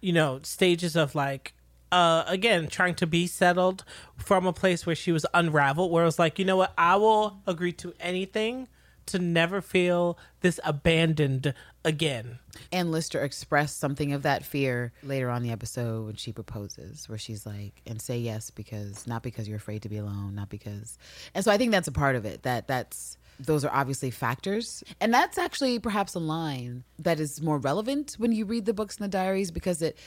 [0.00, 1.52] you know, stages of like,
[1.92, 3.84] uh, again, trying to be settled
[4.16, 6.96] from a place where she was unraveled, where it was like, you know what, I
[6.96, 8.68] will agree to anything
[9.06, 11.54] to never feel this abandoned
[11.84, 12.38] again.
[12.72, 17.18] And Lister expressed something of that fear later on the episode when she proposes, where
[17.18, 20.98] she's like, and say yes because not because you're afraid to be alone, not because.
[21.34, 22.42] And so I think that's a part of it.
[22.42, 27.58] That that's those are obviously factors, and that's actually perhaps a line that is more
[27.58, 29.98] relevant when you read the books and the diaries because it,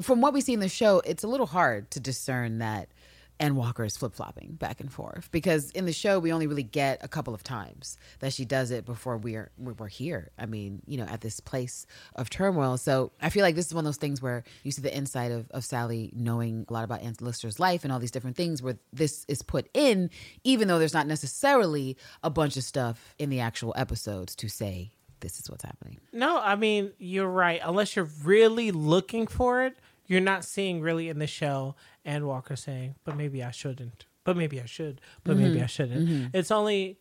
[0.00, 2.88] from what we see in the show, it's a little hard to discern that.
[3.38, 6.62] Ann Walker is flip flopping back and forth because in the show we only really
[6.62, 10.30] get a couple of times that she does it before we're we're here.
[10.38, 12.76] I mean, you know, at this place of turmoil.
[12.78, 15.32] So I feel like this is one of those things where you see the insight
[15.32, 18.62] of, of Sally knowing a lot about Anne Lister's life and all these different things
[18.62, 20.10] where this is put in,
[20.44, 24.92] even though there's not necessarily a bunch of stuff in the actual episodes to say
[25.20, 25.98] this is what's happening.
[26.12, 27.60] No, I mean, you're right.
[27.62, 29.76] Unless you're really looking for it,
[30.06, 31.74] you're not seeing really in the show
[32.06, 34.06] Ann Walker saying, but maybe I shouldn't.
[34.24, 35.00] But maybe I should.
[35.24, 35.42] But mm-hmm.
[35.42, 36.08] maybe I shouldn't.
[36.08, 36.36] Mm-hmm.
[36.36, 36.98] It's only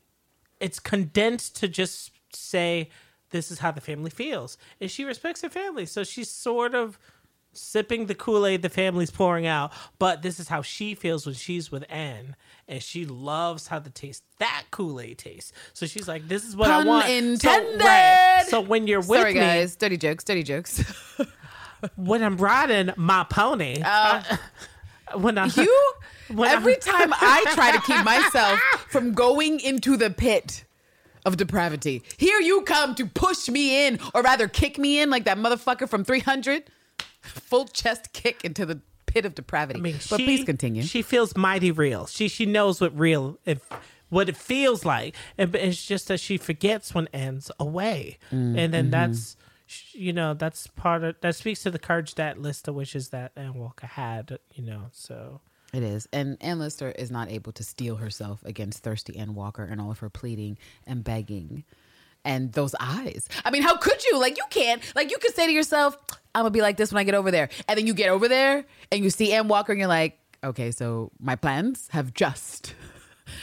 [0.59, 2.89] it's condensed to just say
[3.31, 4.57] this is how the family feels.
[4.79, 5.85] And she respects her family.
[5.85, 6.99] So she's sort of
[7.53, 11.71] sipping the Kool-Aid the family's pouring out, but this is how she feels when she's
[11.71, 12.35] with Anne.
[12.67, 15.53] And she loves how the taste that Kool-Aid tastes.
[15.73, 17.05] So she's like, This is what I Pun want.
[17.05, 17.81] So, intended.
[17.81, 18.45] right.
[18.47, 19.75] So when you're with Sorry, me, guys.
[19.75, 20.23] Dirty jokes.
[20.23, 20.83] Dirty jokes.
[21.95, 23.85] when I'm riding my pony, oh.
[23.85, 24.39] I-
[25.13, 25.93] when I You
[26.33, 28.59] When every I'm- time I try to keep myself
[28.89, 30.65] from going into the pit
[31.25, 35.25] of depravity, here you come to push me in, or rather kick me in like
[35.25, 36.63] that motherfucker from 300.
[37.21, 39.79] Full chest kick into the pit of depravity.
[39.79, 40.83] I mean, but she- please continue.
[40.83, 42.05] She feels mighty real.
[42.07, 43.67] She she knows what real if
[44.09, 48.73] what it feels like, and it's just that she forgets when ends away, Mm, and
[48.73, 48.91] then mm-hmm.
[48.91, 49.35] that's
[49.91, 53.55] you know that's part of that speaks to the courage that Lister wishes that Ann
[53.55, 54.37] Walker had.
[54.53, 55.41] You know, so
[55.73, 56.07] It is.
[56.13, 59.91] And Anne Lister is not able to steel herself against thirsty Ann Walker and all
[59.91, 61.65] of her pleading and begging.
[62.23, 63.29] And those eyes.
[63.43, 64.19] I mean, how could you?
[64.19, 64.81] Like, you can't.
[64.95, 65.95] Like, you could say to yourself,
[66.33, 67.49] I'm to be like this when I get over there.
[67.67, 70.71] And then you get over there and you see Ann Walker and you're like, okay,
[70.71, 72.73] so my plans have just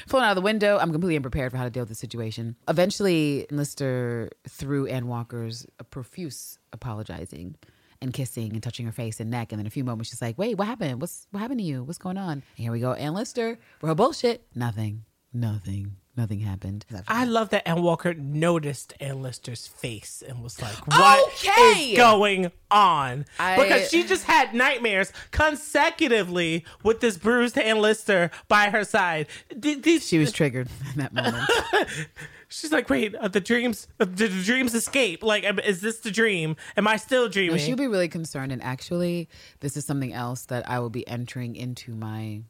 [0.06, 0.78] flown out of the window.
[0.78, 2.56] I'm completely unprepared for how to deal with the situation.
[2.68, 7.56] Eventually, Lister, through Ann Walker's profuse apologizing
[8.00, 10.36] and kissing and touching her face and neck, and then a few moments, she's like,
[10.36, 11.00] "Wait, what happened?
[11.00, 11.84] What's what happened to you?
[11.84, 14.46] What's going on?" And here we go, Anne Lister for her bullshit.
[14.54, 16.84] Nothing, nothing, nothing happened.
[17.08, 21.96] I love that Ann Walker noticed Anne Lister's face and was like, "What is Okay.
[21.96, 28.70] going on?" I- because she just had nightmares consecutively with this bruised Anne Lister by
[28.70, 29.26] her side.
[29.60, 31.48] Th- These, she was triggered in that moment.
[32.48, 35.22] she's like, "Wait, uh, the dreams, uh, did the dreams escape?
[35.22, 36.56] Like, am- is this the dream?
[36.76, 38.52] Am I still No, dreaming?" she'll be really concerned.
[38.52, 39.28] And actually,
[39.60, 42.42] this is something else that I will be entering into my,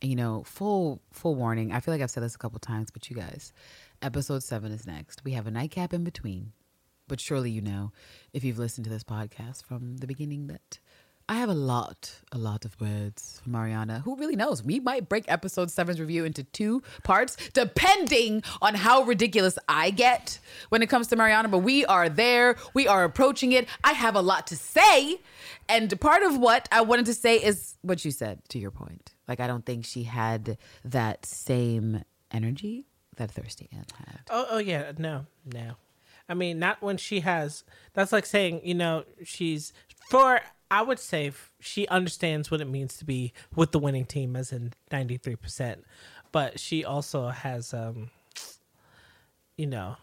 [0.00, 1.72] you know, full full warning.
[1.72, 3.52] I feel like I've said this a couple times, but you guys,
[4.02, 5.24] episode seven is next.
[5.24, 6.52] We have a nightcap in between,
[7.06, 7.92] but surely you know,
[8.32, 10.78] if you've listened to this podcast from the beginning, that.
[11.30, 14.00] I have a lot, a lot of words for Mariana.
[14.02, 14.62] Who really knows?
[14.62, 20.38] We might break episode seven's review into two parts, depending on how ridiculous I get
[20.70, 21.48] when it comes to Mariana.
[21.48, 22.56] But we are there.
[22.72, 23.68] We are approaching it.
[23.84, 25.20] I have a lot to say.
[25.68, 29.12] And part of what I wanted to say is what you said, to your point.
[29.28, 32.02] Like, I don't think she had that same
[32.32, 32.86] energy
[33.16, 34.20] that Thirsty Ann had.
[34.30, 35.72] Oh, oh yeah, no, no.
[36.28, 37.64] I mean, not when she has.
[37.94, 39.72] That's like saying, you know, she's
[40.08, 40.40] for.
[40.70, 44.52] I would say she understands what it means to be with the winning team, as
[44.52, 45.84] in ninety three percent.
[46.32, 48.10] But she also has, um
[49.56, 49.96] you know,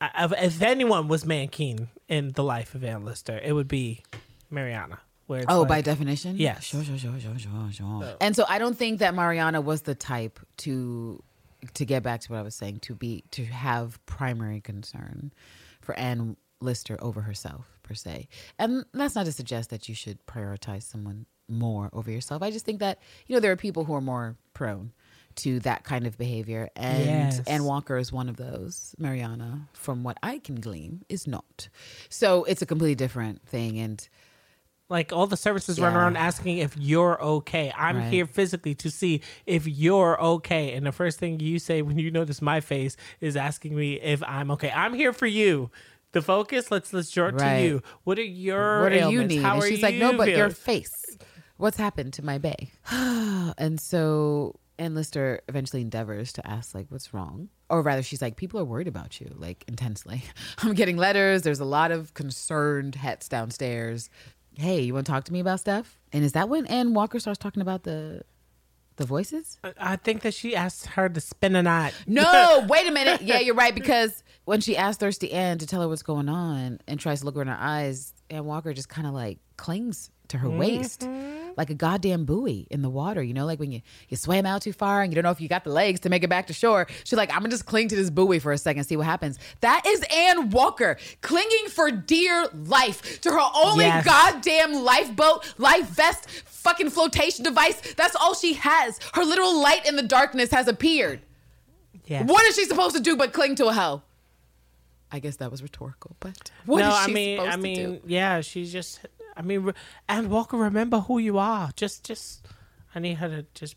[0.00, 4.02] I, if- anyone was Mankeen in the life of Anne Lister, it would be
[4.50, 5.00] Mariana.
[5.28, 6.36] Where it's Oh, like- by definition?
[6.36, 6.64] Yes.
[6.64, 7.86] Sure, sure, sure, sure, sure, sure.
[8.02, 8.16] Oh.
[8.20, 11.22] And so I don't think that Mariana was the type to
[11.74, 15.32] to get back to what I was saying, to be to have primary concern
[15.80, 18.28] for Anne Lister over herself per se.
[18.58, 22.42] And that's not to suggest that you should prioritize someone more over yourself.
[22.42, 24.92] I just think that, you know, there are people who are more prone
[25.36, 26.68] to that kind of behavior.
[26.76, 27.40] And Yes.
[27.46, 28.94] Ann Walker is one of those.
[28.98, 31.68] Mariana, from what I can glean, is not.
[32.08, 33.78] So it's a completely different thing.
[33.78, 34.08] And
[34.90, 37.72] Like all the services run around asking if you're okay.
[37.76, 38.12] I'm Right.
[38.12, 40.72] here physically to see if you're okay.
[40.72, 44.22] And the first thing you say when you notice my face is asking me if
[44.22, 44.70] I'm okay.
[44.70, 45.70] I'm here for you.
[46.12, 47.38] The focus, let's let's draw Right.
[47.58, 47.82] to you.
[48.04, 49.34] What are your what do you ailments?
[49.34, 49.42] need?
[49.42, 51.18] How and are she's like, no, you but your face.
[51.58, 52.70] What's happened to my bay?
[52.90, 58.36] and so and Lister eventually endeavors to ask like what's wrong or rather she's like
[58.36, 60.22] people are worried about you like intensely
[60.58, 64.08] i'm getting letters there's a lot of concerned hets downstairs
[64.58, 65.98] hey you want to talk to me about stuff?
[66.12, 68.22] And is that when ann walker starts talking about the
[68.96, 69.58] the voices?
[69.62, 71.94] I- I think that she asked her to spend a night.
[72.06, 73.22] no wait a minute.
[73.22, 76.80] Yeah you're right because when she asked thirsty ann to tell her what's going on
[76.88, 80.10] and tries to look her in her eyes ann walker just kind of like clings
[80.28, 81.50] to her waist mm-hmm.
[81.56, 84.62] like a goddamn buoy in the water you know like when you you swam out
[84.62, 86.46] too far and you don't know if you got the legs to make it back
[86.46, 88.96] to shore she's like i'm gonna just cling to this buoy for a second see
[88.96, 94.04] what happens that is ann walker clinging for dear life to her only Yes.
[94.04, 99.96] goddamn lifeboat life vest fucking flotation device that's all she has her literal light in
[99.96, 101.20] the darkness has appeared
[102.06, 102.24] Yeah.
[102.24, 104.02] what is she supposed to do but cling to a hoe?
[105.10, 107.62] I guess that was rhetorical, but what is no, she I mean, supposed I to
[107.62, 108.00] mean, do?
[108.06, 109.00] yeah, she's just.
[109.38, 109.72] I mean, re-
[110.08, 111.70] and Walker, remember who you are.
[111.76, 112.44] Just, just.
[112.94, 113.76] I need her to just.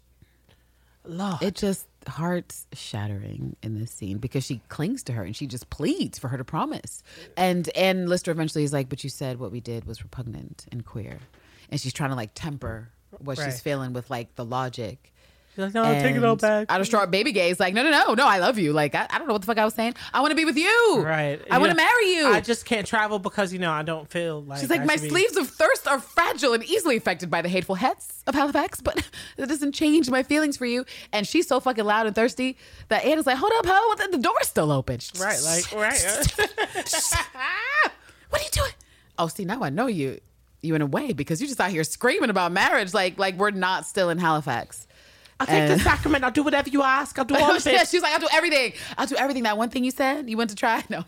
[1.06, 1.42] Lord.
[1.42, 5.70] It just hearts shattering in this scene because she clings to her and she just
[5.70, 7.02] pleads for her to promise.
[7.38, 10.86] And and Lister eventually is like, "But you said what we did was repugnant and
[10.86, 11.18] queer,"
[11.70, 13.46] and she's trying to like temper what Right.
[13.46, 15.11] she's feeling with like the logic.
[15.56, 16.68] She's like, no, take it all back.
[16.70, 18.72] Out of strong baby gaze, like, no, no, no, no, I love you.
[18.72, 19.96] Like, I, I don't know what the fuck I was saying.
[20.14, 21.02] I want to be with you.
[21.04, 21.42] Right.
[21.52, 22.28] I want to marry you.
[22.28, 24.62] I just can't travel because you know I don't feel like.
[24.62, 27.42] She's like, I my should be-" sleeves of thirst are fragile and easily affected by
[27.42, 28.96] the hateful hets of Halifax, but
[29.36, 30.86] that doesn't change my feelings for you.
[31.12, 32.58] And she's so fucking loud and thirsty
[32.88, 35.00] that Anna's like, hold up, ho, the, the door's still open.
[35.20, 36.02] Right, like, right.
[38.30, 38.72] what are you doing?
[39.20, 40.22] Oh, see, now I know you.
[40.64, 43.50] You in a way because you just out here screaming about marriage, like like we're
[43.50, 44.86] not still in Halifax.
[45.42, 46.24] I'll take the sacrament.
[46.24, 47.18] I'll do whatever you ask.
[47.20, 47.88] I'll do all of it.
[47.88, 48.74] she was like, I'll do everything.
[48.98, 49.44] I'll do everything.
[49.44, 50.84] That one thing you said you went to try.
[50.90, 51.06] No,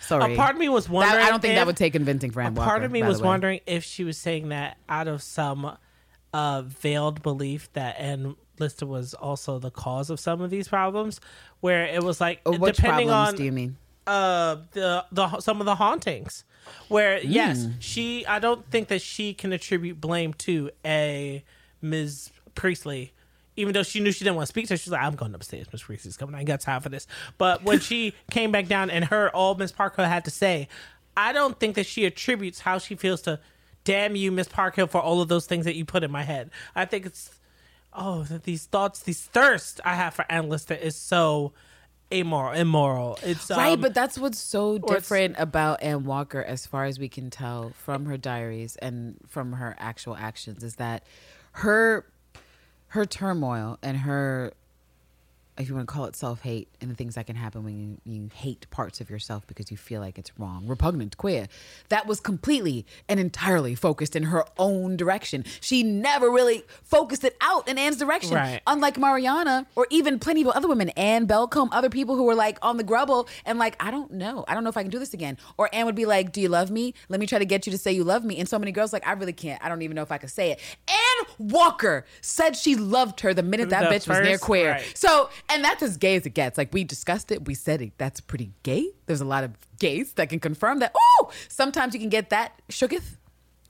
[0.00, 0.34] sorry.
[0.34, 1.24] A part of me was That- wondering.
[1.24, 3.60] I don't think that would take convincing for A part Walker, of me was wondering
[3.66, 5.76] if she was saying that out of some
[6.34, 11.20] uh, veiled belief that Anne Lister was also the cause of some of these problems,
[11.60, 13.76] where it was like Or which depending problems on do you mean?
[14.06, 16.44] uh the the some of the hauntings
[16.88, 17.70] where yes Hmm.
[17.78, 21.44] she i don't think that she can attribute blame to a
[21.80, 23.12] ms priestley
[23.56, 25.34] even though she knew she didn't want to speak to her she's like i'm going
[25.34, 25.66] upstairs.
[25.72, 26.34] Miss priestley's coming.
[26.34, 27.06] I ain't got time for this.
[27.38, 30.68] But when she came back down and heard all miss parker had to say
[31.16, 33.38] i don't think that she attributes how she feels to
[33.84, 36.50] damn you miss parker for all of those things that you put in my head.
[36.74, 37.30] I think it's
[37.92, 41.52] oh that these thoughts these thirst i have for Anne Lister is so
[42.12, 43.18] amoral immoral.
[43.22, 47.08] It's Right, um, but that's what's so different about Ann Walker, as far as we
[47.08, 51.04] can tell from her diaries and from her actual actions, is that
[51.52, 52.04] her
[52.92, 54.52] her turmoil and her
[55.62, 57.78] if you want to call it self hate and the things that can happen when
[57.78, 61.46] you, you hate parts of yourself because you feel like it's wrong, repugnant, queer,
[61.88, 65.44] that was completely and entirely focused in her own direction.
[65.60, 68.34] She never really focused it out in Anne's direction.
[68.34, 68.60] Right.
[68.66, 72.58] Unlike Mariana or even plenty of other women, Anne Belcombe, other people who were like
[72.62, 74.44] on the grubble and like, I don't know.
[74.48, 75.38] I don't know if I can do this again.
[75.56, 76.94] Or Anne would be like, Do you love me?
[77.08, 78.38] Let me try to get you to say you love me.
[78.38, 79.62] And so many girls like, I really can't.
[79.64, 80.60] I don't even know if I could say it.
[80.88, 84.70] Ann Walker said she loved her the minute that The bitch was near queer.
[84.72, 84.92] right.
[84.94, 86.56] So, and that's as gay as it gets.
[86.58, 87.92] Like we discussed it, we said it.
[87.98, 88.90] That's pretty gay.
[89.06, 90.92] There's a lot of gays that can confirm that.
[90.96, 93.16] Oh, sometimes you can get that shooketh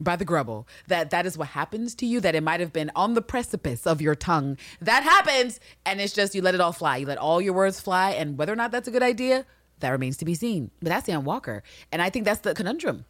[0.01, 0.67] by the grubble.
[0.89, 2.21] That that is what happens to you.
[2.21, 4.57] That it might have been on the precipice of your tongue.
[4.81, 6.99] That happens, and it's just you let it all fly.
[6.99, 9.45] You let all your words fly, and whether or not that's a good idea,
[9.81, 10.71] that remains to be seen.
[10.81, 13.05] But that's Ann Walker, and I think that's the conundrum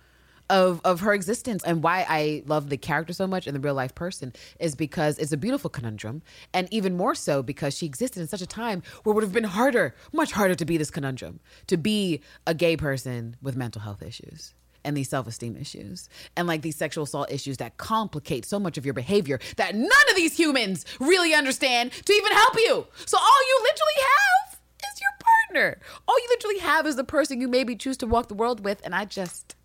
[0.52, 3.74] of of her existence and why I love the character so much and the real
[3.74, 6.22] life person is because it's a beautiful conundrum
[6.52, 9.32] and even more so because she existed in such a time where it would have
[9.32, 13.80] been harder, much harder to be this conundrum, to be a gay person with mental
[13.80, 14.52] health issues
[14.84, 18.84] and these self-esteem issues and like these sexual assault issues that complicate so much of
[18.84, 22.86] your behavior that none of these humans really understand to even help you.
[23.06, 24.58] So all you literally have
[24.92, 25.10] is your
[25.48, 25.80] partner.
[26.06, 28.82] All you literally have is the person you maybe choose to walk the world with
[28.84, 29.56] and I just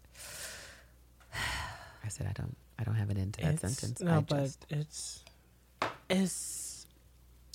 [2.04, 4.02] I said I don't I don't have an end to that It's- sentence.
[4.02, 5.24] No, I but just, it's
[6.10, 6.86] it's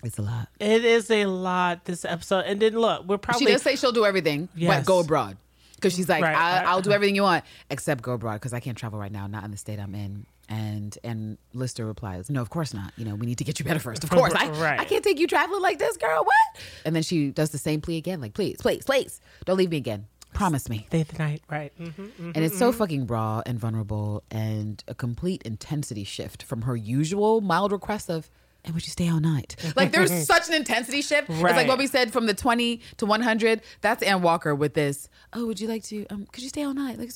[0.04, 0.48] it's a lot.
[0.58, 2.44] it is a lot this episode.
[2.46, 5.36] And then look, we're probably She does say she'll do everything, but go abroad.
[5.76, 6.36] Because she's like, Right.
[6.36, 9.10] I, I- I'll do everything you want except go abroad because I can't travel right
[9.12, 10.26] now, not in the state I'm in.
[10.48, 12.92] And and Lister replies, No, of course not.
[12.96, 14.04] You know, we need to get you better first.
[14.04, 14.78] Of course, I, Right.
[14.78, 16.24] I can't take you traveling like this, girl.
[16.24, 16.62] What?
[16.84, 19.76] And then she does the same plea again, like, please, please, please, don't leave me
[19.78, 20.06] again.
[20.32, 20.86] Promise me.
[20.90, 21.72] day the night, right?
[21.76, 26.74] hmm And it's so fucking raw and vulnerable and a complete intensity shift from her
[26.76, 28.30] usual mild request of,
[28.64, 29.56] and would you stay all night?
[29.76, 31.28] Like there's such an intensity shift.
[31.30, 33.60] It's like what we said from the 20 to 100.
[33.80, 35.08] That's Ann Walker with this.
[35.32, 36.98] Oh, would you like to, um, could you stay all night?
[36.98, 37.10] Like,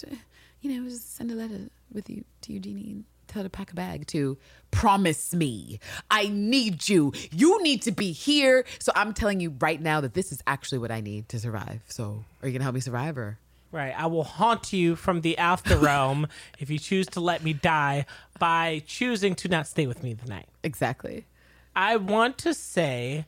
[0.61, 3.05] you know, just send a letter with you to Eugenie
[3.37, 4.37] her to pack a bag to
[4.71, 5.79] promise me.
[6.11, 7.13] I need you.
[7.31, 8.65] You need to be here.
[8.79, 11.81] So I'm telling you right now that this is actually what I need to survive.
[11.89, 13.39] So are you gonna help me survive or
[13.73, 13.93] Right.
[13.99, 18.07] I will haunt you from the after realm if you choose to let me die
[18.39, 20.49] by choosing to not stay with me the night.
[20.63, 21.25] exactly?
[21.75, 23.27] I want to say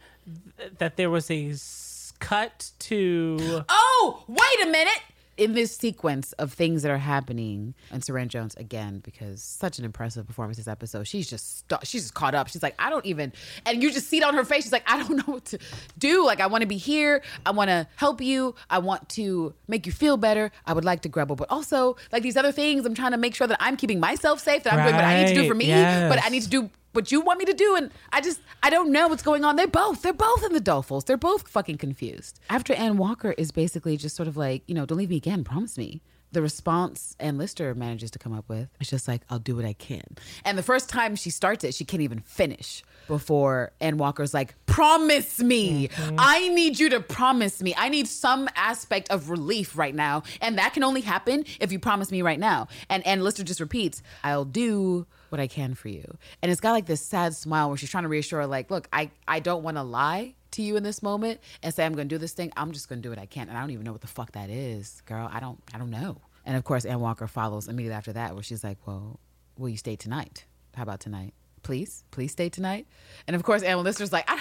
[0.59, 5.02] th- that there was a s- cut to Oh, wait a minute.
[5.39, 9.85] In this sequence of things that are happening, and Suranne Jones again, because such an
[9.85, 12.48] impressive performance this episode, she's just stu- she's just caught up.
[12.48, 13.32] She's like, I don't even,
[13.65, 14.65] and you just see it on her face.
[14.65, 15.59] She's like, I don't know what to
[15.97, 16.27] do.
[16.27, 17.23] Like, I want to be here.
[17.47, 18.56] I want to help you.
[18.69, 20.51] I want to make you feel better.
[20.66, 22.85] I would like to grumble, but also like these other things.
[22.85, 24.65] I'm trying to make sure that I'm keeping myself safe.
[24.65, 26.12] That I'm doing what I need to do for me, yes.
[26.12, 28.69] but I need to do what you want me to do and i just i
[28.69, 31.79] don't know what's going on they're both they're both in the dolefuls they're both fucking
[31.79, 35.16] confused after ann walker is basically just sort of like you know don't leave me
[35.16, 36.03] again promise me
[36.33, 39.65] the response Anne Lister manages to come up with is just like, I'll do what
[39.65, 40.05] I can.
[40.45, 44.55] And the first time she starts it, she can't even finish before Ann Walker's like,
[44.66, 45.89] Promise me.
[45.89, 46.16] Mm-hmm.
[46.19, 47.75] I need you to promise me.
[47.77, 50.23] I need some aspect of relief right now.
[50.41, 52.69] And that can only happen if you promise me right now.
[52.91, 56.17] And Anne Lister just repeats, I'll do what I can for you.
[56.43, 58.89] And it's got like this sad smile where she's trying to reassure, her, like, look,
[58.93, 62.09] I, I don't want to lie to you in this moment and say I'm going
[62.09, 62.53] to do this thing.
[62.57, 64.07] I'm just going to do what I can, and I don't even know what the
[64.07, 65.29] fuck that is, girl.
[65.33, 66.21] I don't, I don't know.
[66.45, 69.21] And of course, Ann Walker follows immediately after that, where she's like, "Well,
[69.59, 70.47] will you stay tonight?
[70.75, 71.35] How about tonight?
[71.63, 72.87] Please, please stay tonight."
[73.27, 74.41] And of course, Anne Lister's like, "I,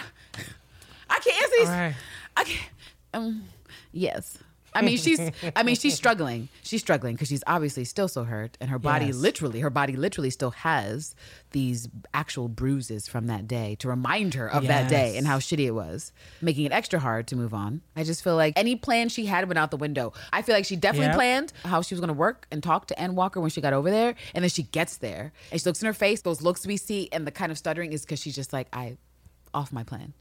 [1.10, 1.68] I can't answer these.
[1.68, 1.96] Right.
[2.38, 2.70] I can't."
[3.14, 3.44] Um,
[3.92, 4.38] yes.
[4.78, 5.20] I mean, she's.
[5.56, 6.49] I mean, she's struggling.
[6.64, 9.16] She's struggling because she's obviously still so hurt, and her body Yes.
[9.16, 11.16] literally, her body literally still has
[11.52, 15.66] these actual bruises from that day to remind her of that day and how shitty
[15.66, 17.82] it was, making it extra hard to move on.
[17.95, 20.14] I just feel like any plan she had went out the window.
[20.32, 21.16] I feel like she definitely Yep.
[21.16, 23.74] planned how she was going to work and talk to Ann Walker when she got
[23.74, 26.22] over there, and then she gets there and she looks in her face.
[26.22, 28.98] Those looks we see and the kind of stuttering is because she's just like, I,
[29.54, 30.14] off my plan.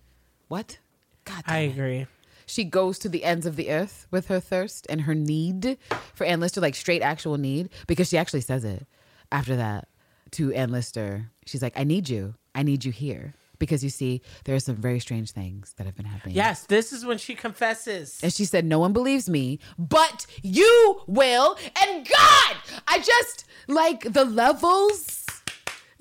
[0.48, 0.78] What?
[1.24, 2.06] God, damn I it.
[2.46, 5.78] She goes to the ends of the earth with her thirst and her need
[6.14, 8.86] for Anne Lister, like straight actual need, because she actually says it
[9.32, 9.88] after that
[10.32, 11.30] to Anne Lister.
[11.44, 12.34] She's like, I need you.
[12.54, 13.34] I need you here.
[13.58, 16.36] Because you see, there are some very strange things that have been happening.
[16.36, 18.20] Yes, this is when she confesses.
[18.22, 21.56] And she said, No one believes me, but you will.
[21.82, 22.56] And God,
[22.86, 25.24] I just like the levels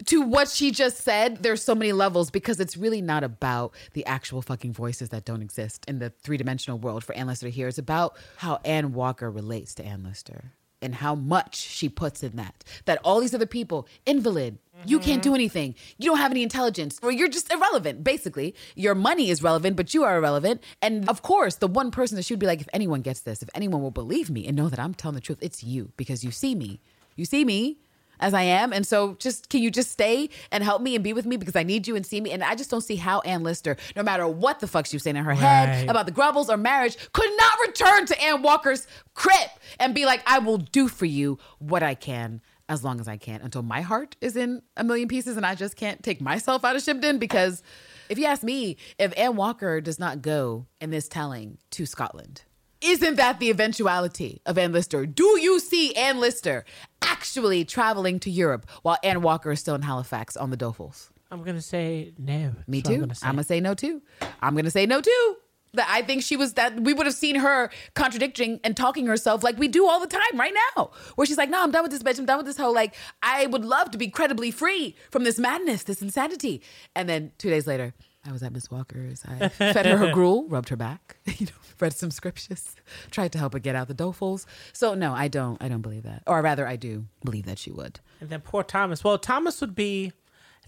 [0.05, 1.43] to what she just said.
[1.43, 5.41] There's so many levels because it's really not about the actual fucking voices that don't
[5.41, 7.67] exist in the three dimensional world for Anne Lister here.
[7.67, 10.51] It's about how Ann Walker relates to Anne Lister
[10.81, 12.63] and how much she puts in that.
[12.85, 15.35] That all these other people, invalid, you can't do mm-hmm.
[15.35, 15.75] anything.
[15.97, 18.53] You don't have any intelligence, or you're just irrelevant, basically.
[18.75, 20.61] Your money is relevant, but you are irrelevant.
[20.81, 23.41] And of course, the one person that she would be like, if anyone gets this,
[23.41, 26.23] if anyone will believe me and know that I'm telling the truth, it's you because
[26.23, 26.81] you see me.
[27.15, 27.79] You see me
[28.19, 28.73] as I am.
[28.73, 31.55] And so just can you just stay and help me and be with me because
[31.55, 32.31] I need you and see me.
[32.31, 35.03] And I just don't see how Anne Lister, no matter what the fuck she was
[35.03, 38.87] saying in her head about the grubbles or marriage, could not return to Ann Walker's
[39.13, 43.07] crib and be like, I will do for you what I can as long as
[43.07, 46.19] I can until my heart is in a million pieces and I just can't take
[46.19, 47.61] myself out of Shibden because
[48.09, 52.43] if you ask me, if Ann Walker does not go in this telling to Scotland,
[52.85, 55.05] isn't that the eventuality of Anne Lister?
[55.05, 56.65] Do you see Anne Lister
[57.01, 61.09] actually traveling to Europe while Ann Walker is still in Halifax on the dolefuls?
[61.31, 62.53] I'm gonna say no.
[62.67, 62.93] Me too.
[62.93, 63.27] I'm gonna say.
[63.27, 64.01] I'm gonna say no too.
[64.41, 65.35] I'm gonna say no too.
[65.73, 69.43] That I think she was that we would have seen her contradicting and talking herself
[69.43, 70.91] like we do all the time right now.
[71.15, 72.19] Where she's like, no, I'm done with this bitch.
[72.19, 75.37] I'm done with this whole like I would love to be credibly free from this
[75.39, 76.61] madness, this insanity.
[76.95, 77.93] And then two days later,
[78.27, 79.23] I was at Miss Walker's.
[79.25, 82.75] I fed her her gruel, rubbed her back, you know, read some scriptures,
[83.11, 84.45] tried to help her get out the dolefuls.
[84.73, 85.61] So no, I don't.
[85.61, 87.99] I don't believe that, or rather, I do believe that she would.
[88.19, 89.03] And then poor Thomas.
[89.03, 90.13] Well, Thomas would be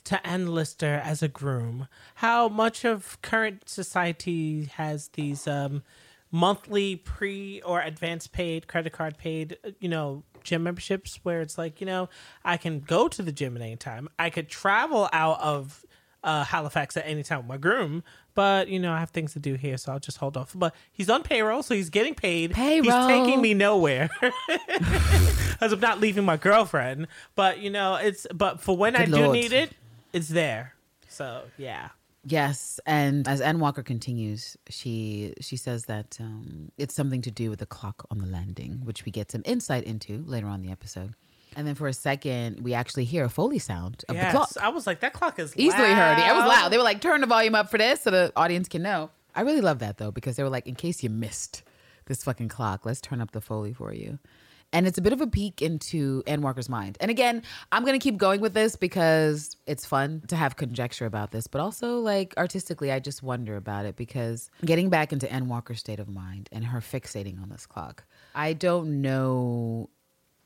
[0.06, 1.88] to Anne Lister as a groom.
[2.16, 5.84] How much of current society has these um,
[6.32, 11.58] monthly pre or advance paid, credit card paid, uh, you know, gym memberships where it's
[11.58, 12.08] like, you know,
[12.46, 14.08] I can go to the gym at any time.
[14.18, 15.86] I could travel out of
[16.28, 18.04] uh, Halifax at any time with my groom,
[18.36, 20.52] but you know, I have things to do here, so I'll just hold off.
[20.54, 22.52] But he's on payroll, so he's getting paid.
[22.52, 22.84] Payroll.
[22.84, 24.10] He's taking me nowhere.
[24.20, 27.08] because I'm not leaving my girlfriend.
[27.36, 29.72] But you know, it's but for when I Good do need it,
[30.12, 30.74] it's there.
[31.08, 31.90] So yeah,
[32.30, 37.50] Yes, and as Ann Walker continues, she she says that um, it's something to do
[37.50, 40.66] with the clock on the landing, which we get some insight into later on in
[40.66, 41.14] the episode.
[41.58, 44.32] And then for a second, we actually hear a foley sound of yes.
[44.32, 44.52] the clock.
[44.62, 46.20] I was like, that clock is Easily heard.
[46.20, 46.48] It was loud.
[46.48, 46.72] loud.
[46.72, 49.42] They were like, "Turn the volume up for this, so the audience can know." I
[49.42, 51.64] really love that though because they were like, "In case you missed
[52.06, 54.20] this fucking clock, let's turn up the foley for you."
[54.72, 56.98] And it's a bit of a peek into Ann Walker's mind.
[57.00, 61.06] And again, I'm going to keep going with this because it's fun to have conjecture
[61.06, 65.32] about this, but also like artistically, I just wonder about it because getting back into
[65.32, 68.04] Ann Walker's state of mind and her fixating on this clock,
[68.36, 69.90] I don't know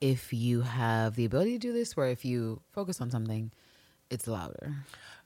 [0.01, 3.51] if you have the ability to do this where if you focus on something,
[4.09, 4.73] it's louder.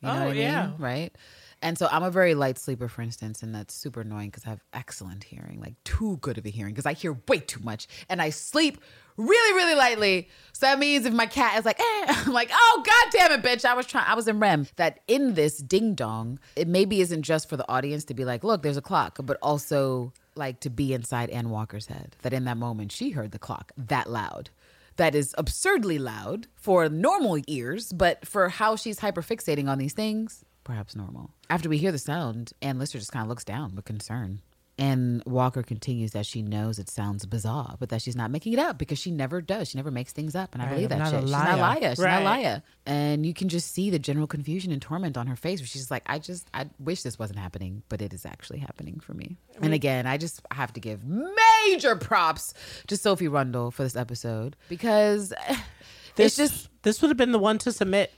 [0.02, 0.38] You know Oh, what I mean?
[0.42, 0.72] yeah.
[0.78, 1.16] Right?
[1.62, 4.50] And so I'm a very light sleeper, for instance, and that's super annoying because I
[4.50, 7.88] have excellent hearing, like too good of a hearing because I hear way too much
[8.10, 8.78] and I sleep
[9.18, 10.28] really, really lightly.
[10.52, 13.42] So that means if my cat is like, eh, I'm like, oh god damn it,
[13.44, 13.64] bitch.
[13.66, 14.68] I was trying I was in REM.
[14.76, 18.44] That in this ding dong, it maybe isn't just for the audience to be like,
[18.44, 22.18] look, there's a clock, but also like to be inside Ann Walker's head.
[22.22, 24.50] That in that moment she heard the clock that loud
[24.98, 30.46] that is absurdly loud for normal ears, but for how she's hyperfixating on these things,
[30.64, 31.32] perhaps normal.
[31.50, 34.42] After we hear the sound, Anne Lister just kind of looks down with concern.
[34.78, 38.60] Ann Walker continues that she knows it sounds bizarre, but that she's not making it
[38.60, 39.70] up because she never does.
[39.70, 40.54] She never makes things up.
[40.54, 41.22] And I Right, believe I'm that a shit.
[41.24, 41.80] She's not a liar.
[41.96, 42.12] She's Right.
[42.12, 42.64] not liar.
[42.86, 45.84] And you can just see the general confusion and torment on her face where she's
[45.84, 49.14] just like, I just, I wish this wasn't happening, but it is actually happening for
[49.14, 49.38] me.
[49.62, 52.54] And again, I just have to give major props
[52.88, 55.34] to Sophie Rundle for this episode because
[56.18, 58.12] This it's just, this would have been the one to submit.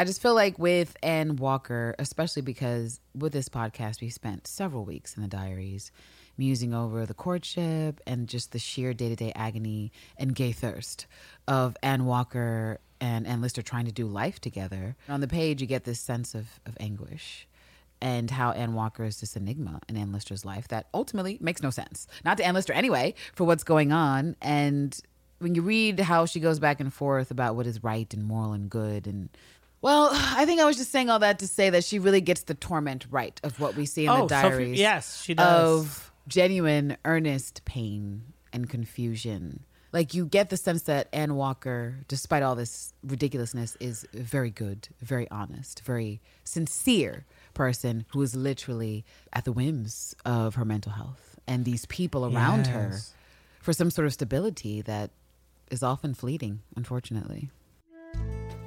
[0.00, 4.86] I just feel like with Ann Walker, especially because with this podcast, we spent several
[4.86, 5.92] weeks in the diaries
[6.38, 11.06] musing over the courtship and just the sheer day to day agony and gay thirst
[11.46, 14.96] of Ann Walker and Anne Lister trying to do life together.
[15.06, 17.46] On the page, you get this sense of, of anguish
[18.00, 21.68] and how Ann Walker is this enigma in Anne Lister's life that ultimately makes no
[21.68, 22.06] sense.
[22.24, 24.34] Not to Anne Lister anyway, for what's going on.
[24.40, 24.98] And
[25.40, 28.54] when you read how she goes back and forth about what is right and moral
[28.54, 29.28] and good and
[29.82, 32.42] well, I think I was just saying all that to say that she really gets
[32.42, 34.78] the torment right of what we see in Oh, the Sophie- diaries.
[34.78, 35.80] yes, she does.
[35.80, 39.64] Of genuine, earnest pain and confusion.
[39.92, 44.88] Like you get the sense that Ann Walker, despite all this ridiculousness, is very good,
[45.00, 47.24] very honest, very sincere
[47.54, 52.68] person who is literally at the whims of her mental health and these people around
[52.68, 52.98] her
[53.60, 55.10] for some sort of stability that
[55.72, 57.50] is often fleeting, unfortunately.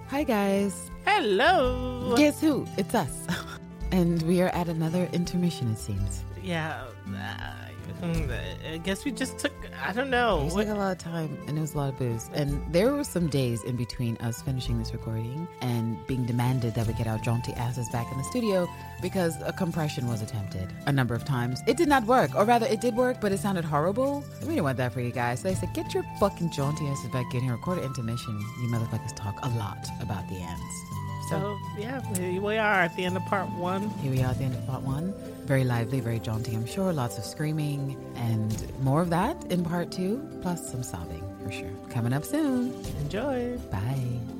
[0.09, 0.91] Hi, guys.
[1.05, 2.15] Hello.
[2.17, 2.67] Guess who?
[2.77, 3.25] It's us.
[3.91, 6.23] and we are at another intermission, it seems.
[6.41, 6.84] Yeah.
[7.07, 7.53] uh,
[8.02, 9.53] Mm, I guess we just took.
[9.86, 10.48] I don't know.
[10.48, 12.30] It took a lot of time and it was a lot of booze.
[12.34, 16.88] And there were some days in between us finishing this recording and being demanded that
[16.88, 18.68] we get our jaunty asses back in the studio
[19.02, 21.61] because a compression was attempted a number of times.
[21.68, 24.24] It did not work, or rather, it did work, but it sounded horrible.
[24.41, 25.41] We didn't want that for you guys.
[25.41, 28.40] So they said, get your fucking jaunty asses back in here, record an intermission.
[28.61, 30.64] You motherfuckers talk a lot about the ends.
[31.30, 33.90] So So yeah, here we are at the end of part one.
[34.02, 35.14] Here we are at the end of part one.
[35.45, 36.94] Very lively, very jaunty, I'm sure.
[36.94, 41.72] Lots of screaming and more of that in part two, plus some sobbing for sure.
[41.90, 42.74] Coming up soon.
[43.02, 43.57] Enjoy.
[43.72, 44.32] Bye.